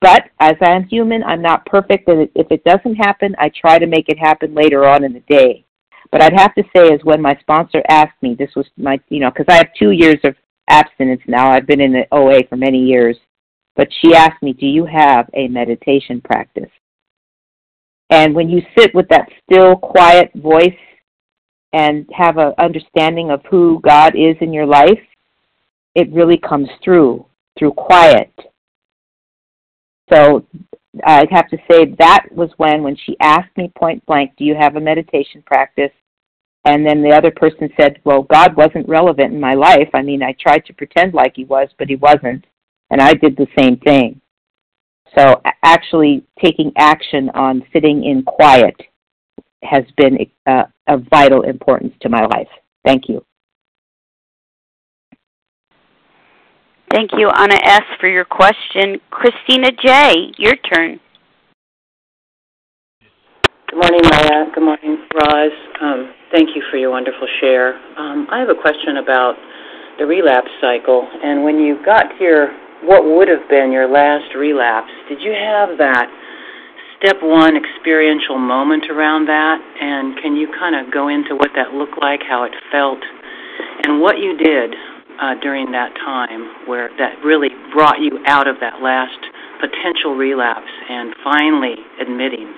But 0.00 0.24
as 0.40 0.56
I'm 0.60 0.84
human, 0.84 1.22
I'm 1.22 1.40
not 1.40 1.64
perfect, 1.64 2.08
and 2.08 2.28
if 2.34 2.50
it 2.50 2.64
doesn't 2.64 2.96
happen, 2.96 3.34
I 3.38 3.50
try 3.50 3.78
to 3.78 3.86
make 3.86 4.08
it 4.08 4.18
happen 4.18 4.54
later 4.54 4.86
on 4.86 5.04
in 5.04 5.12
the 5.12 5.22
day. 5.28 5.64
But 6.10 6.22
I'd 6.22 6.38
have 6.38 6.54
to 6.56 6.64
say, 6.74 6.92
is 6.92 7.04
when 7.04 7.22
my 7.22 7.36
sponsor 7.40 7.82
asked 7.88 8.20
me, 8.20 8.34
this 8.34 8.50
was 8.56 8.66
my, 8.76 9.00
you 9.08 9.20
know, 9.20 9.30
because 9.30 9.46
I 9.48 9.56
have 9.56 9.68
two 9.78 9.92
years 9.92 10.18
of 10.24 10.34
abstinence 10.68 11.22
now. 11.26 11.50
I've 11.50 11.66
been 11.66 11.80
in 11.80 11.92
the 11.92 12.06
OA 12.12 12.46
for 12.48 12.56
many 12.56 12.78
years. 12.78 13.16
But 13.76 13.88
she 14.00 14.14
asked 14.14 14.42
me, 14.42 14.52
Do 14.52 14.66
you 14.66 14.86
have 14.86 15.28
a 15.34 15.48
meditation 15.48 16.20
practice? 16.22 16.70
And 18.10 18.34
when 18.34 18.48
you 18.48 18.62
sit 18.76 18.94
with 18.94 19.08
that 19.08 19.28
still, 19.44 19.76
quiet 19.76 20.30
voice 20.34 20.78
and 21.72 22.08
have 22.16 22.38
an 22.38 22.54
understanding 22.58 23.30
of 23.30 23.42
who 23.50 23.80
God 23.84 24.14
is 24.16 24.36
in 24.40 24.52
your 24.52 24.66
life, 24.66 24.98
it 25.96 26.12
really 26.12 26.36
comes 26.36 26.68
through, 26.84 27.24
through 27.58 27.72
quiet. 27.72 28.30
So 30.12 30.46
I'd 31.04 31.32
have 31.32 31.48
to 31.48 31.56
say 31.70 31.86
that 31.98 32.26
was 32.30 32.50
when, 32.58 32.82
when 32.82 32.96
she 32.96 33.16
asked 33.20 33.56
me 33.56 33.72
point 33.76 34.04
blank, 34.06 34.32
Do 34.36 34.44
you 34.44 34.54
have 34.54 34.76
a 34.76 34.80
meditation 34.80 35.42
practice? 35.44 35.90
And 36.66 36.86
then 36.86 37.02
the 37.02 37.16
other 37.16 37.30
person 37.30 37.70
said, 37.80 37.98
Well, 38.04 38.24
God 38.24 38.56
wasn't 38.56 38.88
relevant 38.88 39.32
in 39.32 39.40
my 39.40 39.54
life. 39.54 39.88
I 39.94 40.02
mean, 40.02 40.22
I 40.22 40.36
tried 40.38 40.66
to 40.66 40.74
pretend 40.74 41.14
like 41.14 41.32
He 41.34 41.44
was, 41.44 41.68
but 41.78 41.88
He 41.88 41.96
wasn't. 41.96 42.44
And 42.90 43.00
I 43.00 43.14
did 43.14 43.34
the 43.36 43.48
same 43.58 43.78
thing. 43.78 44.20
So 45.16 45.40
actually 45.64 46.24
taking 46.44 46.72
action 46.76 47.30
on 47.30 47.64
sitting 47.72 48.04
in 48.04 48.22
quiet 48.22 48.76
has 49.62 49.84
been 49.96 50.18
uh, 50.46 50.64
of 50.88 51.04
vital 51.10 51.42
importance 51.42 51.94
to 52.02 52.10
my 52.10 52.24
life. 52.26 52.48
Thank 52.84 53.08
you. 53.08 53.24
Thank 56.92 57.10
you, 57.18 57.28
Anna 57.28 57.56
S., 57.62 57.82
for 58.00 58.08
your 58.08 58.24
question. 58.24 59.00
Christina 59.10 59.70
J., 59.82 60.32
your 60.38 60.56
turn. 60.56 61.00
Good 63.68 63.80
morning, 63.82 64.00
Maya. 64.08 64.46
Good 64.54 64.62
morning, 64.62 64.96
Roz. 65.12 65.52
Um, 65.82 66.14
thank 66.30 66.54
you 66.54 66.62
for 66.70 66.76
your 66.76 66.90
wonderful 66.90 67.26
share. 67.40 67.74
Um, 67.98 68.28
I 68.30 68.38
have 68.38 68.48
a 68.48 68.54
question 68.54 68.98
about 68.98 69.34
the 69.98 70.06
relapse 70.06 70.50
cycle. 70.60 71.08
And 71.22 71.42
when 71.42 71.58
you 71.58 71.76
got 71.84 72.04
to 72.04 72.24
your 72.24 72.48
what 72.84 73.04
would 73.04 73.26
have 73.26 73.48
been 73.48 73.72
your 73.72 73.88
last 73.90 74.34
relapse, 74.36 74.92
did 75.08 75.20
you 75.20 75.32
have 75.32 75.78
that 75.78 76.06
step 76.98 77.16
one 77.22 77.56
experiential 77.56 78.38
moment 78.38 78.84
around 78.88 79.26
that? 79.26 79.58
And 79.80 80.16
can 80.22 80.36
you 80.36 80.46
kind 80.58 80.76
of 80.76 80.92
go 80.92 81.08
into 81.08 81.34
what 81.34 81.50
that 81.56 81.74
looked 81.74 82.00
like, 82.00 82.20
how 82.22 82.44
it 82.44 82.52
felt, 82.70 83.00
and 83.82 84.00
what 84.00 84.18
you 84.18 84.36
did 84.36 84.74
uh, 85.20 85.34
during 85.40 85.72
that 85.72 85.94
time 85.96 86.68
where 86.68 86.90
that 86.98 87.16
really 87.24 87.50
brought 87.72 88.00
you 88.00 88.18
out 88.26 88.46
of 88.46 88.56
that 88.60 88.82
last 88.82 89.18
potential 89.60 90.14
relapse 90.14 90.70
and 90.88 91.14
finally 91.24 91.76
admitting 92.00 92.52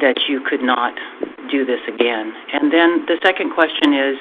that 0.00 0.20
you 0.28 0.40
could 0.48 0.62
not 0.62 0.94
do 1.50 1.64
this 1.64 1.80
again? 1.88 2.32
And 2.52 2.72
then 2.72 3.04
the 3.06 3.18
second 3.22 3.54
question 3.54 3.94
is 3.94 4.16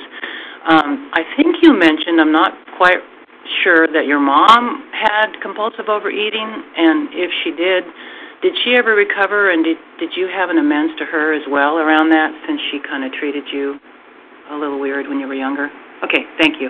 um, 0.68 1.10
I 1.14 1.24
think 1.36 1.58
you 1.64 1.74
mentioned, 1.74 2.22
I'm 2.22 2.32
not 2.32 2.54
quite 2.78 3.02
sure 3.64 3.88
that 3.88 4.06
your 4.06 4.20
mom 4.20 4.86
had 4.94 5.34
compulsive 5.42 5.90
overeating, 5.90 6.46
and 6.78 7.10
if 7.12 7.32
she 7.44 7.52
did, 7.52 7.84
did 8.42 8.54
she 8.64 8.76
ever 8.76 8.94
recover, 8.94 9.50
and 9.50 9.64
did 9.64 9.78
did 10.00 10.12
you 10.16 10.28
have 10.28 10.50
an 10.50 10.58
amends 10.58 10.98
to 11.00 11.06
her 11.06 11.34
as 11.34 11.44
well 11.50 11.78
around 11.78 12.10
that, 12.10 12.30
since 12.48 12.62
she 12.72 12.80
kind 12.80 13.04
of 13.04 13.12
treated 13.14 13.44
you 13.52 13.80
a 14.52 14.56
little 14.56 14.80
weird 14.80 15.08
when 15.08 15.20
you 15.20 15.28
were 15.28 15.36
younger? 15.36 15.70
Okay, 16.04 16.26
thank 16.38 16.62
you. 16.62 16.70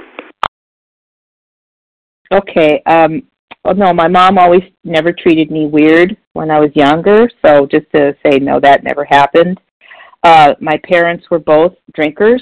Okay. 2.32 2.82
Um, 2.86 3.24
well, 3.64 3.76
no, 3.76 3.94
my 3.94 4.08
mom 4.08 4.38
always 4.38 4.64
never 4.84 5.14
treated 5.14 5.52
me 5.52 5.68
weird 5.68 6.18
when 6.34 6.50
I 6.50 6.60
was 6.60 6.72
younger. 6.76 7.30
So 7.46 7.68
just 7.68 7.86
to 7.96 8.16
say, 8.24 8.40
no, 8.40 8.60
that 8.60 8.84
never 8.84 9.06
happened. 9.06 9.60
Uh, 10.24 10.54
my 10.60 10.80
parents 10.84 11.26
were 11.30 11.40
both 11.40 11.74
drinkers. 11.94 12.42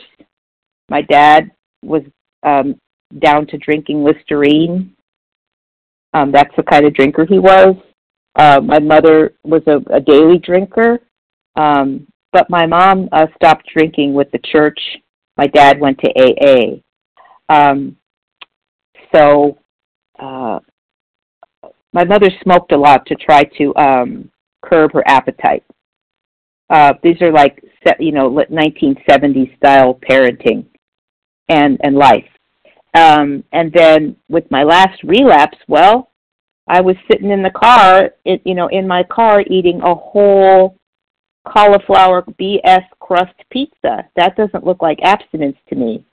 My 0.90 1.02
dad 1.02 1.52
was 1.84 2.04
um, 2.44 2.76
down 3.20 3.48
to 3.48 3.58
drinking 3.58 4.04
Listerine. 4.04 4.94
Um, 6.14 6.32
that's 6.32 6.56
the 6.56 6.64
kind 6.64 6.86
of 6.86 6.94
drinker 6.94 7.26
he 7.26 7.40
was. 7.40 7.76
Uh, 8.36 8.60
my 8.62 8.80
mother 8.80 9.34
was 9.44 9.62
a, 9.68 9.78
a 9.94 10.00
daily 10.00 10.38
drinker, 10.38 11.00
um, 11.56 12.08
but 12.32 12.50
my 12.50 12.66
mom 12.66 13.10
uh, 13.12 13.28
stopped 13.36 13.68
drinking 13.74 14.14
with 14.14 14.32
the 14.32 14.40
church. 14.52 14.80
My 15.38 15.48
dad 15.48 15.80
went 15.80 16.00
to 16.00 16.12
AA. 16.18 16.80
Um, 17.54 17.96
so 19.14 19.58
uh, 20.20 20.60
my 21.94 22.04
mother 22.04 22.30
smoked 22.44 22.72
a 22.72 22.78
lot 22.78 23.06
to 23.08 23.16
try 23.16 23.44
to 23.58 23.76
um, 23.76 24.32
curb 24.64 24.94
her 24.94 25.04
appetite. 25.08 25.64
Uh, 26.70 26.94
these 27.02 27.20
are 27.22 27.32
like 27.32 27.64
you 28.00 28.12
know 28.12 28.30
1970s 28.30 29.56
style 29.58 30.00
parenting 30.08 30.66
and 31.48 31.80
and 31.84 31.96
life. 31.96 32.28
Um, 32.96 33.44
and 33.52 33.72
then 33.72 34.16
with 34.30 34.50
my 34.50 34.64
last 34.64 35.04
relapse, 35.04 35.58
well, 35.68 36.10
I 36.68 36.82
was 36.82 36.96
sitting 37.10 37.32
in 37.32 37.44
the 37.44 37.52
car, 37.52 38.12
it, 38.26 38.42
you 38.46 38.56
know, 38.56 38.68
in 38.68 38.88
my 38.88 39.04
car 39.04 39.42
eating 39.42 39.82
a 39.82 39.94
whole 39.94 40.76
cauliflower 41.48 42.24
BS 42.40 42.84
crust 43.00 43.34
pizza. 43.52 44.08
That 44.16 44.36
doesn't 44.36 44.66
look 44.66 44.82
like 44.82 45.00
abstinence 45.04 45.58
to 45.70 45.76
me. 45.76 46.04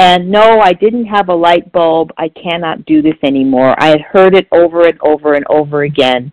And 0.00 0.30
no, 0.30 0.62
I 0.62 0.72
didn't 0.72 1.04
have 1.04 1.28
a 1.28 1.34
light 1.34 1.70
bulb. 1.72 2.10
I 2.16 2.30
cannot 2.30 2.86
do 2.86 3.02
this 3.02 3.18
anymore. 3.22 3.76
I 3.78 3.88
had 3.88 4.00
heard 4.00 4.34
it 4.34 4.48
over 4.50 4.86
and 4.86 4.98
over 5.02 5.34
and 5.34 5.44
over 5.50 5.82
again. 5.82 6.32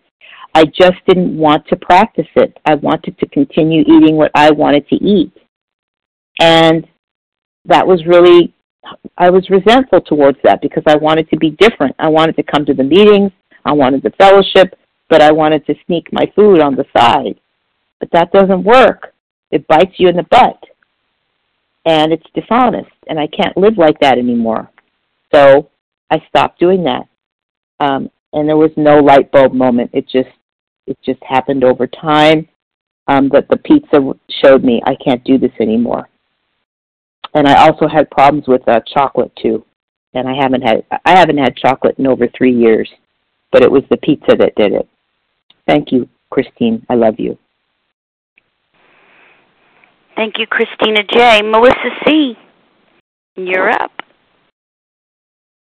I 0.55 0.63
just 0.63 0.95
didn't 1.05 1.37
want 1.37 1.67
to 1.67 1.75
practice 1.75 2.29
it. 2.37 2.57
I 2.63 2.75
wanted 2.75 3.19
to 3.19 3.27
continue 3.27 3.81
eating 3.81 4.15
what 4.15 4.31
I 4.33 4.51
wanted 4.51 4.87
to 4.87 4.95
eat. 4.95 5.33
And 6.39 6.87
that 7.65 7.85
was 7.85 8.05
really, 8.05 8.53
I 9.17 9.29
was 9.29 9.49
resentful 9.49 9.99
towards 9.99 10.37
that 10.45 10.61
because 10.61 10.83
I 10.87 10.95
wanted 10.95 11.29
to 11.31 11.37
be 11.37 11.49
different. 11.59 11.93
I 11.99 12.07
wanted 12.07 12.37
to 12.37 12.43
come 12.43 12.65
to 12.67 12.73
the 12.73 12.85
meetings. 12.85 13.33
I 13.65 13.73
wanted 13.73 14.01
the 14.01 14.11
fellowship, 14.11 14.79
but 15.09 15.21
I 15.21 15.33
wanted 15.33 15.65
to 15.65 15.75
sneak 15.87 16.07
my 16.13 16.31
food 16.37 16.61
on 16.61 16.75
the 16.75 16.85
side. 16.97 17.37
But 17.99 18.11
that 18.13 18.31
doesn't 18.31 18.63
work. 18.63 19.13
It 19.51 19.67
bites 19.67 19.95
you 19.97 20.07
in 20.07 20.15
the 20.15 20.23
butt. 20.31 20.57
And 21.87 22.13
it's 22.13 22.25
dishonest. 22.35 22.91
And 23.07 23.19
I 23.19 23.27
can't 23.27 23.57
live 23.57 23.77
like 23.77 23.99
that 24.01 24.19
anymore. 24.19 24.69
So 25.33 25.69
I 26.11 26.21
stopped 26.29 26.59
doing 26.59 26.83
that. 26.83 27.07
Um, 27.79 28.11
and 28.33 28.47
there 28.47 28.57
was 28.57 28.71
no 28.77 28.99
light 28.99 29.31
bulb 29.31 29.53
moment. 29.53 29.89
It 29.93 30.07
just 30.07 30.29
it 30.85 30.97
just 31.03 31.21
happened 31.23 31.63
over 31.63 31.87
time. 31.87 32.47
Um, 33.07 33.29
but 33.29 33.47
the 33.49 33.57
pizza 33.57 33.99
showed 34.43 34.63
me 34.63 34.81
I 34.85 34.95
can't 35.03 35.23
do 35.23 35.39
this 35.39 35.51
anymore. 35.59 36.09
And 37.33 37.47
I 37.47 37.67
also 37.67 37.87
had 37.87 38.11
problems 38.11 38.47
with 38.47 38.67
uh, 38.67 38.81
chocolate 38.93 39.31
too. 39.41 39.65
And 40.13 40.27
I 40.27 40.35
haven't 40.35 40.61
had 40.61 40.85
I 41.05 41.17
haven't 41.17 41.37
had 41.37 41.55
chocolate 41.55 41.97
in 41.97 42.05
over 42.05 42.27
three 42.37 42.53
years 42.53 42.89
but 43.51 43.63
it 43.63 43.71
was 43.71 43.83
the 43.89 43.97
pizza 43.97 44.35
that 44.37 44.55
did 44.55 44.73
it. 44.73 44.87
Thank 45.65 45.91
you, 45.91 46.07
Christine. 46.29 46.85
I 46.89 46.95
love 46.95 47.15
you. 47.17 47.37
Thank 50.17 50.39
you, 50.39 50.47
Christina 50.47 51.03
J. 51.03 51.43
Melissa 51.43 51.91
C. 52.03 52.35
You're 53.35 53.69
up. 53.69 53.91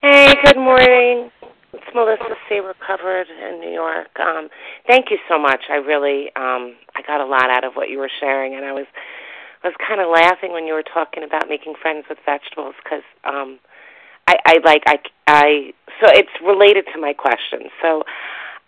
Hey, 0.00 0.34
good 0.44 0.56
morning. 0.56 1.32
It's 1.72 1.84
Melissa 1.92 2.36
C. 2.48 2.60
Recovered 2.60 3.26
in 3.26 3.58
New 3.58 3.72
York. 3.72 4.06
Um, 4.20 4.48
thank 4.86 5.10
you 5.10 5.18
so 5.28 5.36
much. 5.36 5.62
I 5.68 5.74
really, 5.74 6.26
um, 6.36 6.76
I 6.94 7.02
got 7.04 7.20
a 7.20 7.26
lot 7.26 7.50
out 7.50 7.64
of 7.64 7.74
what 7.74 7.90
you 7.90 7.98
were 7.98 8.10
sharing, 8.20 8.54
and 8.54 8.64
I 8.64 8.70
was, 8.70 8.86
I 9.64 9.66
was 9.66 9.76
kind 9.82 10.00
of 10.00 10.06
laughing 10.08 10.52
when 10.52 10.64
you 10.64 10.74
were 10.74 10.84
talking 10.84 11.24
about 11.24 11.48
making 11.48 11.74
friends 11.82 12.04
with 12.08 12.18
vegetables 12.24 12.76
because 12.84 13.02
um, 13.24 13.58
I, 14.28 14.36
I 14.46 14.58
like 14.64 14.82
I 14.86 14.98
I 15.26 15.72
so 16.00 16.06
it's 16.08 16.30
related 16.44 16.84
to 16.94 17.00
my 17.00 17.12
question. 17.12 17.68
So 17.82 18.04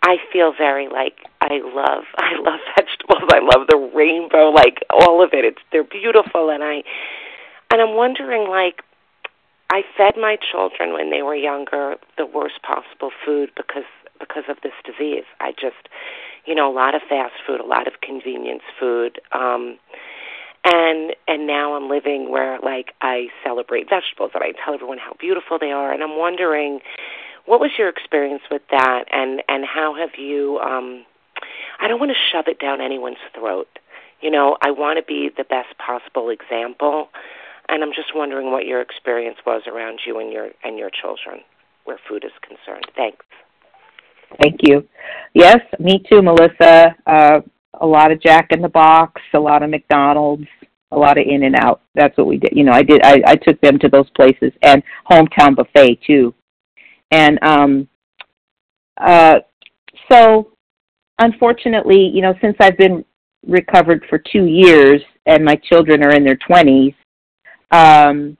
I 0.01 0.17
feel 0.31 0.53
very 0.57 0.87
like 0.87 1.17
I 1.41 1.59
love 1.63 2.03
I 2.17 2.35
love 2.39 2.59
vegetables. 2.77 3.29
I 3.29 3.39
love 3.39 3.67
the 3.67 3.77
rainbow, 3.93 4.49
like 4.49 4.83
all 4.89 5.23
of 5.23 5.31
it. 5.33 5.45
It's 5.45 5.61
they're 5.71 5.83
beautiful 5.83 6.49
and 6.49 6.63
I 6.63 6.83
and 7.71 7.81
I'm 7.81 7.95
wondering 7.95 8.49
like 8.49 8.81
I 9.69 9.83
fed 9.95 10.15
my 10.17 10.37
children 10.51 10.93
when 10.93 11.11
they 11.11 11.21
were 11.21 11.35
younger 11.35 11.95
the 12.17 12.25
worst 12.25 12.61
possible 12.63 13.11
food 13.25 13.51
because 13.55 13.83
because 14.19 14.43
of 14.49 14.57
this 14.63 14.73
disease. 14.85 15.25
I 15.39 15.51
just 15.51 15.89
you 16.45 16.55
know, 16.55 16.71
a 16.71 16.73
lot 16.73 16.95
of 16.95 17.01
fast 17.07 17.33
food, 17.45 17.59
a 17.59 17.65
lot 17.65 17.87
of 17.87 18.01
convenience 18.01 18.63
food. 18.79 19.19
Um 19.31 19.77
and 20.65 21.15
and 21.27 21.47
now 21.47 21.75
I'm 21.75 21.89
living 21.89 22.29
where 22.29 22.59
like 22.59 22.93
I 23.01 23.27
celebrate 23.43 23.89
vegetables 23.89 24.31
and 24.33 24.43
I 24.43 24.51
tell 24.63 24.73
everyone 24.73 24.97
how 24.97 25.13
beautiful 25.19 25.57
they 25.59 25.71
are 25.71 25.91
and 25.91 26.03
I'm 26.03 26.17
wondering 26.17 26.79
what 27.49 27.59
was 27.59 27.71
your 27.79 27.89
experience 27.89 28.43
with 28.51 28.61
that 28.69 29.05
and 29.11 29.41
and 29.47 29.65
how 29.65 29.95
have 29.95 30.11
you 30.19 30.59
um 30.59 31.03
I 31.81 31.87
don't 31.87 31.99
want 31.99 32.11
to 32.11 32.17
shove 32.31 32.45
it 32.47 32.59
down 32.59 32.79
anyone's 32.79 33.17
throat. 33.33 33.67
You 34.21 34.29
know, 34.29 34.57
I 34.61 34.69
want 34.69 34.99
to 34.99 35.03
be 35.03 35.31
the 35.35 35.45
best 35.45 35.75
possible 35.83 36.29
example 36.29 37.09
and 37.67 37.83
I'm 37.83 37.89
just 37.89 38.13
wondering 38.13 38.51
what 38.51 38.65
your 38.65 38.81
experience 38.81 39.37
was 39.47 39.63
around 39.65 40.01
you 40.05 40.19
and 40.19 40.31
your 40.31 40.49
and 40.63 40.77
your 40.77 40.91
children 40.91 41.41
where 41.85 41.97
food 42.07 42.23
is 42.23 42.31
concerned. 42.47 42.85
Thanks. 42.95 43.25
Thank 44.39 44.59
you. 44.61 44.87
Yes, 45.33 45.59
me 45.79 46.03
too, 46.07 46.21
Melissa. 46.21 46.95
Uh 47.07 47.39
a 47.81 47.85
lot 47.85 48.11
of 48.11 48.21
Jack 48.21 48.47
in 48.51 48.61
the 48.61 48.69
Box, 48.69 49.21
a 49.33 49.39
lot 49.39 49.63
of 49.63 49.71
McDonald's, 49.71 50.47
a 50.91 50.97
lot 50.97 51.17
of 51.17 51.25
In 51.25 51.43
and 51.43 51.55
Out. 51.55 51.81
That's 51.95 52.15
what 52.17 52.27
we 52.27 52.37
did. 52.37 52.51
You 52.51 52.63
know, 52.63 52.73
I 52.73 52.83
did. 52.83 53.01
I, 53.03 53.21
I 53.25 53.35
took 53.35 53.59
them 53.61 53.79
to 53.79 53.89
those 53.89 54.09
places 54.11 54.51
and 54.61 54.83
hometown 55.09 55.55
buffet 55.55 55.99
too. 56.05 56.33
And 57.11 57.39
um, 57.43 57.87
uh, 58.97 59.39
so, 60.11 60.51
unfortunately, 61.19 62.11
you 62.13 62.21
know, 62.21 62.33
since 62.41 62.55
I've 62.59 62.77
been 62.77 63.03
recovered 63.47 64.05
for 64.09 64.17
two 64.17 64.45
years 64.45 65.01
and 65.25 65.43
my 65.43 65.55
children 65.55 66.03
are 66.03 66.11
in 66.11 66.23
their 66.23 66.37
twenties, 66.37 66.93
um, 67.71 68.37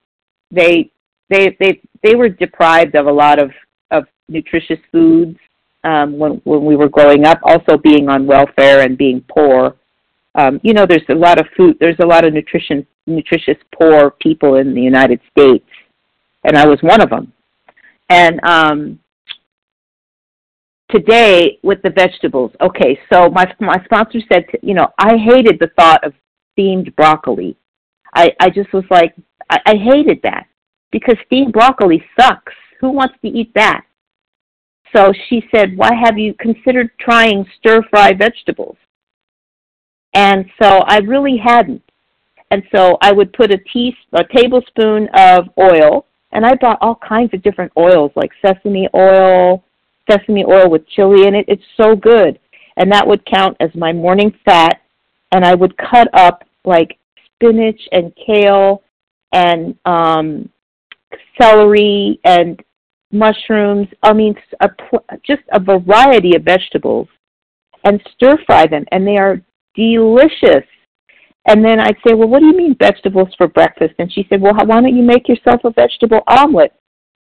they 0.51 0.91
they 1.29 1.55
they 1.59 1.81
they 2.03 2.15
were 2.15 2.29
deprived 2.29 2.95
of 2.95 3.07
a 3.07 3.11
lot 3.11 3.39
of 3.39 3.51
of 3.91 4.05
nutritious 4.27 4.79
foods 4.91 5.37
um, 5.83 6.17
when 6.17 6.41
when 6.43 6.65
we 6.65 6.75
were 6.75 6.89
growing 6.89 7.25
up. 7.25 7.39
Also, 7.43 7.77
being 7.77 8.09
on 8.09 8.25
welfare 8.25 8.81
and 8.81 8.97
being 8.97 9.23
poor, 9.29 9.75
um, 10.35 10.59
you 10.63 10.73
know, 10.73 10.85
there's 10.85 11.01
a 11.09 11.15
lot 11.15 11.39
of 11.39 11.47
food. 11.55 11.77
There's 11.79 11.99
a 11.99 12.05
lot 12.05 12.25
of 12.25 12.33
nutrition 12.33 12.85
nutritious 13.07 13.57
poor 13.73 14.11
people 14.11 14.55
in 14.55 14.73
the 14.73 14.81
United 14.81 15.19
States, 15.31 15.65
and 16.43 16.57
I 16.57 16.67
was 16.67 16.79
one 16.81 17.01
of 17.01 17.09
them. 17.09 17.33
And 18.09 18.39
um, 18.43 18.99
today 20.91 21.59
with 21.63 21.81
the 21.83 21.91
vegetables, 21.91 22.51
okay, 22.61 22.99
so 23.11 23.29
my 23.29 23.45
my 23.59 23.83
sponsor 23.85 24.19
said, 24.31 24.45
to, 24.51 24.59
you 24.61 24.73
know, 24.73 24.87
I 24.97 25.17
hated 25.17 25.59
the 25.59 25.69
thought 25.77 26.03
of 26.03 26.13
steamed 26.53 26.95
broccoli. 26.95 27.55
I 28.15 28.31
I 28.39 28.49
just 28.49 28.73
was 28.73 28.85
like, 28.89 29.15
I, 29.49 29.59
I 29.65 29.75
hated 29.75 30.19
that 30.23 30.47
because 30.91 31.15
steamed 31.25 31.53
broccoli 31.53 32.03
sucks. 32.19 32.53
Who 32.79 32.91
wants 32.91 33.15
to 33.21 33.27
eat 33.27 33.53
that? 33.55 33.83
So 34.95 35.13
she 35.27 35.43
said, 35.53 35.77
Why 35.77 35.91
have 35.93 36.17
you 36.17 36.33
considered 36.35 36.91
trying 36.99 37.45
stir 37.57 37.83
fry 37.89 38.13
vegetables? 38.13 38.77
And 40.13 40.45
so 40.61 40.79
I 40.87 40.97
really 40.99 41.37
hadn't. 41.37 41.83
And 42.51 42.63
so 42.73 42.97
I 43.01 43.11
would 43.11 43.31
put 43.33 43.51
a, 43.51 43.57
teaspoon, 43.71 43.93
a 44.13 44.23
tablespoon 44.35 45.07
of 45.13 45.49
oil, 45.59 46.07
and 46.31 46.45
I 46.45 46.55
bought 46.55 46.79
all 46.81 46.95
kinds 46.95 47.33
of 47.33 47.41
different 47.41 47.71
oils 47.77 48.11
like 48.15 48.31
sesame 48.45 48.87
oil, 48.95 49.63
sesame 50.09 50.45
oil 50.45 50.69
with 50.69 50.87
chili 50.89 51.27
in 51.27 51.35
it. 51.35 51.45
It's 51.47 51.63
so 51.75 51.95
good. 51.95 52.39
And 52.77 52.91
that 52.91 53.05
would 53.05 53.25
count 53.25 53.57
as 53.59 53.69
my 53.75 53.91
morning 53.91 54.33
fat. 54.45 54.81
And 55.31 55.45
I 55.45 55.53
would 55.55 55.75
cut 55.77 56.07
up 56.13 56.43
like 56.65 56.97
spinach 57.35 57.81
and 57.91 58.13
kale 58.25 58.83
and 59.31 59.75
um, 59.85 60.49
celery 61.39 62.19
and 62.23 62.61
mushrooms, 63.11 63.87
I 64.03 64.13
mean, 64.13 64.35
a, 64.61 64.69
just 65.25 65.43
a 65.51 65.59
variety 65.59 66.35
of 66.35 66.43
vegetables, 66.43 67.07
and 67.83 68.01
stir 68.13 68.37
fry 68.45 68.67
them, 68.67 68.85
and 68.91 69.07
they 69.07 69.17
are 69.17 69.41
delicious. 69.75 70.65
And 71.45 71.63
then 71.63 71.79
I'd 71.79 71.97
say, 72.05 72.13
Well, 72.13 72.27
what 72.27 72.39
do 72.39 72.45
you 72.45 72.55
mean 72.55 72.75
vegetables 72.79 73.29
for 73.37 73.47
breakfast? 73.47 73.93
And 73.99 74.11
she 74.11 74.25
said, 74.29 74.41
Well, 74.41 74.53
why 74.53 74.81
don't 74.81 74.95
you 74.95 75.03
make 75.03 75.27
yourself 75.27 75.61
a 75.63 75.71
vegetable 75.71 76.21
omelet? 76.27 76.73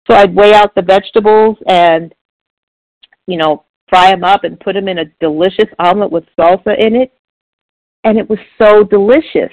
So 0.08 0.16
I'd 0.16 0.34
weigh 0.34 0.54
out 0.54 0.74
the 0.74 0.82
vegetables 0.82 1.56
and, 1.66 2.14
you 3.26 3.38
know, 3.38 3.64
fry 3.88 4.10
them 4.10 4.24
up 4.24 4.44
and 4.44 4.60
put 4.60 4.74
them 4.74 4.88
in 4.88 4.98
a 4.98 5.04
delicious 5.20 5.68
omelet 5.78 6.10
with 6.10 6.24
salsa 6.38 6.78
in 6.78 6.94
it. 6.96 7.12
And 8.04 8.18
it 8.18 8.28
was 8.28 8.38
so 8.60 8.84
delicious. 8.84 9.52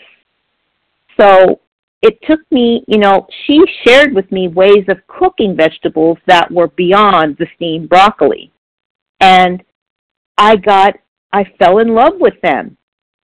So 1.20 1.62
it 2.02 2.18
took 2.28 2.40
me, 2.52 2.84
you 2.88 2.98
know, 2.98 3.28
she 3.46 3.62
shared 3.86 4.14
with 4.14 4.30
me 4.32 4.48
ways 4.48 4.86
of 4.90 5.06
cooking 5.08 5.56
vegetables 5.56 6.18
that 6.28 6.52
were 6.52 6.68
beyond 6.70 7.38
the 7.38 7.48
steamed 7.56 7.90
broccoli. 7.90 8.52
And 9.20 9.64
I 10.38 10.56
got, 10.56 10.96
I 11.32 11.46
fell 11.60 11.78
in 11.78 11.94
love 11.94 12.14
with 12.20 12.34
them. 12.42 12.76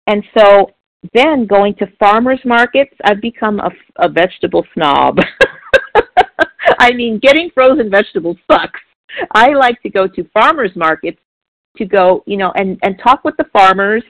And 0.08 0.24
so 0.38 0.72
then 1.14 1.46
going 1.46 1.76
to 1.76 1.88
farmers 2.00 2.40
markets, 2.46 2.94
I've 3.04 3.22
become 3.22 3.60
a, 3.60 3.72
a 3.98 4.10
vegetable 4.10 4.66
snob. 4.74 5.20
I 6.80 6.92
mean, 6.92 7.20
getting 7.20 7.50
frozen 7.54 7.90
vegetables 7.90 8.38
sucks. 8.50 8.80
I 9.34 9.54
like 9.54 9.82
to 9.84 9.90
go 9.90 10.08
to 10.08 10.24
farmers 10.34 10.72
markets 10.76 11.20
to 11.78 11.86
go, 11.86 12.24
you 12.26 12.38
know, 12.38 12.52
and, 12.56 12.80
and 12.84 13.00
talk 13.04 13.24
with 13.24 13.36
the 13.38 13.46
farmers 13.52 14.04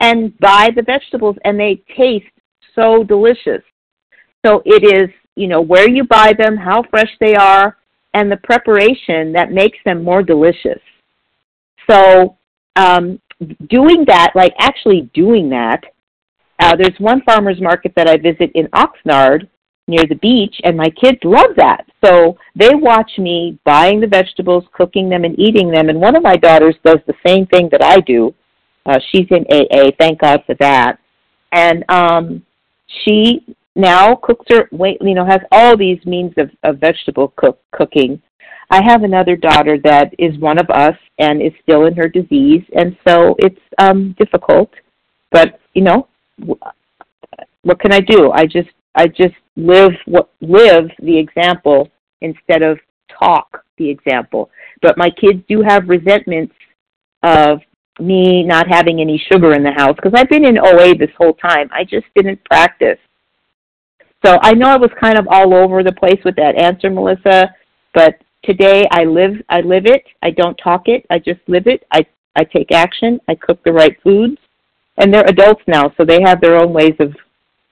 and 0.00 0.36
buy 0.38 0.68
the 0.76 0.82
vegetables, 0.82 1.36
and 1.44 1.58
they 1.58 1.82
taste 1.96 2.26
so 2.74 3.02
delicious. 3.02 3.62
So 4.44 4.62
it 4.66 4.84
is, 4.84 5.08
you 5.36 5.48
know, 5.48 5.60
where 5.60 5.88
you 5.88 6.04
buy 6.04 6.32
them, 6.38 6.56
how 6.56 6.82
fresh 6.90 7.10
they 7.18 7.34
are, 7.34 7.78
and 8.14 8.30
the 8.30 8.36
preparation 8.38 9.32
that 9.32 9.52
makes 9.52 9.78
them 9.84 10.04
more 10.04 10.22
delicious. 10.22 10.80
So 11.88 12.36
um, 12.76 13.20
doing 13.68 14.04
that, 14.06 14.32
like 14.34 14.52
actually 14.58 15.10
doing 15.14 15.48
that, 15.50 15.82
uh, 16.58 16.76
there's 16.76 16.98
one 16.98 17.22
farmer's 17.22 17.60
market 17.60 17.92
that 17.96 18.08
I 18.08 18.16
visit 18.16 18.50
in 18.54 18.66
Oxnard 18.68 19.48
near 19.88 20.04
the 20.08 20.16
beach, 20.16 20.54
and 20.64 20.76
my 20.76 20.88
kids 20.90 21.18
love 21.22 21.54
that. 21.56 21.86
So 22.04 22.36
they 22.54 22.70
watch 22.74 23.10
me 23.18 23.58
buying 23.64 24.00
the 24.00 24.06
vegetables, 24.06 24.64
cooking 24.72 25.08
them, 25.08 25.24
and 25.24 25.38
eating 25.38 25.70
them. 25.70 25.88
And 25.88 26.00
one 26.00 26.16
of 26.16 26.22
my 26.22 26.36
daughters 26.36 26.74
does 26.84 26.98
the 27.06 27.14
same 27.26 27.46
thing 27.46 27.68
that 27.70 27.82
I 27.82 28.00
do. 28.00 28.34
Uh, 28.84 28.98
she's 29.10 29.26
in 29.30 29.44
AA, 29.50 29.90
thank 29.98 30.20
God 30.20 30.42
for 30.46 30.54
that. 30.60 30.98
And 31.52 31.84
um, 31.88 32.44
she 33.04 33.44
now 33.74 34.16
cooks 34.16 34.46
her, 34.48 34.68
you 34.72 35.14
know, 35.14 35.24
has 35.24 35.40
all 35.52 35.76
these 35.76 36.04
means 36.04 36.32
of, 36.36 36.50
of 36.62 36.78
vegetable 36.78 37.32
cook, 37.36 37.60
cooking. 37.72 38.20
I 38.70 38.82
have 38.82 39.04
another 39.04 39.36
daughter 39.36 39.78
that 39.84 40.12
is 40.18 40.36
one 40.38 40.58
of 40.58 40.68
us 40.70 40.96
and 41.18 41.40
is 41.40 41.52
still 41.62 41.86
in 41.86 41.94
her 41.96 42.08
disease, 42.08 42.64
and 42.76 42.96
so 43.06 43.36
it's 43.38 43.60
um, 43.78 44.14
difficult. 44.18 44.72
But 45.30 45.60
you 45.74 45.82
know, 45.82 46.08
what 46.38 47.80
can 47.80 47.92
I 47.92 48.00
do? 48.00 48.30
I 48.32 48.46
just 48.46 48.68
I 48.94 49.06
just 49.06 49.34
live 49.56 49.92
what 50.06 50.30
live 50.40 50.90
the 51.00 51.16
example 51.16 51.88
instead 52.20 52.62
of 52.62 52.78
talk 53.18 53.64
the 53.78 53.88
example. 53.88 54.50
But 54.82 54.96
my 54.96 55.10
kids 55.10 55.42
do 55.48 55.62
have 55.62 55.88
resentments 55.88 56.54
of 57.22 57.60
me 57.98 58.42
not 58.42 58.66
having 58.68 59.00
any 59.00 59.22
sugar 59.32 59.52
in 59.54 59.62
the 59.62 59.72
house 59.72 59.96
because 59.96 60.12
I've 60.14 60.28
been 60.28 60.44
in 60.44 60.58
OA 60.58 60.94
this 60.94 61.10
whole 61.16 61.34
time. 61.34 61.68
I 61.72 61.84
just 61.84 62.06
didn't 62.14 62.42
practice. 62.44 62.98
So 64.24 64.38
I 64.42 64.52
know 64.52 64.66
I 64.66 64.76
was 64.76 64.90
kind 65.00 65.18
of 65.18 65.26
all 65.28 65.54
over 65.54 65.82
the 65.82 65.92
place 65.92 66.20
with 66.24 66.36
that 66.36 66.56
answer, 66.56 66.90
Melissa, 66.90 67.54
but 67.94 68.14
today 68.44 68.86
I 68.90 69.04
live 69.04 69.32
I 69.48 69.60
live 69.60 69.86
it. 69.86 70.04
I 70.22 70.30
don't 70.30 70.56
talk 70.56 70.88
it. 70.88 71.04
I 71.10 71.18
just 71.18 71.40
live 71.46 71.66
it. 71.66 71.84
I 71.92 72.06
I 72.36 72.44
take 72.44 72.72
action. 72.72 73.20
I 73.28 73.34
cook 73.34 73.62
the 73.64 73.72
right 73.72 73.96
foods. 74.02 74.38
And 74.98 75.12
they're 75.12 75.26
adults 75.26 75.62
now, 75.66 75.92
so 75.96 76.04
they 76.04 76.20
have 76.22 76.40
their 76.40 76.56
own 76.56 76.72
ways 76.72 76.94
of 77.00 77.14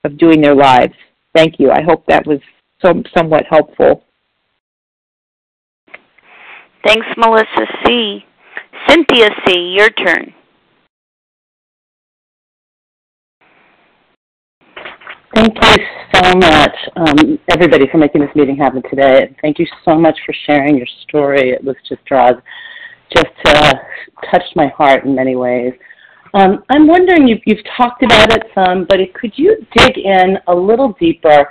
of 0.04 0.18
doing 0.18 0.40
their 0.40 0.54
lives. 0.54 0.92
Thank 1.34 1.58
you. 1.58 1.70
I 1.70 1.82
hope 1.82 2.04
that 2.06 2.26
was 2.26 2.38
some, 2.84 3.04
somewhat 3.16 3.44
helpful. 3.50 4.04
Thanks, 6.86 7.06
Melissa 7.16 7.66
C. 7.86 8.24
Cynthia 8.86 9.30
C., 9.46 9.74
your 9.74 9.88
turn. 9.90 10.34
Thank 15.34 15.54
you 15.56 15.84
so 16.14 16.34
much, 16.36 16.76
um, 16.96 17.38
everybody, 17.50 17.86
for 17.90 17.98
making 17.98 18.20
this 18.20 18.30
meeting 18.36 18.56
happen 18.56 18.82
today. 18.88 19.34
Thank 19.40 19.58
you 19.58 19.66
so 19.84 19.96
much 19.96 20.16
for 20.24 20.34
sharing 20.46 20.76
your 20.76 20.86
story. 21.08 21.50
It 21.50 21.64
was 21.64 21.74
just, 21.88 22.02
Roz, 22.10 22.34
just 23.12 23.26
uh, 23.46 23.72
touched 24.30 24.54
my 24.54 24.68
heart 24.68 25.04
in 25.04 25.14
many 25.14 25.34
ways. 25.34 25.72
Um, 26.34 26.64
I'm 26.68 26.88
wondering, 26.88 27.28
you've, 27.28 27.42
you've 27.46 27.64
talked 27.76 28.02
about 28.02 28.32
it 28.32 28.42
some, 28.54 28.86
but 28.88 28.98
could 29.14 29.32
you 29.36 29.56
dig 29.76 29.98
in 29.98 30.36
a 30.48 30.54
little 30.54 30.94
deeper 30.98 31.48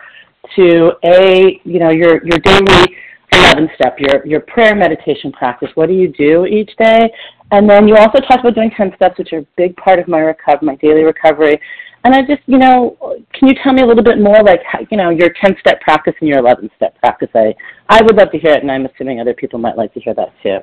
to 0.58 0.92
a, 1.06 1.62
you 1.64 1.80
know, 1.80 1.90
your, 1.90 2.24
your 2.26 2.38
daily 2.40 2.94
11 3.32 3.70
step, 3.76 3.96
your, 3.98 4.28
your 4.28 4.42
prayer 4.42 4.76
meditation 4.76 5.32
practice? 5.32 5.70
What 5.76 5.88
do 5.88 5.94
you 5.94 6.10
do 6.10 6.46
each 6.46 6.70
day? 6.78 7.10
And 7.52 7.70
then 7.70 7.88
you 7.88 7.96
also 7.96 8.20
talked 8.20 8.42
about 8.42 8.56
doing 8.56 8.72
10 8.76 8.92
steps, 8.98 9.18
which 9.18 9.32
are 9.32 9.40
a 9.40 9.48
big 9.56 9.74
part 9.78 10.00
of 10.00 10.10
my 10.10 10.20
recovery, 10.20 10.68
my 10.68 10.76
daily 10.76 11.04
recovery. 11.04 11.58
And 12.04 12.14
I 12.14 12.20
just, 12.22 12.42
you 12.48 12.58
know, 12.58 12.98
can 13.34 13.48
you 13.48 13.56
tell 13.64 13.72
me 13.72 13.84
a 13.84 13.86
little 13.86 14.04
bit 14.04 14.20
more, 14.20 14.44
like, 14.44 14.60
how, 14.70 14.80
you 14.92 14.98
know, 14.98 15.12
your 15.12 15.30
10 15.42 15.56
step 15.62 15.80
practice 15.80 16.14
and 16.20 16.28
your 16.28 16.40
11 16.40 16.70
step 16.76 17.00
practice? 17.00 17.30
I, 17.34 17.56
I 17.88 18.02
would 18.04 18.18
love 18.18 18.32
to 18.32 18.38
hear 18.38 18.52
it, 18.52 18.64
and 18.64 18.72
I'm 18.72 18.86
assuming 18.86 19.22
other 19.22 19.34
people 19.34 19.60
might 19.60 19.78
like 19.78 19.94
to 19.94 20.02
hear 20.02 20.14
that 20.16 20.34
too. 20.44 20.58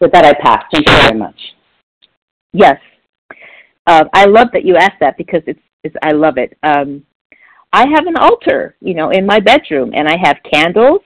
With 0.00 0.10
that, 0.10 0.24
I 0.24 0.32
pass. 0.42 0.64
Thank 0.72 0.88
you 0.88 0.96
very 0.96 1.18
much. 1.18 1.38
Yes, 2.52 2.80
uh, 3.90 4.04
I 4.12 4.26
love 4.26 4.48
that 4.52 4.64
you 4.64 4.76
asked 4.76 5.00
that 5.00 5.18
because 5.18 5.42
it's, 5.48 5.60
it's 5.82 5.96
I 6.00 6.12
love 6.12 6.38
it. 6.38 6.56
Um, 6.62 7.04
I 7.72 7.88
have 7.88 8.06
an 8.06 8.16
altar, 8.16 8.76
you 8.80 8.94
know, 8.94 9.10
in 9.10 9.26
my 9.26 9.40
bedroom, 9.40 9.90
and 9.94 10.06
I 10.08 10.16
have 10.22 10.36
candles, 10.52 11.00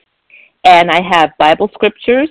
and 0.65 0.91
I 0.91 1.01
have 1.11 1.31
Bible 1.39 1.71
scriptures, 1.73 2.29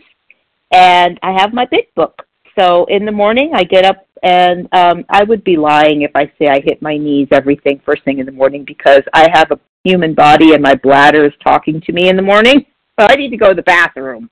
and 0.71 1.19
I 1.23 1.31
have 1.39 1.53
my 1.53 1.65
big 1.65 1.85
book. 1.95 2.21
So 2.57 2.85
in 2.85 3.03
the 3.03 3.11
morning, 3.11 3.53
I 3.55 3.63
get 3.63 3.83
up, 3.83 4.05
and 4.21 4.67
um, 4.73 5.05
I 5.09 5.23
would 5.23 5.43
be 5.43 5.57
lying 5.57 6.03
if 6.03 6.11
I 6.13 6.31
say 6.37 6.47
I 6.47 6.61
hit 6.63 6.83
my 6.83 6.97
knees 6.97 7.29
everything 7.31 7.81
first 7.83 8.03
thing 8.03 8.19
in 8.19 8.27
the 8.27 8.31
morning 8.31 8.63
because 8.63 9.01
I 9.11 9.27
have 9.33 9.49
a 9.49 9.59
human 9.83 10.13
body, 10.13 10.53
and 10.53 10.61
my 10.61 10.75
bladder 10.75 11.25
is 11.25 11.33
talking 11.43 11.81
to 11.81 11.91
me 11.91 12.09
in 12.09 12.15
the 12.15 12.21
morning. 12.21 12.63
So 12.99 13.07
I 13.09 13.15
need 13.15 13.31
to 13.31 13.37
go 13.37 13.49
to 13.49 13.55
the 13.55 13.63
bathroom. 13.63 14.29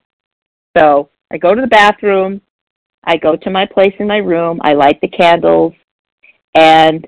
So 0.77 1.09
I 1.31 1.37
go 1.37 1.55
to 1.55 1.61
the 1.61 1.67
bathroom. 1.67 2.41
I 3.05 3.17
go 3.17 3.35
to 3.35 3.49
my 3.49 3.65
place 3.65 3.95
in 3.97 4.05
my 4.07 4.17
room. 4.17 4.59
I 4.63 4.73
light 4.73 5.01
the 5.01 5.07
candles 5.07 5.73
and 6.55 7.07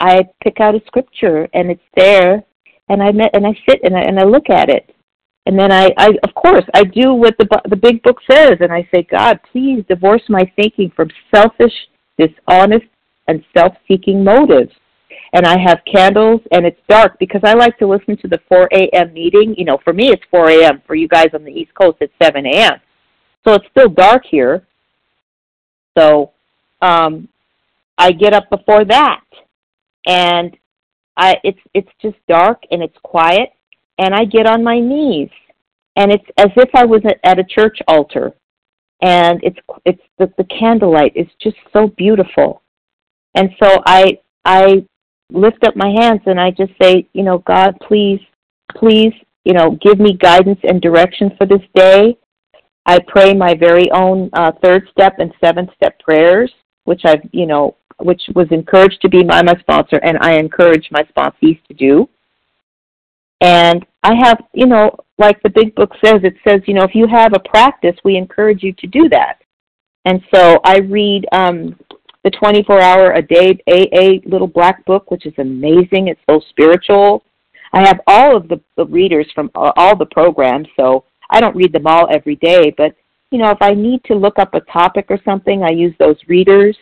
I 0.00 0.28
pick 0.42 0.60
out 0.60 0.74
a 0.74 0.82
scripture 0.86 1.48
and 1.54 1.70
it's 1.70 1.80
there 1.96 2.42
and 2.88 3.02
I 3.02 3.12
met 3.12 3.30
and 3.34 3.46
I 3.46 3.52
sit 3.68 3.80
and 3.84 3.96
I 3.96 4.00
and 4.00 4.18
I 4.18 4.24
look 4.24 4.50
at 4.50 4.68
it 4.68 4.94
and 5.46 5.58
then 5.58 5.72
I, 5.72 5.90
I 5.96 6.08
of 6.22 6.34
course 6.34 6.64
I 6.74 6.84
do 6.84 7.14
what 7.14 7.36
the 7.38 7.46
the 7.68 7.76
big 7.76 8.02
book 8.02 8.18
says 8.30 8.54
and 8.60 8.72
I 8.72 8.88
say 8.92 9.06
God 9.10 9.38
please 9.52 9.84
divorce 9.88 10.22
my 10.28 10.50
thinking 10.56 10.90
from 10.94 11.08
selfish 11.34 11.72
dishonest 12.18 12.86
and 13.28 13.44
self-seeking 13.56 14.24
motives 14.24 14.72
and 15.32 15.46
I 15.46 15.56
have 15.58 15.80
candles 15.90 16.40
and 16.50 16.66
it's 16.66 16.80
dark 16.88 17.18
because 17.18 17.42
I 17.44 17.54
like 17.54 17.78
to 17.78 17.86
listen 17.86 18.16
to 18.18 18.28
the 18.28 18.40
4 18.48 18.68
a.m. 18.72 19.12
meeting 19.12 19.54
you 19.56 19.64
know 19.64 19.78
for 19.84 19.92
me 19.92 20.08
it's 20.08 20.22
4 20.30 20.50
a.m. 20.50 20.82
for 20.86 20.94
you 20.94 21.08
guys 21.08 21.28
on 21.34 21.44
the 21.44 21.52
east 21.52 21.72
coast 21.80 21.98
it's 22.00 22.12
7 22.22 22.44
a.m. 22.46 22.80
so 23.46 23.54
it's 23.54 23.66
still 23.70 23.88
dark 23.88 24.24
here 24.28 24.66
so 25.96 26.32
um 26.82 27.28
I 28.00 28.12
get 28.12 28.32
up 28.32 28.48
before 28.48 28.84
that, 28.86 29.24
and 30.06 30.56
I 31.16 31.36
it's 31.44 31.60
it's 31.74 31.90
just 32.00 32.16
dark 32.28 32.62
and 32.70 32.82
it's 32.82 32.96
quiet, 33.02 33.50
and 33.98 34.14
I 34.14 34.24
get 34.24 34.46
on 34.46 34.64
my 34.64 34.80
knees, 34.80 35.28
and 35.96 36.10
it's 36.10 36.24
as 36.38 36.48
if 36.56 36.70
I 36.74 36.86
was 36.86 37.02
at 37.24 37.38
a 37.38 37.44
church 37.44 37.78
altar, 37.86 38.32
and 39.02 39.38
it's 39.42 39.58
it's 39.84 40.02
the, 40.18 40.32
the 40.38 40.44
candlelight 40.44 41.12
is 41.14 41.26
just 41.42 41.56
so 41.74 41.88
beautiful, 41.88 42.62
and 43.34 43.50
so 43.62 43.82
I 43.84 44.18
I 44.46 44.86
lift 45.30 45.62
up 45.64 45.76
my 45.76 45.90
hands 46.00 46.22
and 46.24 46.40
I 46.40 46.50
just 46.50 46.72
say, 46.80 47.06
you 47.12 47.22
know, 47.22 47.38
God, 47.38 47.76
please, 47.86 48.20
please, 48.76 49.12
you 49.44 49.52
know, 49.52 49.78
give 49.82 50.00
me 50.00 50.14
guidance 50.14 50.58
and 50.62 50.80
direction 50.80 51.32
for 51.36 51.46
this 51.46 51.62
day. 51.74 52.16
I 52.86 52.98
pray 53.06 53.34
my 53.34 53.54
very 53.54 53.90
own 53.92 54.30
uh, 54.32 54.52
third 54.62 54.88
step 54.90 55.16
and 55.18 55.32
seventh 55.44 55.70
step 55.74 55.98
prayers, 56.00 56.50
which 56.84 57.02
I've, 57.04 57.22
you 57.32 57.46
know, 57.46 57.76
which 58.00 58.22
was 58.34 58.46
encouraged 58.50 59.00
to 59.02 59.08
be 59.08 59.22
by 59.22 59.42
my 59.42 59.54
sponsor, 59.60 59.96
and 59.96 60.18
I 60.20 60.34
encourage 60.34 60.88
my 60.90 61.02
sponsees 61.04 61.60
to 61.68 61.74
do. 61.74 62.08
And 63.40 63.84
I 64.02 64.14
have, 64.22 64.38
you 64.52 64.66
know, 64.66 64.90
like 65.18 65.42
the 65.42 65.50
big 65.50 65.74
book 65.74 65.92
says, 66.04 66.20
it 66.24 66.34
says, 66.46 66.60
you 66.66 66.74
know, 66.74 66.84
if 66.84 66.94
you 66.94 67.06
have 67.06 67.32
a 67.34 67.48
practice, 67.48 67.96
we 68.04 68.16
encourage 68.16 68.62
you 68.62 68.72
to 68.74 68.86
do 68.86 69.08
that. 69.10 69.38
And 70.04 70.22
so 70.34 70.60
I 70.64 70.78
read 70.78 71.26
um, 71.32 71.78
the 72.24 72.30
24 72.30 72.80
hour 72.80 73.12
a 73.12 73.22
day 73.22 73.58
AA 73.68 74.20
little 74.28 74.46
black 74.46 74.84
book, 74.84 75.10
which 75.10 75.26
is 75.26 75.34
amazing. 75.38 76.08
It's 76.08 76.20
so 76.28 76.40
spiritual. 76.50 77.22
I 77.72 77.86
have 77.86 78.00
all 78.06 78.36
of 78.36 78.48
the, 78.48 78.60
the 78.76 78.86
readers 78.86 79.30
from 79.34 79.50
all 79.54 79.96
the 79.96 80.06
programs, 80.06 80.68
so 80.76 81.04
I 81.30 81.40
don't 81.40 81.56
read 81.56 81.72
them 81.72 81.86
all 81.86 82.08
every 82.10 82.36
day, 82.36 82.74
but 82.76 82.94
you 83.30 83.38
know, 83.38 83.50
if 83.50 83.58
I 83.60 83.74
need 83.74 84.02
to 84.04 84.14
look 84.14 84.38
up 84.38 84.54
a 84.54 84.60
topic 84.60 85.06
or 85.08 85.18
something, 85.24 85.62
I 85.62 85.70
use 85.70 85.94
those 85.98 86.16
readers. 86.26 86.76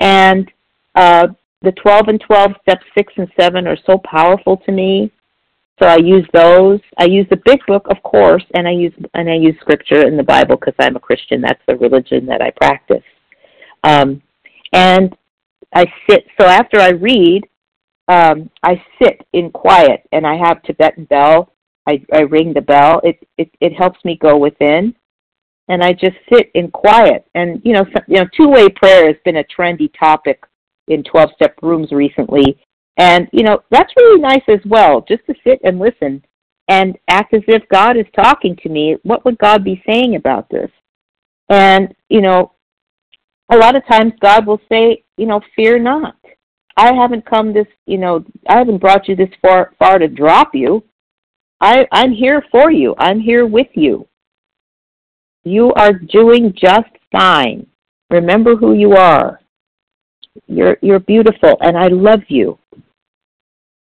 And 0.00 0.50
uh, 0.94 1.28
the 1.62 1.72
12 1.72 2.08
and 2.08 2.20
12, 2.20 2.52
steps 2.62 2.84
6 2.96 3.12
and 3.16 3.28
7 3.38 3.66
are 3.66 3.78
so 3.86 3.98
powerful 4.04 4.56
to 4.58 4.72
me. 4.72 5.10
So 5.80 5.88
I 5.88 5.96
use 5.96 6.26
those. 6.32 6.80
I 6.98 7.04
use 7.04 7.26
the 7.30 7.40
big 7.44 7.60
book, 7.66 7.86
of 7.88 8.02
course, 8.02 8.44
and 8.54 8.66
I 8.66 8.72
use 8.72 8.92
and 9.14 9.30
I 9.30 9.34
use 9.34 9.54
scripture 9.60 10.06
in 10.08 10.16
the 10.16 10.24
Bible 10.24 10.56
because 10.56 10.74
I'm 10.80 10.96
a 10.96 11.00
Christian. 11.00 11.40
That's 11.40 11.62
the 11.68 11.76
religion 11.76 12.26
that 12.26 12.42
I 12.42 12.50
practice. 12.50 13.04
Um, 13.84 14.20
and 14.72 15.16
I 15.72 15.86
sit. 16.08 16.26
So 16.40 16.48
after 16.48 16.80
I 16.80 16.90
read, 16.90 17.46
um, 18.08 18.50
I 18.64 18.82
sit 19.00 19.24
in 19.34 19.50
quiet 19.50 20.02
and 20.10 20.26
I 20.26 20.36
have 20.36 20.62
Tibetan 20.62 21.04
bell. 21.04 21.52
I, 21.86 22.04
I 22.12 22.22
ring 22.22 22.52
the 22.52 22.60
bell. 22.60 23.00
It, 23.04 23.16
it 23.36 23.50
it 23.60 23.72
helps 23.72 24.04
me 24.04 24.18
go 24.20 24.36
within, 24.36 24.94
and 25.68 25.82
I 25.82 25.92
just 25.92 26.16
sit 26.32 26.50
in 26.54 26.70
quiet. 26.70 27.26
And 27.34 27.60
you 27.64 27.72
know, 27.74 27.84
so, 27.84 28.02
you 28.08 28.18
know, 28.18 28.28
two 28.36 28.48
way 28.48 28.68
prayer 28.68 29.06
has 29.06 29.16
been 29.24 29.36
a 29.36 29.44
trendy 29.44 29.90
topic 29.98 30.42
in 30.88 31.02
twelve 31.04 31.30
step 31.34 31.56
rooms 31.62 31.92
recently, 31.92 32.58
and 32.96 33.28
you 33.32 33.42
know 33.42 33.62
that's 33.70 33.92
really 33.96 34.20
nice 34.20 34.44
as 34.48 34.60
well. 34.66 35.04
Just 35.08 35.24
to 35.26 35.34
sit 35.44 35.60
and 35.64 35.78
listen 35.78 36.24
and 36.68 36.98
act 37.08 37.32
as 37.34 37.42
if 37.48 37.66
God 37.68 37.96
is 37.96 38.06
talking 38.14 38.56
to 38.62 38.68
me. 38.68 38.96
What 39.02 39.24
would 39.24 39.38
God 39.38 39.64
be 39.64 39.82
saying 39.86 40.16
about 40.16 40.48
this? 40.50 40.70
And 41.48 41.94
you 42.08 42.20
know, 42.20 42.52
a 43.50 43.56
lot 43.56 43.76
of 43.76 43.86
times 43.86 44.12
God 44.20 44.46
will 44.46 44.60
say, 44.70 45.04
you 45.16 45.26
know, 45.26 45.40
fear 45.54 45.78
not. 45.78 46.16
I 46.76 46.94
haven't 46.94 47.26
come 47.26 47.52
this, 47.52 47.66
you 47.86 47.98
know, 47.98 48.24
I 48.48 48.56
haven't 48.56 48.78
brought 48.78 49.08
you 49.08 49.16
this 49.16 49.30
far 49.42 49.74
far 49.78 49.98
to 49.98 50.08
drop 50.08 50.54
you. 50.54 50.84
I 51.60 51.86
I'm 51.92 52.12
here 52.12 52.42
for 52.50 52.70
you. 52.70 52.94
I'm 52.98 53.20
here 53.20 53.46
with 53.46 53.68
you. 53.74 54.06
You 55.44 55.72
are 55.74 55.92
doing 55.92 56.54
just 56.54 56.90
fine. 57.12 57.66
Remember 58.10 58.56
who 58.56 58.74
you 58.74 58.92
are. 58.92 59.40
You're 60.46 60.78
you're 60.82 61.00
beautiful 61.00 61.56
and 61.60 61.76
I 61.76 61.88
love 61.88 62.20
you. 62.28 62.58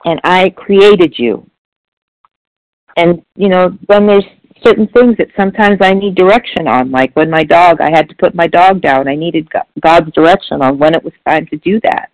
And 0.04 0.20
I 0.24 0.50
created 0.50 1.14
you. 1.18 1.48
And 2.96 3.24
you 3.36 3.48
know, 3.48 3.76
then 3.88 4.06
there's 4.06 4.24
certain 4.64 4.86
things 4.88 5.16
that 5.18 5.28
sometimes 5.38 5.78
I 5.80 5.92
need 5.92 6.14
direction 6.14 6.66
on, 6.66 6.90
like 6.90 7.14
when 7.14 7.30
my 7.30 7.44
dog, 7.44 7.80
I 7.80 7.90
had 7.90 8.08
to 8.08 8.16
put 8.16 8.34
my 8.34 8.46
dog 8.46 8.80
down. 8.80 9.08
I 9.08 9.14
needed 9.14 9.48
God's 9.82 10.12
direction 10.12 10.62
on 10.62 10.78
when 10.78 10.94
it 10.94 11.04
was 11.04 11.12
time 11.26 11.46
to 11.48 11.56
do 11.58 11.80
that. 11.82 12.10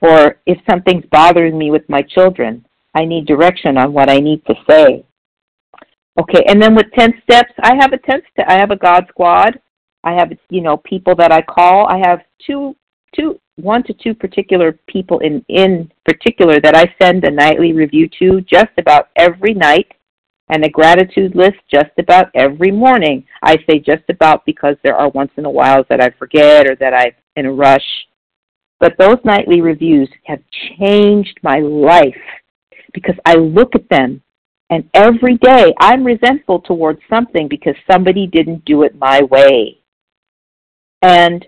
Or 0.00 0.36
if 0.46 0.58
something's 0.68 1.04
bothering 1.10 1.58
me 1.58 1.70
with 1.70 1.88
my 1.88 2.02
children, 2.02 2.64
I 2.94 3.04
need 3.04 3.26
direction 3.26 3.76
on 3.76 3.92
what 3.92 4.08
I 4.10 4.18
need 4.18 4.44
to 4.46 4.54
say. 4.68 5.04
Okay, 6.18 6.42
and 6.48 6.60
then 6.60 6.74
with 6.74 6.86
10 6.98 7.22
steps, 7.22 7.52
I 7.62 7.76
have 7.80 7.92
a 7.92 7.98
10 7.98 8.22
step, 8.32 8.46
I 8.48 8.58
have 8.58 8.72
a 8.72 8.76
God 8.76 9.06
squad. 9.08 9.60
I 10.04 10.14
have, 10.14 10.32
you 10.50 10.62
know, 10.62 10.76
people 10.78 11.14
that 11.16 11.32
I 11.32 11.42
call. 11.42 11.86
I 11.86 11.98
have 12.04 12.20
two, 12.44 12.74
two, 13.14 13.38
one 13.56 13.82
to 13.84 13.92
two 13.92 14.14
particular 14.14 14.78
people 14.88 15.18
in, 15.20 15.44
in 15.48 15.90
particular 16.04 16.60
that 16.60 16.76
I 16.76 16.92
send 17.00 17.24
a 17.24 17.30
nightly 17.30 17.72
review 17.72 18.08
to 18.20 18.40
just 18.42 18.70
about 18.78 19.08
every 19.16 19.54
night 19.54 19.92
and 20.50 20.64
a 20.64 20.68
gratitude 20.68 21.34
list 21.34 21.58
just 21.72 21.90
about 21.98 22.30
every 22.34 22.70
morning. 22.70 23.24
I 23.42 23.56
say 23.68 23.78
just 23.78 24.04
about 24.08 24.46
because 24.46 24.76
there 24.82 24.96
are 24.96 25.10
once 25.10 25.32
in 25.36 25.44
a 25.44 25.50
while 25.50 25.84
that 25.88 26.00
I 26.00 26.10
forget 26.18 26.66
or 26.68 26.74
that 26.76 26.94
I'm 26.94 27.12
in 27.36 27.46
a 27.46 27.52
rush. 27.52 28.06
But 28.80 28.94
those 28.98 29.18
nightly 29.24 29.60
reviews 29.60 30.08
have 30.24 30.40
changed 30.78 31.38
my 31.42 31.58
life 31.58 32.16
because 32.94 33.16
I 33.26 33.34
look 33.34 33.74
at 33.74 33.88
them 33.88 34.22
and 34.70 34.88
every 34.94 35.36
day 35.38 35.74
I'm 35.80 36.04
resentful 36.04 36.60
towards 36.60 37.00
something 37.08 37.48
because 37.48 37.74
somebody 37.90 38.26
didn't 38.26 38.64
do 38.64 38.82
it 38.82 38.98
my 38.98 39.22
way. 39.22 39.78
And 41.02 41.46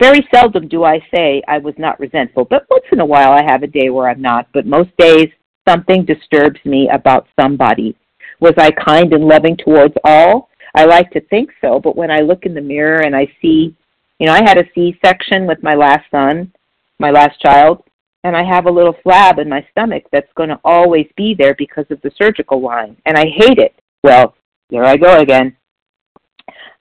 very 0.00 0.26
seldom 0.34 0.68
do 0.68 0.84
I 0.84 1.00
say 1.14 1.42
I 1.48 1.58
was 1.58 1.74
not 1.78 2.00
resentful, 2.00 2.44
but 2.44 2.66
once 2.70 2.84
in 2.92 3.00
a 3.00 3.06
while 3.06 3.32
I 3.32 3.42
have 3.42 3.62
a 3.62 3.66
day 3.66 3.90
where 3.90 4.08
I'm 4.08 4.22
not. 4.22 4.48
But 4.52 4.66
most 4.66 4.90
days 4.96 5.28
something 5.68 6.04
disturbs 6.04 6.60
me 6.64 6.88
about 6.92 7.26
somebody. 7.40 7.96
Was 8.40 8.54
I 8.58 8.70
kind 8.70 9.12
and 9.12 9.24
loving 9.24 9.56
towards 9.56 9.94
all? 10.04 10.48
I 10.74 10.84
like 10.86 11.10
to 11.10 11.20
think 11.20 11.50
so, 11.60 11.78
but 11.78 11.96
when 11.96 12.10
I 12.10 12.20
look 12.20 12.46
in 12.46 12.54
the 12.54 12.60
mirror 12.60 13.00
and 13.02 13.14
I 13.14 13.26
see, 13.42 13.76
you 14.18 14.26
know, 14.26 14.32
I 14.32 14.42
had 14.42 14.58
a 14.58 14.68
C 14.74 14.98
section 15.04 15.46
with 15.46 15.62
my 15.62 15.74
last 15.74 16.04
son, 16.10 16.52
my 16.98 17.10
last 17.10 17.40
child, 17.40 17.82
and 18.24 18.36
I 18.36 18.44
have 18.44 18.66
a 18.66 18.70
little 18.70 18.94
flab 19.04 19.38
in 19.38 19.48
my 19.48 19.66
stomach 19.70 20.04
that's 20.12 20.32
going 20.36 20.48
to 20.48 20.60
always 20.64 21.06
be 21.16 21.34
there 21.36 21.54
because 21.58 21.86
of 21.90 22.00
the 22.02 22.12
surgical 22.16 22.60
line, 22.60 22.96
and 23.06 23.16
I 23.16 23.26
hate 23.26 23.58
it. 23.58 23.74
Well, 24.04 24.34
there 24.70 24.84
I 24.84 24.96
go 24.96 25.18
again. 25.18 25.56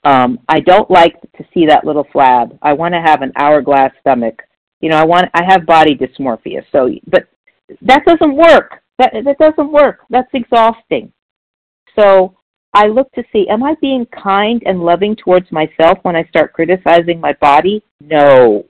Um, 0.03 0.39
I 0.49 0.59
don't 0.59 0.89
like 0.89 1.19
to 1.37 1.45
see 1.53 1.65
that 1.67 1.85
little 1.85 2.05
flab. 2.05 2.57
I 2.61 2.73
want 2.73 2.93
to 2.93 3.01
have 3.01 3.21
an 3.21 3.31
hourglass 3.35 3.91
stomach. 3.99 4.41
You 4.79 4.89
know, 4.89 4.97
I 4.97 5.05
want 5.05 5.29
I 5.33 5.43
have 5.43 5.65
body 5.65 5.95
dysmorphia. 5.95 6.63
So, 6.71 6.89
but 7.07 7.27
that 7.81 8.03
doesn't 8.05 8.35
work. 8.35 8.81
That 8.97 9.13
that 9.25 9.37
doesn't 9.37 9.71
work. 9.71 9.99
That's 10.09 10.29
exhausting. 10.33 11.11
So 11.99 12.35
I 12.73 12.87
look 12.87 13.11
to 13.11 13.23
see, 13.33 13.47
am 13.49 13.63
I 13.63 13.75
being 13.81 14.05
kind 14.07 14.63
and 14.65 14.81
loving 14.81 15.15
towards 15.15 15.51
myself 15.51 15.99
when 16.03 16.15
I 16.15 16.23
start 16.25 16.53
criticizing 16.53 17.19
my 17.19 17.33
body? 17.33 17.83
No. 17.99 18.65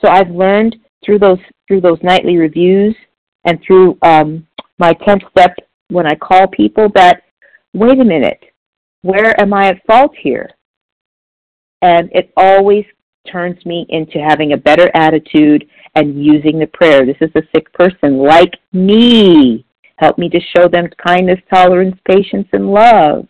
So 0.00 0.08
I've 0.08 0.30
learned 0.30 0.76
through 1.04 1.18
those 1.18 1.38
through 1.68 1.80
those 1.80 1.98
nightly 2.02 2.36
reviews 2.36 2.94
and 3.44 3.60
through 3.64 3.98
um, 4.02 4.46
my 4.78 4.92
tenth 5.04 5.22
step 5.30 5.54
when 5.88 6.06
I 6.06 6.14
call 6.14 6.46
people 6.48 6.88
that 6.94 7.22
wait 7.72 8.00
a 8.00 8.04
minute, 8.04 8.42
where 9.02 9.38
am 9.40 9.52
I 9.52 9.68
at 9.68 9.86
fault 9.86 10.14
here? 10.20 10.50
And 11.82 12.10
it 12.12 12.32
always 12.36 12.84
turns 13.30 13.64
me 13.66 13.86
into 13.88 14.18
having 14.18 14.52
a 14.52 14.56
better 14.56 14.90
attitude 14.94 15.68
and 15.94 16.24
using 16.24 16.58
the 16.58 16.66
prayer. 16.66 17.04
This 17.06 17.16
is 17.20 17.30
a 17.34 17.46
sick 17.54 17.72
person 17.72 18.18
like 18.18 18.54
me. 18.72 19.64
Help 19.98 20.18
me 20.18 20.28
to 20.28 20.40
show 20.56 20.68
them 20.68 20.88
kindness, 21.04 21.38
tolerance, 21.52 21.96
patience, 22.08 22.48
and 22.52 22.70
love. 22.70 23.26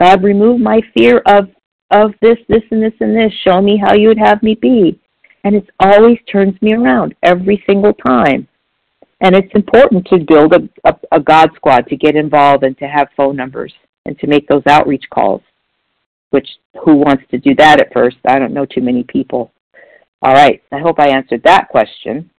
God, 0.00 0.22
remove 0.22 0.60
my 0.60 0.80
fear 0.96 1.22
of, 1.26 1.48
of 1.90 2.12
this, 2.22 2.38
this, 2.48 2.62
and 2.70 2.82
this, 2.82 2.92
and 3.00 3.16
this. 3.16 3.32
Show 3.44 3.60
me 3.60 3.76
how 3.76 3.94
you 3.94 4.08
would 4.08 4.18
have 4.18 4.42
me 4.42 4.54
be. 4.54 5.00
And 5.44 5.54
it 5.54 5.68
always 5.80 6.18
turns 6.30 6.60
me 6.60 6.74
around 6.74 7.14
every 7.22 7.62
single 7.66 7.92
time. 7.92 8.48
And 9.20 9.34
it's 9.34 9.52
important 9.54 10.06
to 10.06 10.18
build 10.18 10.54
a, 10.54 10.88
a, 10.88 10.94
a 11.12 11.20
God 11.20 11.50
squad, 11.56 11.86
to 11.88 11.96
get 11.96 12.16
involved 12.16 12.64
and 12.64 12.76
to 12.78 12.86
have 12.86 13.08
phone 13.16 13.36
numbers 13.36 13.72
and 14.06 14.18
to 14.20 14.26
make 14.26 14.46
those 14.48 14.62
outreach 14.68 15.04
calls. 15.10 15.42
Which, 16.30 16.48
who 16.84 16.96
wants 16.96 17.24
to 17.30 17.38
do 17.38 17.54
that 17.56 17.80
at 17.80 17.92
first? 17.92 18.18
I 18.26 18.38
don't 18.38 18.52
know 18.52 18.66
too 18.66 18.82
many 18.82 19.02
people. 19.04 19.52
All 20.22 20.34
right. 20.34 20.62
I 20.72 20.78
hope 20.78 20.98
I 20.98 21.08
answered 21.08 21.42
that 21.44 21.68
question. 21.68 22.30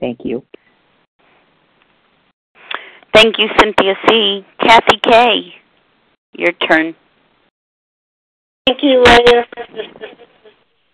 Thank 0.00 0.20
you. 0.24 0.44
Thank 3.14 3.36
you, 3.38 3.46
Cynthia 3.58 3.94
C. 4.08 4.46
Kathy 4.60 5.00
K. 5.02 5.54
Your 6.34 6.52
turn. 6.52 6.94
Thank 8.66 8.82
you, 8.82 9.02
Leah. 9.02 9.44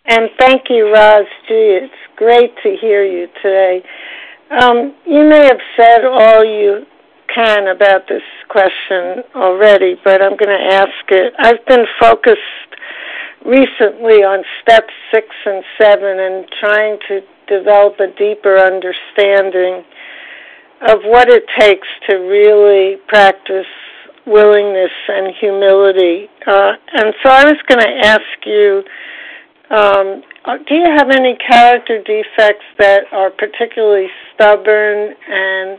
And 0.07 0.29
thank 0.39 0.65
you, 0.69 0.93
Roz. 0.93 1.27
Gee, 1.49 1.81
it's 1.81 1.95
great 2.17 2.55
to 2.63 2.77
hear 2.79 3.05
you 3.05 3.27
today. 3.43 3.83
Um, 4.51 4.95
you 5.07 5.27
may 5.29 5.45
have 5.45 5.61
said 5.77 6.05
all 6.05 6.45
you 6.45 6.85
can 7.35 7.69
about 7.69 8.03
this 8.09 8.23
question 8.49 9.25
already, 9.35 9.97
but 10.05 10.21
I'm 10.21 10.37
going 10.37 10.53
to 10.53 10.75
ask 10.75 11.09
it. 11.09 11.33
I've 11.39 11.65
been 11.67 11.87
focused 11.99 12.39
recently 13.47 14.21
on 14.23 14.45
steps 14.63 14.93
six 15.11 15.27
and 15.47 15.65
seven 15.81 16.21
and 16.21 16.47
trying 16.61 16.99
to 17.09 17.21
develop 17.49 17.99
a 17.99 18.09
deeper 18.19 18.59
understanding 18.59 19.85
of 20.87 21.01
what 21.05 21.31
it 21.31 21.45
takes 21.59 21.89
to 22.11 22.17
really 22.17 22.97
practice 23.09 23.67
willingness 24.27 24.93
and 25.09 25.35
humility. 25.41 26.29
Uh, 26.47 26.73
and 26.93 27.15
so 27.23 27.31
I 27.31 27.45
was 27.45 27.57
going 27.69 27.81
to 27.81 28.07
ask 28.07 28.23
you 28.45 28.83
um, 29.71 30.23
do 30.69 30.75
you 30.75 30.85
have 30.85 31.11
any 31.11 31.37
character 31.37 32.03
defects 32.03 32.65
that 32.79 33.05
are 33.13 33.31
particularly 33.31 34.09
stubborn, 34.35 35.15
and 35.29 35.79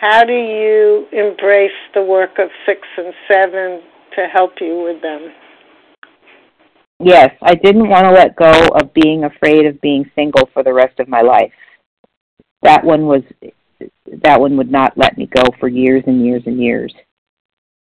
how 0.00 0.22
do 0.24 0.32
you 0.32 1.06
embrace 1.12 1.70
the 1.94 2.02
work 2.02 2.38
of 2.38 2.48
six 2.66 2.80
and 2.96 3.12
seven 3.30 3.82
to 4.16 4.26
help 4.32 4.52
you 4.60 4.82
with 4.82 5.02
them? 5.02 5.32
Yes, 7.00 7.30
I 7.42 7.54
didn't 7.54 7.88
want 7.88 8.04
to 8.04 8.12
let 8.12 8.36
go 8.36 8.68
of 8.68 8.94
being 8.94 9.24
afraid 9.24 9.66
of 9.66 9.80
being 9.80 10.08
single 10.14 10.48
for 10.52 10.62
the 10.62 10.72
rest 10.72 11.00
of 11.00 11.08
my 11.08 11.22
life. 11.22 11.52
That 12.62 12.84
one 12.84 13.06
was 13.06 13.22
that 14.22 14.40
one 14.40 14.56
would 14.56 14.70
not 14.70 14.96
let 14.96 15.18
me 15.18 15.26
go 15.26 15.42
for 15.58 15.68
years 15.68 16.04
and 16.06 16.24
years 16.24 16.42
and 16.46 16.62
years. 16.62 16.94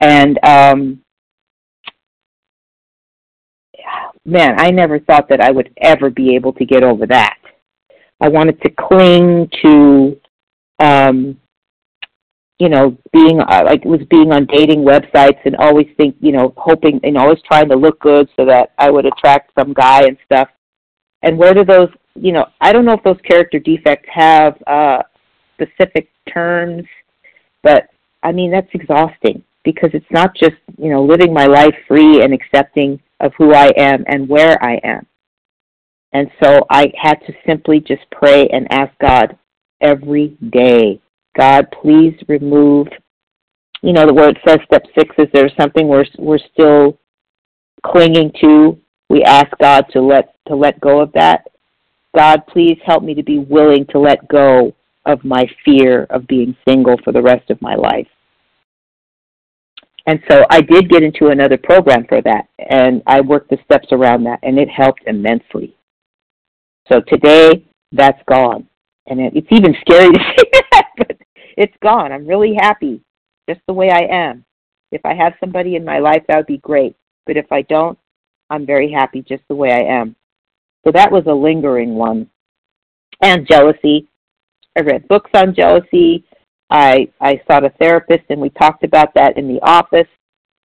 And 0.01 0.39
um 0.45 1.04
man, 4.25 4.59
I 4.59 4.71
never 4.71 4.99
thought 4.99 5.29
that 5.29 5.41
I 5.41 5.51
would 5.51 5.71
ever 5.81 6.11
be 6.11 6.35
able 6.35 6.53
to 6.55 6.65
get 6.65 6.83
over 6.83 7.07
that. 7.07 7.39
I 8.21 8.29
wanted 8.29 8.61
to 8.63 8.71
cling 8.71 9.49
to 9.63 10.21
um 10.83 11.41
you 12.61 12.69
know, 12.69 12.97
being 13.13 13.41
uh, 13.41 13.63
like 13.65 13.85
was 13.85 14.01
being 14.11 14.33
on 14.33 14.47
dating 14.47 14.85
websites 14.85 15.41
and 15.45 15.57
always 15.57 15.89
think, 15.97 16.15
you 16.21 16.31
know, 16.31 16.55
hoping 16.57 17.01
and 17.03 17.19
always 17.19 17.41
trying 17.43 17.69
to 17.69 17.75
look 17.75 17.99
good 18.01 18.29
so 18.37 18.47
that 18.47 18.73
I 18.79 18.91
would 18.91 19.07
attract 19.07 19.51
some 19.59 19.73
guy 19.73 20.03
and 20.03 20.17
stuff. 20.25 20.49
And 21.23 21.37
where 21.37 21.53
do 21.53 21.65
those, 21.65 21.89
you 22.15 22.33
know, 22.33 22.47
I 22.61 22.73
don't 22.73 22.85
know 22.85 22.93
if 22.93 23.03
those 23.03 23.21
character 23.29 23.59
defects 23.59 24.09
have 24.13 24.57
uh 24.67 25.03
specific 25.55 26.09
terms, 26.33 26.85
but 27.63 27.89
I 28.23 28.31
mean, 28.33 28.51
that's 28.51 28.69
exhausting 28.73 29.43
because 29.65 29.91
it's 29.95 30.05
not 30.11 30.35
just, 30.37 30.57
you 30.77 30.91
know, 30.91 31.03
living 31.03 31.33
my 31.33 31.47
life 31.47 31.75
free 31.89 32.23
and 32.23 32.33
accepting 32.33 33.01
of 33.21 33.33
who 33.39 33.55
I 33.55 33.71
am 33.77 34.05
and 34.07 34.29
where 34.29 34.63
I 34.63 34.81
am. 34.85 35.07
And 36.13 36.31
so 36.43 36.65
I 36.71 36.93
had 36.97 37.15
to 37.27 37.33
simply 37.47 37.81
just 37.81 38.03
pray 38.13 38.47
and 38.49 38.71
ask 38.71 38.93
God 39.01 39.37
every 39.81 40.37
day, 40.51 41.01
God, 41.37 41.67
please 41.83 42.15
remove, 42.29 42.87
you 43.83 43.93
know, 43.93 44.07
the 44.07 44.15
word 44.15 44.39
says 44.47 44.59
step 44.65 44.85
six 44.97 45.15
is 45.19 45.27
there 45.33 45.51
something 45.59 45.89
we're, 45.89 46.05
we're 46.19 46.39
still 46.53 46.99
clinging 47.85 48.31
to. 48.41 48.79
We 49.09 49.23
ask 49.25 49.49
God 49.61 49.87
to 49.93 50.01
let, 50.01 50.37
to 50.47 50.55
let 50.55 50.81
go 50.81 51.01
of 51.01 51.13
that. 51.15 51.49
God, 52.17 52.47
please 52.47 52.79
help 52.85 53.03
me 53.03 53.15
to 53.15 53.23
be 53.23 53.39
willing 53.39 53.85
to 53.91 53.99
let 53.99 54.29
go 54.29 54.73
of 55.07 55.25
my 55.25 55.45
fear 55.65 56.05
of 56.11 56.27
being 56.29 56.57
single 56.67 56.97
for 57.03 57.13
the 57.13 57.21
rest 57.21 57.51
of 57.51 57.61
my 57.61 57.75
life. 57.75 58.07
And 60.07 60.21
so 60.31 60.45
I 60.51 60.61
did 60.61 60.91
get 60.91 61.03
into 61.03 61.29
another 61.29 61.57
program 61.57 62.05
for 62.07 62.21
that, 62.23 62.49
and 62.59 63.03
I 63.07 63.21
worked 63.23 63.51
the 63.51 63.59
steps 63.65 63.89
around 63.91 64.25
that, 64.25 64.39
and 64.43 64.59
it 64.59 64.69
helped 64.69 65.03
immensely. 65.07 65.75
So 66.93 67.01
today, 67.09 67.65
that's 67.93 68.21
gone. 68.29 68.69
And 69.07 69.21
it, 69.21 69.33
it's 69.35 69.49
even 69.51 69.75
scary 69.81 70.13
to 70.13 70.21
say 70.39 70.61
that, 70.73 70.89
but 70.99 71.17
it's 71.57 71.77
gone. 71.83 72.13
I'm 72.13 72.27
really 72.27 72.55
happy 72.55 73.01
just 73.49 73.61
the 73.67 73.73
way 73.73 73.91
I 73.91 74.07
am. 74.11 74.45
If 74.93 75.01
I 75.05 75.15
have 75.15 75.35
somebody 75.41 75.77
in 75.77 75.85
my 75.85 75.99
life, 75.99 76.23
that 76.29 76.37
would 76.37 76.47
be 76.47 76.59
great. 76.59 76.97
But 77.27 77.37
if 77.37 77.51
I 77.51 77.63
don't, 77.63 77.99
I'm 78.51 78.67
very 78.67 78.93
happy 78.93 79.23
just 79.23 79.43
the 79.49 79.55
way 79.55 79.73
I 79.73 80.01
am. 80.01 80.15
So 80.85 80.93
that 80.93 81.11
was 81.11 81.25
a 81.27 81.33
lingering 81.33 81.95
one. 81.95 82.29
And 83.23 83.47
jealousy. 83.49 84.07
I 84.77 84.81
read 84.81 85.09
books 85.09 85.31
on 85.35 85.55
jealousy. 85.55 86.25
I 86.71 87.09
I 87.21 87.41
saw 87.47 87.65
a 87.65 87.71
therapist 87.81 88.25
and 88.31 88.41
we 88.41 88.51
talked 88.51 88.85
about 88.85 89.15
that 89.15 89.37
in 89.37 89.49
the 89.49 89.61
office. 89.63 90.09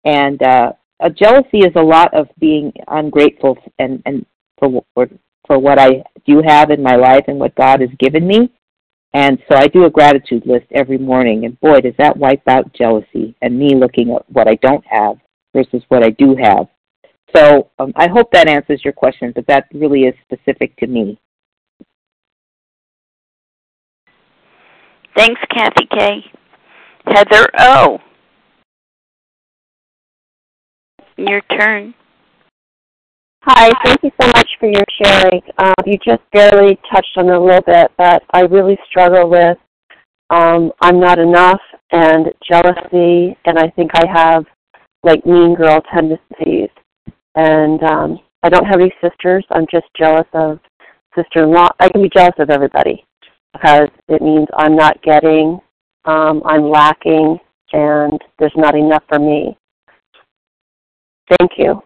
And 0.04 0.42
uh, 0.42 0.72
a 1.00 1.10
jealousy 1.10 1.58
is 1.58 1.72
a 1.76 1.82
lot 1.82 2.12
of 2.14 2.28
being 2.38 2.72
ungrateful 2.88 3.58
and 3.78 4.02
and 4.06 4.24
for 4.58 4.84
for 4.94 5.08
for 5.46 5.58
what 5.58 5.78
I 5.78 6.02
do 6.26 6.42
have 6.46 6.70
in 6.70 6.82
my 6.82 6.96
life 6.96 7.24
and 7.28 7.38
what 7.38 7.54
God 7.54 7.80
has 7.80 7.90
given 7.98 8.26
me. 8.26 8.50
And 9.14 9.38
so 9.48 9.56
I 9.56 9.68
do 9.68 9.84
a 9.84 9.90
gratitude 9.90 10.44
list 10.44 10.66
every 10.72 10.98
morning, 10.98 11.46
and 11.46 11.58
boy, 11.60 11.80
does 11.80 11.94
that 11.98 12.16
wipe 12.16 12.46
out 12.48 12.72
jealousy 12.74 13.34
and 13.40 13.58
me 13.58 13.74
looking 13.74 14.12
at 14.12 14.28
what 14.30 14.48
I 14.48 14.56
don't 14.56 14.84
have 14.86 15.16
versus 15.54 15.82
what 15.88 16.02
I 16.02 16.10
do 16.10 16.36
have. 16.36 16.66
So 17.34 17.70
um, 17.78 17.92
I 17.96 18.08
hope 18.08 18.30
that 18.32 18.48
answers 18.48 18.82
your 18.84 18.92
question, 18.92 19.32
but 19.34 19.46
that 19.46 19.68
really 19.72 20.02
is 20.02 20.14
specific 20.22 20.76
to 20.76 20.86
me. 20.86 21.18
Thanks, 25.16 25.40
Kathy 25.50 25.86
K. 25.90 26.24
Heather 27.06 27.48
O. 27.58 27.98
Your 31.16 31.40
turn. 31.58 31.94
Hi, 33.44 33.70
thank 33.82 34.02
you 34.02 34.10
so 34.20 34.26
much 34.26 34.48
for 34.60 34.68
your 34.68 34.84
sharing. 35.02 35.40
Uh, 35.56 35.72
you 35.86 35.96
just 36.04 36.20
barely 36.32 36.78
touched 36.92 37.16
on 37.16 37.28
it 37.28 37.34
a 37.34 37.40
little 37.40 37.62
bit, 37.62 37.90
but 37.96 38.24
I 38.34 38.40
really 38.40 38.76
struggle 38.90 39.30
with 39.30 39.56
um, 40.28 40.70
I'm 40.82 41.00
not 41.00 41.18
enough 41.18 41.60
and 41.92 42.26
jealousy, 42.46 43.38
and 43.46 43.58
I 43.58 43.70
think 43.70 43.92
I 43.94 44.04
have 44.12 44.44
like 45.02 45.24
mean 45.24 45.54
girl 45.54 45.80
tendencies. 45.94 46.68
And 47.36 47.82
um, 47.84 48.18
I 48.42 48.50
don't 48.50 48.66
have 48.66 48.80
any 48.80 48.92
sisters. 49.02 49.46
I'm 49.50 49.66
just 49.70 49.86
jealous 49.98 50.26
of 50.34 50.58
sister-in-law. 51.14 51.68
I 51.80 51.88
can 51.88 52.02
be 52.02 52.10
jealous 52.14 52.34
of 52.38 52.50
everybody 52.50 53.06
because 53.56 53.88
it 54.08 54.22
means 54.22 54.46
I'm 54.56 54.76
not 54.76 55.00
getting, 55.02 55.58
um, 56.04 56.42
I'm 56.44 56.68
lacking, 56.68 57.38
and 57.72 58.20
there's 58.38 58.52
not 58.56 58.74
enough 58.74 59.02
for 59.08 59.18
me. 59.18 59.56
Thank 61.38 61.52
you. 61.56 61.82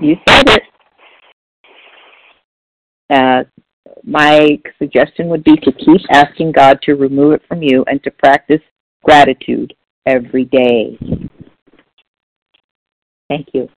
You 0.00 0.16
said 0.28 0.48
it. 0.48 0.62
Uh, 3.08 3.44
my 4.04 4.58
suggestion 4.78 5.28
would 5.28 5.44
be 5.44 5.56
to 5.56 5.72
keep 5.72 6.00
asking 6.10 6.52
God 6.52 6.80
to 6.82 6.94
remove 6.94 7.32
it 7.34 7.42
from 7.48 7.62
you 7.62 7.84
and 7.86 8.02
to 8.02 8.10
practice 8.10 8.60
gratitude 9.04 9.74
every 10.06 10.44
day. 10.44 10.98
Thank 13.28 13.48
you. 13.54 13.68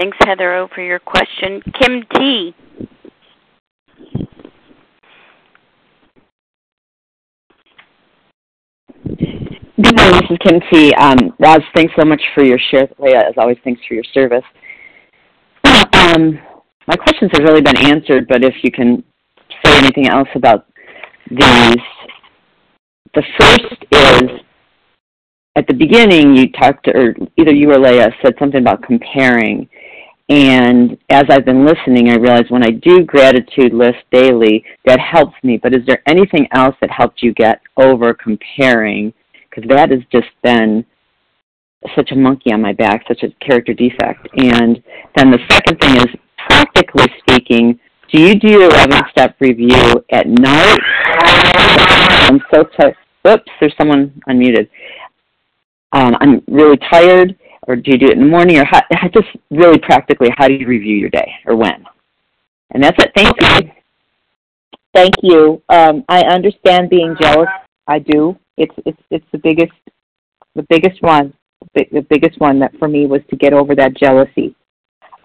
Thanks, 0.00 0.16
Heather 0.26 0.54
O, 0.54 0.68
for 0.74 0.80
your 0.80 0.98
question. 0.98 1.60
Kim 1.78 2.02
T. 2.14 2.54
Good 9.82 9.96
morning, 9.96 10.20
this 10.22 10.30
is 10.30 10.38
Kim 10.38 10.60
T. 10.72 10.94
Um, 10.94 11.34
Roz, 11.38 11.60
thanks 11.76 11.92
so 11.98 12.06
much 12.06 12.22
for 12.34 12.42
your 12.42 12.58
share. 12.70 12.88
Leah, 12.98 13.28
as 13.28 13.34
always, 13.36 13.58
thanks 13.62 13.82
for 13.86 13.92
your 13.92 14.04
service. 14.14 14.44
Um, 15.92 16.40
my 16.88 16.96
questions 16.96 17.30
have 17.34 17.44
really 17.44 17.60
been 17.60 17.76
answered, 17.76 18.26
but 18.26 18.42
if 18.42 18.54
you 18.62 18.72
can 18.72 19.04
say 19.64 19.76
anything 19.76 20.08
else 20.08 20.28
about 20.34 20.66
these. 21.30 21.76
The 23.14 23.22
first 23.38 23.84
is 23.92 24.40
at 25.56 25.66
the 25.66 25.74
beginning 25.74 26.34
you 26.34 26.50
talked, 26.52 26.88
or 26.88 27.14
either 27.36 27.52
you 27.52 27.70
or 27.70 27.78
Leah 27.78 28.10
said 28.24 28.34
something 28.38 28.60
about 28.60 28.82
comparing. 28.82 29.68
And 30.30 30.96
as 31.08 31.24
I've 31.28 31.44
been 31.44 31.66
listening, 31.66 32.08
I 32.08 32.14
realize 32.14 32.44
when 32.50 32.62
I 32.62 32.70
do 32.70 33.02
gratitude 33.02 33.74
list 33.74 33.98
daily, 34.12 34.64
that 34.86 35.00
helps 35.00 35.34
me. 35.42 35.58
But 35.60 35.74
is 35.74 35.84
there 35.88 36.04
anything 36.06 36.46
else 36.52 36.76
that 36.80 36.88
helped 36.88 37.20
you 37.20 37.34
get 37.34 37.60
over 37.76 38.14
comparing? 38.14 39.12
Because 39.50 39.68
that 39.68 39.90
has 39.90 39.98
just 40.12 40.28
been 40.44 40.86
such 41.96 42.12
a 42.12 42.14
monkey 42.14 42.52
on 42.52 42.62
my 42.62 42.72
back, 42.72 43.02
such 43.08 43.24
a 43.24 43.44
character 43.44 43.74
defect. 43.74 44.28
And 44.36 44.80
then 45.16 45.32
the 45.32 45.38
second 45.50 45.80
thing 45.80 45.96
is, 45.96 46.06
practically 46.46 47.06
speaking, 47.18 47.80
do 48.12 48.22
you 48.22 48.36
do 48.36 48.48
your 48.48 48.64
11 48.70 49.02
step 49.10 49.34
review 49.40 50.04
at 50.12 50.28
night? 50.28 50.78
I'm 52.28 52.40
so 52.54 52.64
tired. 52.78 52.94
Oops, 53.26 53.42
there's 53.58 53.74
someone 53.76 54.22
unmuted. 54.28 54.68
Um, 55.92 56.16
I'm 56.20 56.42
really 56.46 56.78
tired 56.88 57.36
or 57.70 57.76
do 57.76 57.92
you 57.92 57.98
do 57.98 58.06
it 58.06 58.12
in 58.14 58.18
the 58.18 58.26
morning, 58.26 58.58
or 58.58 58.64
how, 58.64 58.80
just 59.14 59.28
really 59.50 59.78
practically, 59.78 60.28
how 60.36 60.48
do 60.48 60.54
you 60.54 60.66
review 60.66 60.96
your 60.96 61.08
day, 61.08 61.32
or 61.46 61.54
when? 61.54 61.84
And 62.72 62.82
that's 62.82 62.96
it. 62.98 63.12
Thank 63.14 63.40
you. 63.40 63.70
Thank 64.92 65.14
you. 65.22 65.62
Um, 65.68 66.04
I 66.08 66.22
understand 66.22 66.90
being 66.90 67.14
jealous. 67.20 67.48
I 67.86 68.00
do. 68.00 68.36
It's 68.56 68.74
it's 68.84 69.00
it's 69.10 69.24
the 69.30 69.38
biggest 69.38 69.72
the 70.56 70.66
biggest 70.68 71.00
one. 71.00 71.32
The 71.74 72.04
biggest 72.10 72.40
one 72.40 72.58
that 72.58 72.76
for 72.78 72.88
me 72.88 73.06
was 73.06 73.20
to 73.30 73.36
get 73.36 73.52
over 73.52 73.76
that 73.76 73.96
jealousy. 73.96 74.56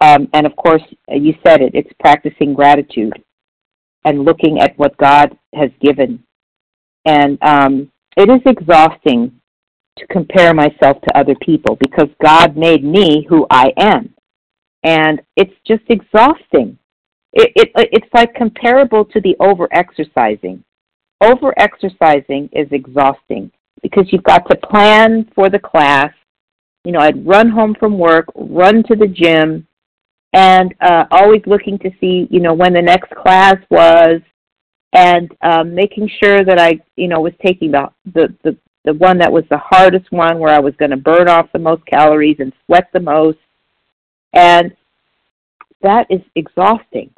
Um, 0.02 0.28
and 0.34 0.46
of 0.46 0.56
course, 0.56 0.84
you 1.10 1.34
said 1.46 1.62
it. 1.62 1.74
It's 1.74 1.89
practicing 2.00 2.54
gratitude 2.54 3.14
and 4.04 4.24
looking 4.24 4.60
at 4.60 4.78
what 4.78 4.96
God 4.98 5.36
has 5.56 5.72
given. 5.82 6.24
And 7.06 7.41
um, 7.41 7.91
it 8.18 8.30
is 8.30 8.41
exhausting 8.46 9.32
to 9.98 10.08
compare 10.08 10.54
myself 10.54 11.02
to 11.02 11.18
other 11.18 11.36
people 11.41 11.78
because 11.80 12.10
God 12.22 12.58
made 12.58 12.84
me 12.84 13.26
who 13.30 13.48
I 13.50 13.72
am. 13.78 14.14
And 14.84 15.22
it's 15.36 15.54
just 15.66 15.84
exhausting. 15.89 16.78
It, 17.34 17.52
it, 17.56 17.72
it's 17.76 18.14
like 18.14 18.34
comparable 18.36 19.06
to 19.06 19.22
the 19.22 19.36
over 19.39 19.68
exercising. 19.72 20.64
Over 21.22 21.54
exercising 21.58 22.50
is 22.52 22.68
exhausting 22.72 23.52
because 23.82 24.12
you've 24.12 24.24
got 24.24 24.50
to 24.50 24.56
plan 24.56 25.30
for 25.34 25.50
the 25.50 25.60
class. 25.60 26.12
You 26.84 26.91
know, 26.91 27.00
I'd 27.00 27.26
run 27.26 27.50
home 27.50 27.76
from 27.80 27.98
work, 27.98 28.26
run 28.36 28.84
to 28.84 28.96
the 28.96 29.08
gym, 29.08 29.68
and 30.34 30.76
uh, 30.82 31.06
always 31.12 31.41
looking 31.46 31.80
to 31.80 31.89
see, 32.00 32.28
you 32.30 32.41
know, 32.41 32.54
when 32.54 32.74
the 32.74 32.82
next 32.82 33.10
class 33.16 33.56
was, 33.70 34.22
and 34.93 35.32
um, 35.41 35.74
making 35.74 36.10
sure 36.22 36.43
that 36.43 36.60
I, 36.60 36.80
you 36.96 37.08
know, 37.08 37.22
was 37.22 37.34
taking 37.43 37.72
the 37.72 37.89
the 38.14 38.34
the, 38.43 38.58
the 38.86 38.93
one 38.93 39.17
that 39.17 39.31
was 39.31 39.43
the 39.49 39.57
hardest 39.57 40.11
one 40.11 40.39
where 40.39 40.53
I 40.53 40.59
was 40.59 40.75
going 40.77 40.91
to 40.91 40.97
burn 40.97 41.27
off 41.27 41.51
the 41.51 41.59
most 41.59 41.86
calories 41.86 42.38
and 42.39 42.53
sweat 42.65 42.88
the 42.93 42.99
most. 42.99 43.39
And 44.33 44.71
that 45.81 46.07
is 46.09 46.21
exhausting, 46.36 47.11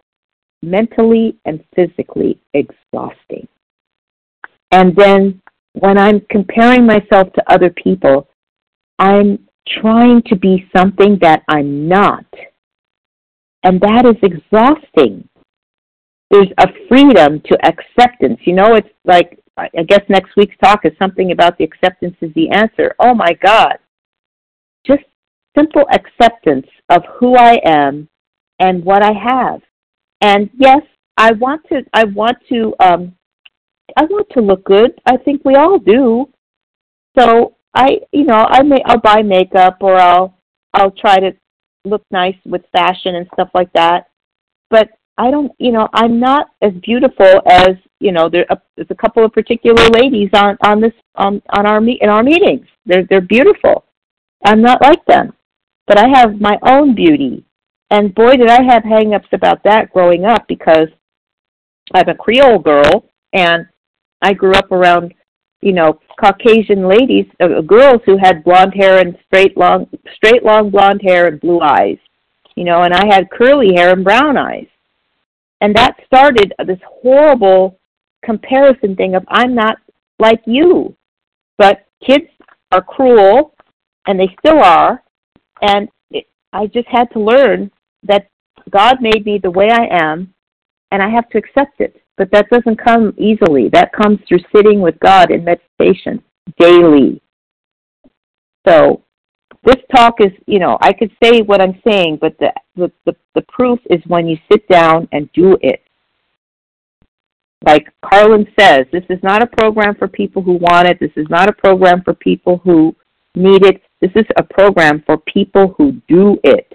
mentally 0.62 1.38
and 1.46 1.64
physically 1.76 2.40
exhausting. 2.54 3.48
And 4.72 4.96
then 4.96 5.42
when 5.74 5.98
I'm 5.98 6.22
comparing 6.30 6.86
myself 6.86 7.32
to 7.34 7.52
other 7.52 7.70
people, 7.70 8.28
I'm 9.00 9.48
trying 9.82 10.22
to 10.24 10.36
be 10.36 10.70
something 10.76 11.18
that 11.22 11.44
I'm 11.50 11.88
not. 11.88 12.26
And 13.64 13.80
that 13.82 14.06
is 14.06 14.16
exhausting. 14.24 15.28
There's 16.30 16.50
a 16.58 16.68
freedom 16.90 17.42
to 17.42 17.58
acceptance. 17.66 18.40
You 18.46 18.54
know, 18.54 18.76
it's 18.76 18.90
like 19.06 19.40
I 19.58 19.84
guess 19.88 20.02
next 20.08 20.36
week's 20.38 20.56
talk 20.64 20.86
is 20.86 20.92
something 21.00 21.32
about 21.32 21.58
the 21.58 21.64
acceptance 21.64 22.16
is 22.22 22.34
the 22.36 22.50
answer. 22.50 22.94
Oh 23.00 23.14
my 23.14 23.34
God. 23.44 23.78
Just 24.86 25.04
simple 25.58 25.84
acceptance 25.92 26.68
of 26.90 27.02
who 27.20 27.36
I 27.36 27.60
am 27.66 28.08
and 28.60 28.84
what 28.86 29.04
I 29.04 29.12
have. 29.14 29.62
And 30.22 30.50
yes, 30.58 30.82
I 31.18 31.32
want 31.34 31.62
to 31.70 31.82
I 31.94 32.04
want 32.06 32.38
to 32.50 32.76
um 32.80 33.16
I 33.96 34.04
want 34.04 34.28
to 34.32 34.42
look 34.42 34.64
good. 34.64 34.92
I 35.06 35.18
think 35.18 35.42
we 35.44 35.56
all 35.56 35.80
do. 35.80 36.30
So 37.18 37.56
I 37.74 38.00
you 38.12 38.26
know, 38.26 38.46
I 38.50 38.62
may 38.62 38.82
I'll 38.86 39.00
buy 39.00 39.24
makeup 39.24 39.78
or 39.82 39.96
I'll 39.96 40.38
I'll 40.74 40.92
try 40.92 41.20
to 41.20 41.32
look 41.86 42.04
nice 42.12 42.38
with 42.46 42.62
fashion 42.72 43.16
and 43.16 43.28
stuff 43.34 43.50
like 43.56 43.72
that. 43.74 44.10
But 44.70 44.90
I 45.18 45.32
don't, 45.32 45.52
you 45.58 45.72
know, 45.72 45.88
I'm 45.94 46.20
not 46.20 46.48
as 46.62 46.74
beautiful 46.84 47.42
as 47.48 47.70
you 48.00 48.12
know. 48.12 48.30
There, 48.30 48.46
uh, 48.50 48.58
there's 48.76 48.92
a 48.92 48.96
couple 48.96 49.26
of 49.26 49.34
particular 49.34 49.84
ladies 49.90 50.30
on 50.34 50.58
on 50.64 50.80
this 50.82 50.94
on 51.16 51.42
on 51.50 51.66
our 51.66 51.82
meet 51.82 52.02
in 52.02 52.10
our 52.10 52.24
meetings. 52.24 52.68
They're 52.86 53.06
they're 53.10 53.22
beautiful. 53.22 53.86
I'm 54.46 54.62
not 54.62 54.82
like 54.82 55.04
them, 55.06 55.34
but 55.88 55.98
I 55.98 56.08
have 56.14 56.40
my 56.40 56.58
own 56.64 56.94
beauty. 56.94 57.44
And 57.90 58.14
boy, 58.14 58.36
did 58.36 58.50
I 58.50 58.62
have 58.64 58.84
hang-ups 58.84 59.30
about 59.32 59.64
that 59.64 59.92
growing 59.94 60.26
up 60.26 60.46
because 60.48 60.90
I'm 61.94 62.10
a 62.10 62.16
Creole 62.16 62.60
girl 62.60 63.06
and 63.34 63.66
I 64.22 64.34
grew 64.34 64.52
up 64.54 64.72
around, 64.72 65.14
you 65.62 65.72
know, 65.72 66.00
Caucasian 66.20 66.88
ladies, 66.88 67.26
uh, 67.40 67.62
girls 67.62 68.02
who 68.06 68.18
had 68.18 68.44
blonde 68.44 68.74
hair 68.76 68.98
and 69.00 69.18
straight 69.28 69.58
long, 69.58 69.88
straight 70.16 70.44
long 70.44 70.70
blonde 70.70 71.02
hair 71.02 71.28
and 71.28 71.40
blue 71.40 71.62
eyes, 71.62 71.98
you 72.56 72.66
know, 72.66 72.84
and 72.84 72.94
I 72.94 73.06
had 73.06 73.32
curly 73.32 73.74
hair 73.76 73.94
and 73.94 74.04
brown 74.04 74.38
eyes, 74.38 74.68
and 75.62 75.76
that 75.76 75.98
started 76.06 76.54
this 76.66 76.80
horrible 76.86 77.80
comparison 78.24 78.96
thing 78.96 79.16
of 79.16 79.24
I'm 79.28 79.56
not 79.56 79.78
like 80.20 80.42
you, 80.46 80.96
but 81.58 81.86
kids 82.06 82.28
are 82.72 82.82
cruel, 82.82 83.54
and 84.08 84.20
they 84.20 84.36
still 84.40 84.60
are, 84.60 85.04
and 85.62 85.90
it, 86.12 86.26
I 86.54 86.68
just 86.68 86.88
had 86.88 87.12
to 87.12 87.20
learn 87.20 87.72
that 88.04 88.28
God 88.70 89.02
made 89.02 89.26
me 89.26 89.40
the 89.42 89.52
way 89.52 89.70
I 89.72 89.88
am, 89.92 90.34
and 90.92 91.02
I 91.02 91.10
have 91.10 91.30
to 91.30 91.38
accept 91.38 91.80
it. 91.80 92.02
But 92.18 92.32
that 92.32 92.50
doesn't 92.50 92.84
come 92.84 93.14
easily. 93.18 93.70
That 93.70 93.94
comes 93.94 94.20
through 94.28 94.40
sitting 94.56 94.82
with 94.82 95.00
God 95.00 95.32
in 95.32 95.44
meditation 95.44 96.24
daily. 96.60 97.22
So 98.68 99.04
this 99.68 99.84
talk 99.94 100.22
is, 100.22 100.32
you 100.46 100.60
know, 100.60 100.78
I 100.82 100.94
could 100.94 101.12
say 101.22 101.42
what 101.42 101.62
I'm 101.62 101.82
saying, 101.86 102.20
but 102.22 102.38
the, 102.40 102.54
the, 102.78 102.90
the, 103.06 103.14
the 103.36 103.42
proof 103.50 103.80
is 103.90 104.00
when 104.08 104.26
you 104.26 104.38
sit 104.50 104.66
down 104.70 105.10
and 105.12 105.30
do 105.34 105.58
it. 105.62 105.84
Like 107.66 107.88
Carlin 108.06 108.48
says, 108.58 108.86
this 108.94 109.04
is 109.10 109.20
not 109.24 109.44
a 109.44 109.48
program 109.48 109.96
for 109.96 110.08
people 110.08 110.42
who 110.42 110.54
want 110.54 110.88
it. 110.88 111.00
This 111.02 111.12
is 111.18 111.28
not 111.30 111.50
a 111.50 111.54
program 111.54 112.02
for 112.02 112.14
people 112.14 112.62
who 112.64 112.96
need 113.36 113.66
it. 113.66 113.82
This 114.00 114.12
is 114.16 114.26
a 114.38 114.44
program 114.44 115.04
for 115.06 115.18
people 115.18 115.76
who 115.78 116.02
do 116.08 116.38
it. 116.46 116.74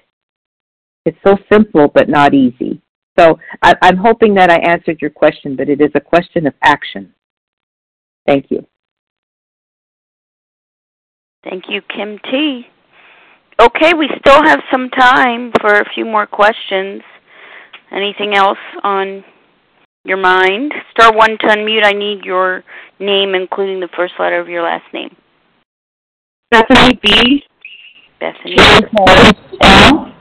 It's 1.07 1.19
so 1.27 1.39
simple 1.51 1.91
but 1.95 2.11
not 2.11 2.35
easy. 2.35 2.83
So 3.19 3.39
I, 3.63 3.75
I'm 3.81 3.97
hoping 3.97 4.35
that 4.35 4.51
I 4.51 4.57
answered 4.57 5.01
your 5.01 5.11
question, 5.11 5.57
but 5.57 5.71
it 5.71 5.81
is 5.81 5.93
a 5.95 6.01
question 6.01 6.47
of 6.47 6.53
action. 6.63 7.15
Thank 8.27 8.51
you. 8.51 8.67
Thank 11.43 11.65
you, 11.71 11.81
Kim 11.89 12.19
T. 12.31 12.67
Okay, 13.63 13.95
we 13.97 14.09
still 14.19 14.43
have 14.43 14.59
some 14.73 14.89
time 14.91 15.53
for 15.61 15.73
a 15.73 15.85
few 15.95 16.05
more 16.05 16.27
questions. 16.27 17.01
Anything 17.93 18.35
else 18.35 18.59
on 18.83 19.23
your 20.05 20.17
mind? 20.17 20.73
Star 20.91 21.15
one 21.15 21.39
to 21.39 21.47
unmute. 21.47 21.85
I 21.85 21.93
need 21.93 22.25
your 22.25 22.65
name, 22.99 23.37
including 23.37 23.79
the 23.79 23.89
first 23.95 24.15
letter 24.19 24.41
of 24.41 24.49
your 24.49 24.65
last 24.65 24.83
name. 24.93 25.15
Bethany 26.51 26.99
B. 27.01 27.45
Bethany. 28.19 28.57
L. 29.61 30.13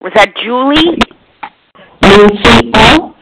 Was 0.00 0.12
that 0.14 0.32
Julie? 0.44 0.98
Nancy 2.00 2.70
L. 2.74 3.16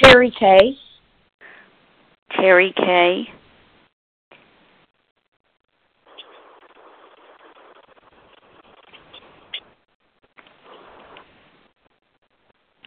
Terry 0.00 0.32
K. 0.38 0.76
Terry 2.36 2.72
K. 2.76 3.24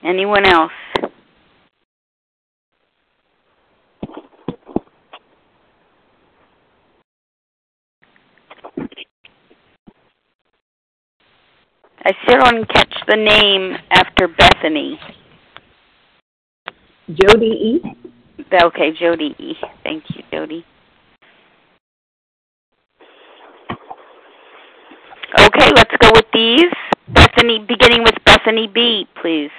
Anyone 0.04 0.45
else? 0.45 0.72
I 12.06 12.12
still 12.24 12.39
don't 12.41 12.68
catch 12.68 12.93
the 13.08 13.16
name 13.16 13.78
after 13.91 14.28
Bethany. 14.28 14.99
Jody 17.08 17.45
E. 17.45 17.82
Okay, 18.62 18.91
Jody 18.99 19.34
E. 19.39 19.54
Thank 19.84 20.04
you, 20.10 20.24
Jody. 20.32 20.66
Okay, 25.39 25.72
let's 25.76 25.95
go 26.01 26.12
with 26.14 26.26
these. 26.34 26.66
Bethany, 27.08 27.66
beginning 27.68 28.04
with 28.04 28.16
Bethany 28.26 28.68
B, 28.68 29.08
please. 29.22 29.49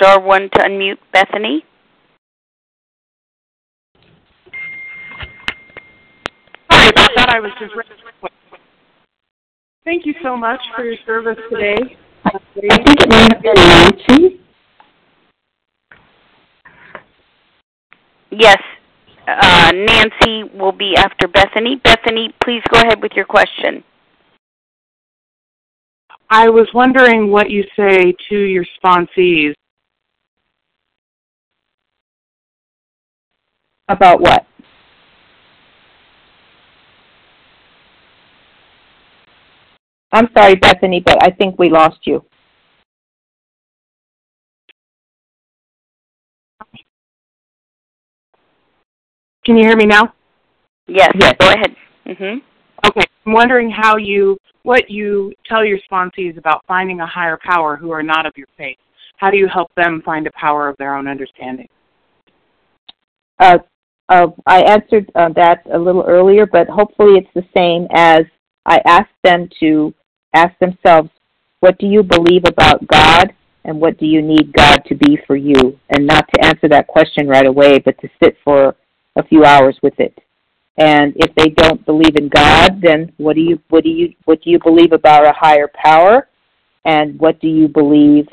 Star 0.00 0.18
one 0.18 0.48
to 0.54 0.58
unmute 0.60 0.96
Bethany. 1.12 1.62
Sorry 6.72 6.88
about 6.88 7.10
that. 7.16 7.28
I 7.28 7.40
was 7.40 7.50
just. 7.60 7.74
Thank 9.84 10.06
you 10.06 10.14
so 10.22 10.38
much 10.38 10.60
for 10.74 10.86
your 10.86 10.96
service 11.04 11.36
today. 11.50 11.76
I 12.24 12.30
think 12.56 13.02
it 13.02 13.08
may 13.10 13.28
have 13.30 13.42
been 13.42 13.54
Nancy. 13.54 14.40
Yes, 18.30 18.58
uh, 19.28 19.72
Nancy 19.74 20.44
will 20.58 20.72
be 20.72 20.94
after 20.96 21.28
Bethany. 21.28 21.76
Bethany, 21.84 22.32
please 22.42 22.62
go 22.72 22.80
ahead 22.80 23.02
with 23.02 23.12
your 23.12 23.26
question. 23.26 23.84
I 26.30 26.48
was 26.48 26.68
wondering 26.72 27.30
what 27.30 27.50
you 27.50 27.64
say 27.76 28.14
to 28.30 28.38
your 28.38 28.64
sponsees. 28.82 29.52
About 33.90 34.20
what? 34.20 34.46
I'm 40.12 40.28
sorry, 40.36 40.54
Bethany, 40.54 41.02
but 41.04 41.18
I 41.24 41.30
think 41.30 41.58
we 41.58 41.68
lost 41.70 41.98
you. 42.04 42.24
Can 49.44 49.56
you 49.56 49.64
hear 49.64 49.76
me 49.76 49.86
now? 49.86 50.12
Yes, 50.86 51.10
Yes. 51.18 51.34
go 51.40 51.48
ahead. 51.48 51.74
Mhm. 52.06 52.42
Okay. 52.86 53.02
I'm 53.26 53.32
wondering 53.32 53.70
how 53.70 53.96
you 53.96 54.38
what 54.62 54.88
you 54.88 55.32
tell 55.46 55.64
your 55.64 55.78
sponsees 55.90 56.36
about 56.36 56.64
finding 56.66 57.00
a 57.00 57.06
higher 57.06 57.38
power 57.42 57.76
who 57.76 57.90
are 57.90 58.02
not 58.02 58.24
of 58.26 58.32
your 58.36 58.46
faith. 58.56 58.78
How 59.16 59.30
do 59.30 59.36
you 59.36 59.48
help 59.48 59.74
them 59.74 60.00
find 60.02 60.26
a 60.28 60.32
power 60.32 60.68
of 60.68 60.76
their 60.76 60.94
own 60.94 61.08
understanding? 61.08 61.68
Uh, 63.38 63.58
uh, 64.10 64.26
I 64.44 64.62
answered 64.62 65.10
uh, 65.14 65.30
that 65.36 65.62
a 65.72 65.78
little 65.78 66.04
earlier, 66.06 66.44
but 66.44 66.68
hopefully 66.68 67.14
it's 67.16 67.32
the 67.34 67.46
same 67.56 67.86
as 67.92 68.22
I 68.66 68.80
asked 68.84 69.14
them 69.22 69.48
to 69.60 69.94
ask 70.34 70.52
themselves, 70.58 71.08
what 71.60 71.78
do 71.78 71.86
you 71.86 72.02
believe 72.02 72.42
about 72.46 72.86
God 72.88 73.32
and 73.64 73.80
what 73.80 73.98
do 73.98 74.06
you 74.06 74.20
need 74.20 74.52
God 74.52 74.78
to 74.86 74.94
be 74.96 75.18
for 75.26 75.36
you? 75.36 75.78
And 75.90 76.06
not 76.06 76.26
to 76.34 76.44
answer 76.44 76.68
that 76.68 76.88
question 76.88 77.28
right 77.28 77.46
away, 77.46 77.78
but 77.78 77.98
to 78.00 78.08
sit 78.22 78.36
for 78.44 78.74
a 79.16 79.22
few 79.22 79.44
hours 79.44 79.78
with 79.82 79.98
it. 79.98 80.18
And 80.76 81.12
if 81.16 81.34
they 81.36 81.50
don't 81.50 81.84
believe 81.84 82.16
in 82.16 82.28
God, 82.28 82.80
then 82.82 83.12
what 83.18 83.36
do 83.36 83.42
you 83.42 83.60
what 83.68 83.84
do 83.84 83.90
you 83.90 84.14
what 84.24 84.42
do 84.42 84.50
you 84.50 84.58
believe 84.58 84.92
about 84.92 85.28
a 85.28 85.32
higher 85.36 85.68
power? 85.68 86.28
And 86.84 87.18
what 87.20 87.38
do 87.40 87.48
you 87.48 87.68
believe 87.68 88.26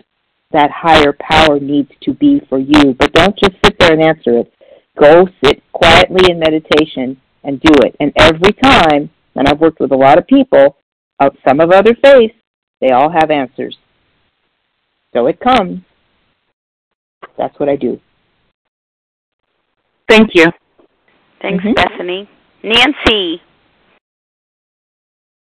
that 0.51 0.71
higher 0.71 1.13
power 1.19 1.59
needs 1.59 1.91
to 2.03 2.13
be 2.13 2.41
for 2.47 2.57
you? 2.57 2.95
But 2.97 3.13
don't 3.13 3.37
just 3.37 3.55
sit 3.65 3.77
there 3.79 3.91
and 3.91 4.01
answer 4.01 4.39
it. 4.39 4.53
Go 4.99 5.27
sit 5.43 5.61
quietly 5.71 6.31
in 6.31 6.39
meditation 6.39 7.19
and 7.43 7.61
do 7.61 7.71
it. 7.85 7.95
And 7.99 8.11
every 8.17 8.53
time, 8.63 9.09
and 9.35 9.47
I've 9.47 9.59
worked 9.59 9.79
with 9.79 9.91
a 9.91 9.95
lot 9.95 10.17
of 10.17 10.25
people, 10.27 10.75
of 11.19 11.35
some 11.47 11.59
of 11.59 11.71
other 11.71 11.95
faiths, 12.03 12.35
they 12.81 12.89
all 12.89 13.09
have 13.09 13.31
answers. 13.31 13.77
So 15.13 15.27
it 15.27 15.39
comes. 15.39 15.81
That's 17.37 17.57
what 17.59 17.69
I 17.69 17.75
do. 17.75 17.99
Thank 20.09 20.31
you. 20.33 20.47
Thanks, 21.41 21.63
Mhm. 21.63 21.75
Bethany. 21.75 22.29
Nancy. 22.63 23.41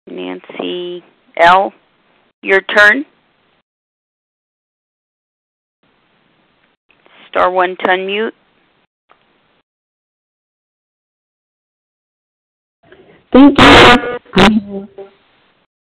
Nancy 0.07 1.05
L. 1.37 1.73
Your 2.43 2.61
turn. 2.63 3.05
Star 7.29 7.51
one 7.51 7.77
to 7.77 7.87
unmute. 7.89 8.33
Thank 13.33 13.59
you. 13.59 14.89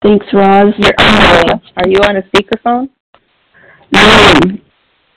Thanks, 0.03 0.25
Roz. 0.33 0.73
You're 0.77 0.93
on. 0.99 1.61
Are 1.77 1.87
you 1.87 1.97
on 2.07 2.17
a 2.17 2.21
speakerphone? 2.23 2.89
No. 3.91 4.59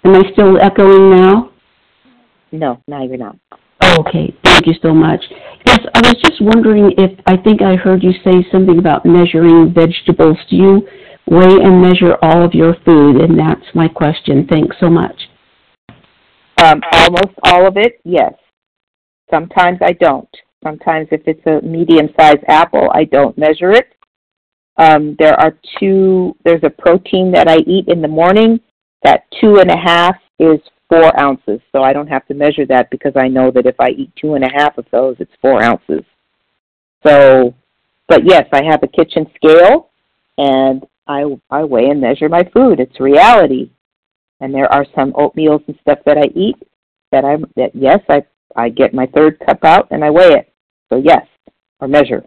Am 0.05 0.15
I 0.15 0.23
still 0.33 0.59
echoing 0.61 1.11
now? 1.11 1.51
No, 2.53 2.81
now 2.87 3.03
you're 3.05 3.17
not. 3.17 3.37
Oh, 3.83 3.97
okay. 4.01 4.35
Thank 4.45 4.67
you 4.67 4.75
so 4.81 4.95
much. 4.95 5.23
Yes, 5.67 5.81
I 5.95 6.01
was 6.01 6.15
just 6.25 6.41
wondering 6.41 6.93
if 6.97 7.19
I 7.27 7.37
think 7.37 7.61
I 7.61 7.75
heard 7.75 8.03
you 8.03 8.13
say 8.25 8.47
something 8.53 8.79
about 8.79 9.05
measuring 9.05 9.75
vegetables. 9.75 10.39
Do 10.49 10.57
you 10.57 10.89
weigh 11.27 11.65
and 11.65 11.83
measure 11.83 12.17
all 12.23 12.45
of 12.45 12.55
your 12.55 12.75
food? 12.85 13.17
And 13.17 13.39
that's 13.39 13.67
my 13.75 13.89
question. 13.89 14.47
Thanks 14.49 14.77
so 14.79 14.89
much. 14.89 15.17
Um, 16.59 16.81
almost 16.93 17.35
all 17.43 17.67
of 17.67 17.77
it, 17.77 18.01
yes. 18.05 18.33
Sometimes 19.31 19.79
I 19.83 19.93
don't. 19.93 20.29
Sometimes 20.65 21.09
if 21.11 21.23
it's 21.27 21.47
a 21.47 21.65
medium-sized 21.67 22.45
apple, 22.49 22.91
I 22.93 23.05
don't 23.05 23.37
measure 23.39 23.73
it. 23.73 23.93
Um, 24.79 25.17
there 25.19 25.35
are 25.41 25.57
two. 25.79 26.37
There's 26.45 26.63
a 26.65 26.71
protein 26.71 27.31
that 27.33 27.49
I 27.49 27.59
eat 27.59 27.89
in 27.89 28.03
the 28.03 28.09
morning. 28.09 28.61
That 29.05 29.25
two 29.41 29.59
and 29.59 29.71
a 29.71 29.77
half 29.77 30.17
is 30.39 30.61
four 30.89 31.19
ounces, 31.21 31.61
so 31.73 31.83
I 31.83 31.93
don't 31.93 32.09
have 32.09 32.27
to 32.27 32.35
measure 32.35 32.67
that 32.67 32.91
because 32.91 33.13
I 33.17 33.29
know 33.29 33.51
that 33.53 33.67
if 33.67 33.77
I 33.81 33.91
eat 33.91 34.11
two 34.21 34.35
and 34.35 34.45
a 34.45 34.51
half 34.55 34.77
of 34.77 34.87
those, 34.91 35.17
it's 35.19 35.33
four 35.41 35.63
ounces. 35.63 36.03
So, 37.07 37.55
but 38.09 38.25
yes, 38.25 38.47
I 38.53 38.63
have 38.65 38.83
a 38.83 38.89
kitchen 38.89 39.27
scale, 39.37 39.91
and 40.39 40.85
I 41.07 41.25
I 41.51 41.65
weigh 41.65 41.87
and 41.87 42.01
measure 42.01 42.29
my 42.29 42.43
food. 42.53 42.81
It's 42.81 43.01
reality, 43.01 43.71
and 44.41 44.53
there 44.53 44.73
are 44.73 44.87
some 44.95 45.13
oatmeals 45.13 45.67
and 45.69 45.79
stuff 45.81 46.01
that 46.05 46.19
I 46.19 46.27
eat 46.35 46.57
that 47.13 47.25
I'm, 47.25 47.45
that 47.57 47.75
yes 47.75 48.01
I 48.09 48.23
I 48.55 48.69
get 48.69 48.95
my 48.95 49.07
third 49.07 49.39
cup 49.41 49.65
out 49.65 49.89
and 49.91 50.05
I 50.05 50.11
weigh 50.11 50.33
it. 50.33 50.53
So 50.93 51.03
yes, 51.05 51.27
or 51.81 51.89
measure. 51.89 52.25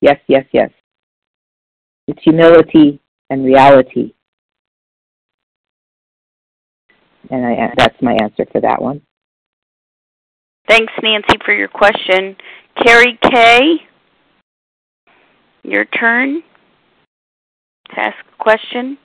Yes, 0.00 0.18
yes, 0.26 0.44
yes. 0.52 0.70
It's 2.06 2.22
humility 2.22 3.00
and 3.30 3.44
reality. 3.44 4.14
And 7.30 7.44
I, 7.44 7.74
that's 7.76 8.00
my 8.00 8.16
answer 8.22 8.46
for 8.50 8.60
that 8.62 8.80
one. 8.80 9.02
Thanks, 10.68 10.92
Nancy, 11.02 11.36
for 11.44 11.54
your 11.54 11.68
question. 11.68 12.36
Carrie 12.84 13.18
K, 13.22 13.76
your 15.62 15.84
turn 15.86 16.42
to 17.90 18.00
ask 18.00 18.16
a 18.20 18.42
question. 18.42 18.98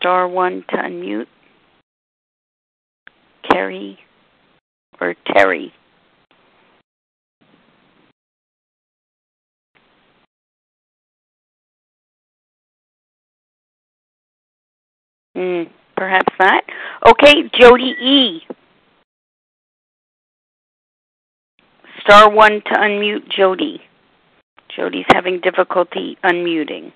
Star 0.00 0.28
one 0.28 0.64
to 0.70 0.76
unmute. 0.76 1.26
Carrie 3.50 3.98
or 5.00 5.14
Terry. 5.26 5.72
Mm, 15.36 15.70
perhaps 15.96 16.32
not. 16.38 16.64
Okay, 17.08 17.48
Jody 17.58 17.94
E. 18.00 18.40
Star 22.00 22.30
one 22.30 22.62
to 22.66 22.74
unmute 22.74 23.28
Jody. 23.30 23.80
Jody's 24.74 25.04
having 25.08 25.40
difficulty 25.40 26.16
unmuting. 26.24 26.92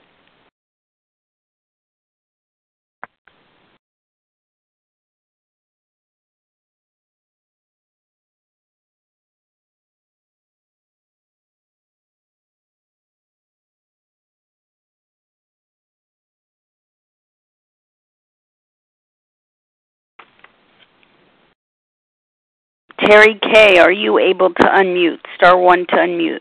Terry 23.06 23.38
K, 23.42 23.78
are 23.78 23.90
you 23.90 24.18
able 24.18 24.50
to 24.50 24.62
unmute? 24.62 25.18
Star 25.36 25.58
one 25.58 25.86
to 25.88 25.96
unmute. 25.96 26.40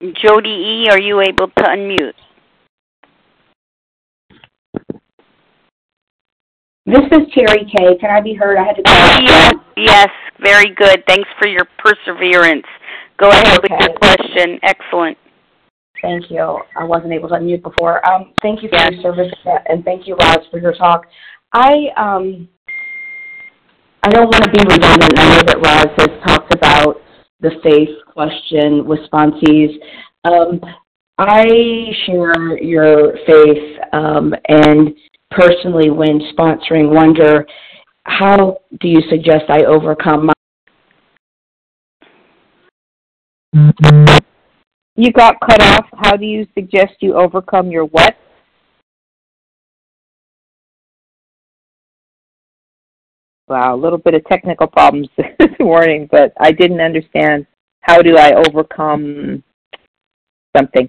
Jody 0.00 0.50
E, 0.50 0.88
are 0.90 1.00
you 1.00 1.20
able 1.20 1.48
to 1.48 1.62
unmute? 1.62 2.14
This 6.88 7.04
is 7.12 7.28
Terry 7.34 7.70
K. 7.70 7.98
Can 8.00 8.08
I 8.08 8.22
be 8.22 8.32
heard? 8.32 8.56
I 8.56 8.64
had 8.64 8.76
to. 8.76 8.82
Yes, 8.86 9.52
yes, 9.76 10.08
very 10.40 10.74
good. 10.74 11.04
Thanks 11.06 11.28
for 11.38 11.46
your 11.46 11.66
perseverance. 11.76 12.64
Go 13.20 13.28
ahead 13.28 13.58
with 13.62 13.72
your 13.78 13.94
question. 13.98 14.58
Excellent. 14.62 15.18
Thank 16.00 16.30
you. 16.30 16.60
I 16.78 16.84
wasn't 16.84 17.12
able 17.12 17.28
to 17.28 17.34
unmute 17.34 17.62
before. 17.62 18.00
Um, 18.08 18.32
thank 18.40 18.62
you 18.62 18.70
for 18.70 18.90
your 18.90 19.02
service, 19.02 19.30
and 19.68 19.84
thank 19.84 20.06
you, 20.06 20.16
Roz, 20.16 20.38
for 20.50 20.60
your 20.60 20.72
talk. 20.72 21.04
I 21.52 21.88
um, 21.98 22.48
I 24.02 24.08
don't 24.08 24.28
want 24.28 24.44
to 24.44 24.50
be 24.50 24.64
redundant. 24.64 25.18
I 25.18 25.28
know 25.28 25.42
that 25.42 25.58
Roz 25.58 25.92
has 25.98 26.22
talked 26.26 26.54
about 26.54 27.02
the 27.40 27.50
faith 27.62 27.90
question 28.06 28.86
with 28.86 29.00
sponsees. 29.12 29.74
Um, 30.24 30.58
I 31.18 31.44
share 32.06 32.56
your 32.62 33.12
faith, 33.26 33.78
um, 33.92 34.32
and 34.48 34.94
personally, 35.30 35.90
when 35.90 36.20
sponsoring, 36.36 36.94
wonder 36.94 37.46
how 38.04 38.58
do 38.80 38.88
you 38.88 39.00
suggest 39.10 39.44
I 39.48 39.64
overcome 39.64 40.26
my 40.26 40.32
You 44.96 45.12
got 45.12 45.36
cut 45.40 45.62
off. 45.62 45.86
How 45.96 46.16
do 46.16 46.24
you 46.24 46.46
suggest 46.54 46.94
you 47.00 47.14
overcome 47.14 47.70
your 47.70 47.84
what? 47.84 48.16
Wow, 53.48 53.74
a 53.74 53.80
little 53.80 53.98
bit 53.98 54.14
of 54.14 54.24
technical 54.26 54.66
problems 54.66 55.08
this 55.16 55.50
morning, 55.58 56.08
but 56.10 56.32
I 56.38 56.52
didn't 56.52 56.80
understand 56.80 57.46
how 57.80 58.02
do 58.02 58.16
I 58.16 58.32
overcome 58.34 59.42
something. 60.56 60.88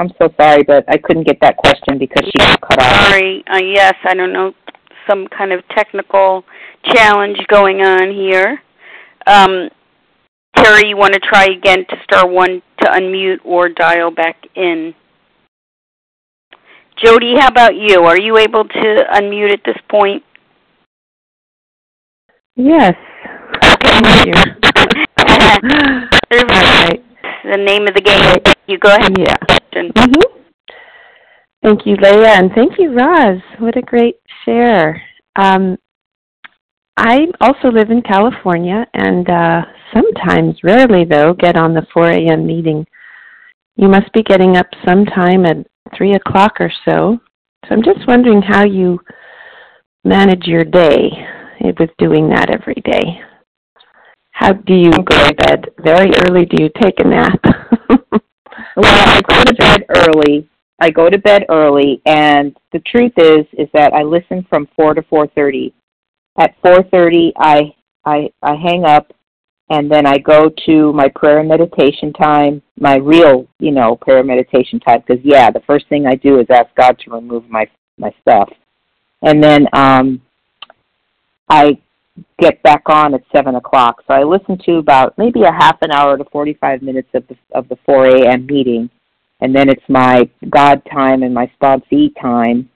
I'm 0.00 0.08
so 0.18 0.32
sorry, 0.40 0.62
but 0.62 0.82
I 0.88 0.96
couldn't 0.96 1.24
get 1.26 1.36
that 1.42 1.58
question 1.58 1.98
because 1.98 2.24
she 2.24 2.38
got 2.38 2.58
cut 2.62 2.82
off. 2.82 3.08
Sorry. 3.08 3.44
Uh, 3.46 3.58
yes, 3.58 3.92
I 4.04 4.14
don't 4.14 4.32
know. 4.32 4.54
Some 5.06 5.28
kind 5.28 5.52
of 5.52 5.60
technical 5.76 6.42
challenge 6.86 7.36
going 7.48 7.82
on 7.82 8.10
here. 8.10 8.62
Um, 9.26 9.68
Terry, 10.56 10.88
you 10.88 10.96
want 10.96 11.12
to 11.12 11.20
try 11.20 11.44
again 11.44 11.84
to 11.90 11.96
star 12.02 12.26
one 12.26 12.62
to 12.80 12.90
unmute 12.90 13.40
or 13.44 13.68
dial 13.68 14.10
back 14.10 14.36
in? 14.54 14.94
Jody, 17.04 17.34
how 17.38 17.48
about 17.48 17.74
you? 17.76 18.00
Are 18.04 18.18
you 18.18 18.38
able 18.38 18.64
to 18.64 19.04
unmute 19.12 19.52
at 19.52 19.60
this 19.66 19.76
point? 19.90 20.22
Yes. 22.56 22.94
Thank 23.82 24.26
you. 24.26 24.34
All 26.32 26.44
right. 26.46 27.04
The 27.42 27.56
name 27.56 27.88
of 27.88 27.94
the 27.94 28.00
game. 28.02 28.54
You 28.66 28.78
go 28.78 28.94
ahead. 28.94 29.16
Yeah. 29.18 29.36
Mm-hmm. 29.72 30.20
Thank 31.62 31.86
you, 31.86 31.96
Leah, 31.96 32.38
and 32.38 32.50
thank 32.54 32.78
you, 32.78 32.92
Roz. 32.92 33.40
What 33.58 33.76
a 33.76 33.82
great 33.82 34.16
share. 34.44 35.02
Um, 35.36 35.76
I 36.96 37.26
also 37.40 37.68
live 37.68 37.90
in 37.90 38.02
California, 38.02 38.86
and 38.94 39.28
uh, 39.28 39.62
sometimes, 39.92 40.56
rarely 40.62 41.04
though, 41.04 41.34
get 41.34 41.56
on 41.56 41.74
the 41.74 41.86
4 41.92 42.10
a.m. 42.10 42.46
meeting. 42.46 42.86
You 43.76 43.88
must 43.88 44.12
be 44.12 44.22
getting 44.22 44.56
up 44.56 44.66
sometime 44.86 45.46
at 45.46 45.66
3 45.96 46.12
o'clock 46.14 46.60
or 46.60 46.70
so. 46.84 47.18
So 47.64 47.74
I'm 47.74 47.82
just 47.82 48.06
wondering 48.06 48.42
how 48.42 48.64
you 48.64 48.98
manage 50.04 50.44
your 50.44 50.64
day 50.64 51.10
with 51.62 51.90
doing 51.98 52.28
that 52.30 52.50
every 52.50 52.82
day. 52.84 53.20
How 54.40 54.54
do 54.54 54.74
you 54.74 54.90
go 54.90 55.28
to 55.28 55.34
bed? 55.34 55.70
Very 55.80 56.10
early 56.20 56.46
do 56.46 56.62
you 56.62 56.70
take 56.80 56.98
a 57.00 57.04
nap? 57.04 57.38
well, 57.90 58.86
I 58.86 59.20
go 59.28 59.44
to 59.44 59.54
bed 59.54 59.84
early. 59.90 60.48
I 60.80 60.88
go 60.88 61.10
to 61.10 61.18
bed 61.18 61.44
early, 61.50 62.00
and 62.06 62.56
the 62.72 62.78
truth 62.90 63.12
is, 63.18 63.44
is 63.52 63.68
that 63.74 63.92
I 63.92 64.02
listen 64.02 64.46
from 64.48 64.66
four 64.74 64.94
to 64.94 65.02
four 65.02 65.26
thirty. 65.26 65.74
At 66.38 66.54
four 66.62 66.82
thirty, 66.84 67.34
I 67.36 67.74
I 68.06 68.30
I 68.42 68.54
hang 68.54 68.86
up, 68.86 69.12
and 69.68 69.92
then 69.92 70.06
I 70.06 70.16
go 70.16 70.50
to 70.64 70.92
my 70.94 71.08
prayer 71.14 71.40
and 71.40 71.48
meditation 71.48 72.10
time, 72.14 72.62
my 72.78 72.96
real, 72.96 73.46
you 73.58 73.72
know, 73.72 73.94
prayer 73.96 74.20
and 74.20 74.28
meditation 74.28 74.80
time. 74.80 75.04
Because 75.06 75.22
yeah, 75.22 75.50
the 75.50 75.60
first 75.66 75.86
thing 75.90 76.06
I 76.06 76.14
do 76.14 76.40
is 76.40 76.46
ask 76.48 76.74
God 76.76 76.98
to 77.00 77.10
remove 77.10 77.46
my 77.50 77.68
my 77.98 78.10
stuff. 78.22 78.48
and 79.20 79.44
then 79.44 79.66
um, 79.74 80.22
I 81.50 81.78
get 82.38 82.62
back 82.62 82.82
on 82.86 83.14
at 83.14 83.22
seven 83.34 83.54
o'clock. 83.54 84.02
So 84.06 84.14
I 84.14 84.22
listen 84.22 84.58
to 84.66 84.76
about 84.76 85.16
maybe 85.18 85.42
a 85.42 85.52
half 85.52 85.78
an 85.82 85.90
hour 85.92 86.16
to 86.16 86.24
forty-five 86.24 86.82
minutes 86.82 87.08
of 87.14 87.26
the 87.28 87.36
of 87.52 87.68
the 87.68 87.76
four 87.86 88.06
a.m. 88.06 88.46
meeting, 88.46 88.90
and 89.40 89.54
then 89.54 89.68
it's 89.68 89.82
my 89.88 90.28
God 90.50 90.82
time 90.92 91.22
and 91.22 91.34
my 91.34 91.50
sponsee 91.60 92.12
time, 92.20 92.68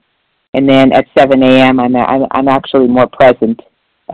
and 0.55 0.69
then 0.69 0.93
at 0.93 1.07
seven 1.17 1.43
a.m. 1.43 1.81
I'm 1.81 1.97
I'm, 1.97 2.27
I'm 2.31 2.49
actually 2.49 2.89
more 2.89 3.09
present 3.09 3.61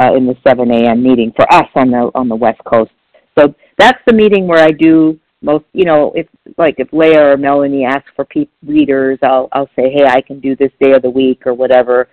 uh, 0.03 0.15
in 0.15 0.27
the 0.27 0.37
seven 0.47 0.71
a.m. 0.71 1.03
meeting 1.03 1.33
for 1.37 1.51
us 1.53 1.69
on 1.75 1.91
the 1.91 2.11
on 2.15 2.29
the 2.29 2.37
West 2.37 2.61
Coast. 2.65 2.93
So 3.39 3.55
that's 3.79 3.99
the 4.07 4.13
meeting 4.13 4.47
where 4.47 4.63
I 4.65 4.71
do 4.71 5.19
most. 5.43 5.65
You 5.73 5.85
know, 5.85 6.13
if 6.15 6.27
like 6.59 6.77
if 6.79 6.93
Leah 6.93 7.33
or 7.33 7.37
Melanie 7.37 7.85
ask 7.85 8.05
for 8.17 8.25
pe- 8.25 8.49
readers, 8.67 9.19
I'll 9.23 9.49
I'll 9.53 9.71
say, 9.77 9.91
hey, 9.93 10.05
I 10.07 10.21
can 10.21 10.41
do 10.41 10.57
this 10.57 10.73
day 10.81 10.93
of 10.93 11.03
the 11.03 11.11
week 11.11 11.47
or 11.47 11.55
whatever. 11.55 12.09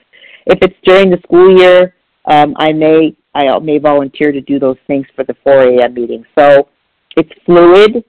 If 0.46 0.60
it's 0.62 0.78
during 0.84 1.10
the 1.10 1.20
school 1.26 1.58
year, 1.60 1.94
um, 2.28 2.54
I 2.58 2.72
may 2.74 3.16
I 3.34 3.58
may 3.60 3.78
volunteer 3.80 4.32
to 4.32 4.41
do 4.41 4.60
those 4.60 4.78
things 4.88 5.06
for 5.16 5.24
the 5.24 5.36
4 5.44 5.62
a.m. 5.70 5.94
meeting. 5.94 6.26
So 6.38 6.68
it's 7.16 7.32
fluid 7.45 8.04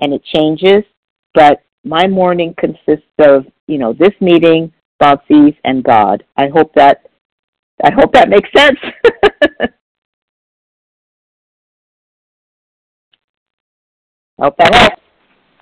and 0.00 0.12
it 0.12 0.22
changes, 0.24 0.84
but 1.34 1.62
my 1.84 2.06
morning 2.06 2.54
consists 2.58 3.06
of 3.20 3.46
you 3.66 3.78
know 3.78 3.92
this 3.92 4.12
meeting, 4.20 4.72
Bobsies, 5.02 5.56
and 5.64 5.82
God. 5.82 6.24
I 6.36 6.48
hope 6.48 6.72
that 6.74 7.06
I 7.82 7.90
hope 7.92 8.12
that 8.12 8.28
makes 8.28 8.48
sense. 8.56 8.78
hope 14.40 14.56
that 14.58 14.74
helps. 14.74 15.02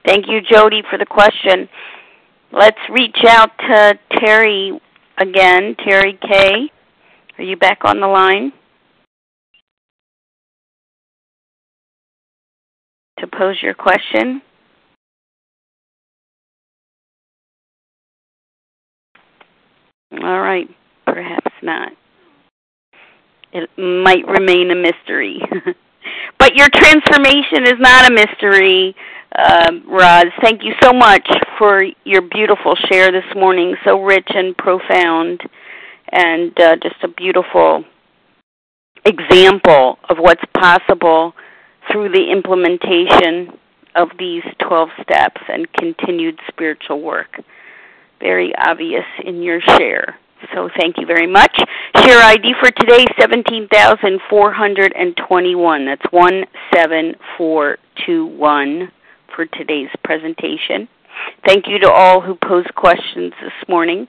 Thank 0.07 0.27
you, 0.29 0.41
Jody, 0.41 0.83
for 0.91 0.99
the 0.99 1.07
question. 1.07 1.69
Let's 2.53 2.77
reach 2.91 3.17
out 3.27 3.51
to 3.69 3.99
Terry 4.19 4.79
again. 5.19 5.77
Terry 5.87 6.19
K. 6.21 6.71
Are 7.39 7.45
you 7.45 7.57
back 7.57 7.81
on 7.85 8.01
the 8.01 8.07
line? 8.07 8.53
To 13.21 13.27
pose 13.27 13.57
your 13.63 13.75
question? 13.75 14.43
All 20.13 20.41
right, 20.41 20.69
perhaps 21.07 21.51
not. 21.63 21.93
It 23.53 23.71
might 23.79 24.27
remain 24.27 24.71
a 24.71 24.75
mystery. 24.75 25.41
but 26.39 26.55
your 26.55 26.69
transformation 26.75 27.65
is 27.65 27.79
not 27.79 28.11
a 28.11 28.15
mystery, 28.15 28.95
uh, 29.39 29.73
Roz. 29.87 30.27
Thank 30.43 30.63
you 30.65 30.75
so 30.83 30.93
much 30.93 31.27
for 31.59 31.83
your 32.05 32.23
beautiful 32.23 32.75
share 32.91 33.11
this 33.11 33.25
morning, 33.35 33.75
so 33.85 34.03
rich 34.03 34.29
and 34.29 34.57
profound 34.57 35.41
and 36.13 36.53
uh, 36.61 36.77
just 36.77 37.03
a 37.03 37.09
beautiful 37.09 37.83
example 39.05 39.99
of 40.09 40.19
what's 40.19 40.45
possible 40.57 41.35
through 41.91 42.11
the 42.11 42.31
implementation 42.31 43.59
of 43.97 44.11
these 44.19 44.45
12 44.67 44.89
steps 45.03 45.41
and 45.49 45.71
continued 45.73 46.39
spiritual 46.49 47.03
work. 47.03 47.41
Very 48.21 48.55
obvious 48.57 49.05
in 49.25 49.43
your 49.43 49.61
share. 49.61 50.17
So 50.55 50.69
thank 50.79 50.99
you 50.99 51.07
very 51.07 51.27
much. 51.27 51.59
Share 51.97 52.21
ID 52.21 52.55
for 52.61 52.71
today 52.73 53.07
17,421. 53.21 55.87
That's 55.87 56.03
17421 56.11 58.93
for 59.35 59.47
today's 59.47 59.89
presentation. 60.05 60.87
Thank 61.47 61.69
you 61.69 61.79
to 61.81 61.91
all 61.91 62.21
who 62.21 62.35
posed 62.35 62.75
questions 62.75 63.33
this 63.41 63.53
morning. 63.69 64.07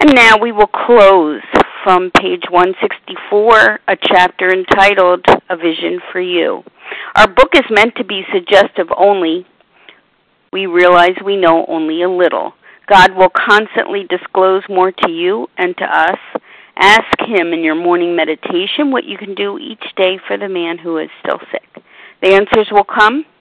And 0.00 0.14
now 0.14 0.38
we 0.38 0.52
will 0.52 0.66
close 0.66 1.42
from 1.84 2.10
page 2.10 2.44
164, 2.50 3.80
a 3.86 3.96
chapter 4.02 4.50
entitled 4.52 5.24
A 5.48 5.56
Vision 5.56 6.00
for 6.10 6.20
You. 6.20 6.62
Our 7.14 7.28
book 7.28 7.50
is 7.54 7.64
meant 7.70 7.94
to 7.96 8.04
be 8.04 8.22
suggestive 8.32 8.88
only. 8.96 9.46
We 10.52 10.66
realize 10.66 11.14
we 11.24 11.36
know 11.36 11.64
only 11.68 12.02
a 12.02 12.10
little. 12.10 12.52
God 12.86 13.14
will 13.16 13.30
constantly 13.30 14.04
disclose 14.08 14.62
more 14.68 14.92
to 14.92 15.10
you 15.10 15.48
and 15.56 15.76
to 15.76 15.84
us. 15.84 16.18
Ask 16.76 17.20
Him 17.20 17.52
in 17.52 17.62
your 17.62 17.74
morning 17.74 18.16
meditation 18.16 18.90
what 18.90 19.04
you 19.04 19.16
can 19.16 19.34
do 19.34 19.58
each 19.58 19.84
day 19.96 20.18
for 20.26 20.36
the 20.36 20.48
man 20.48 20.78
who 20.78 20.98
is 20.98 21.08
still 21.20 21.38
sick. 21.52 21.84
The 22.20 22.34
answers 22.34 22.68
will 22.72 22.84
come 22.84 23.24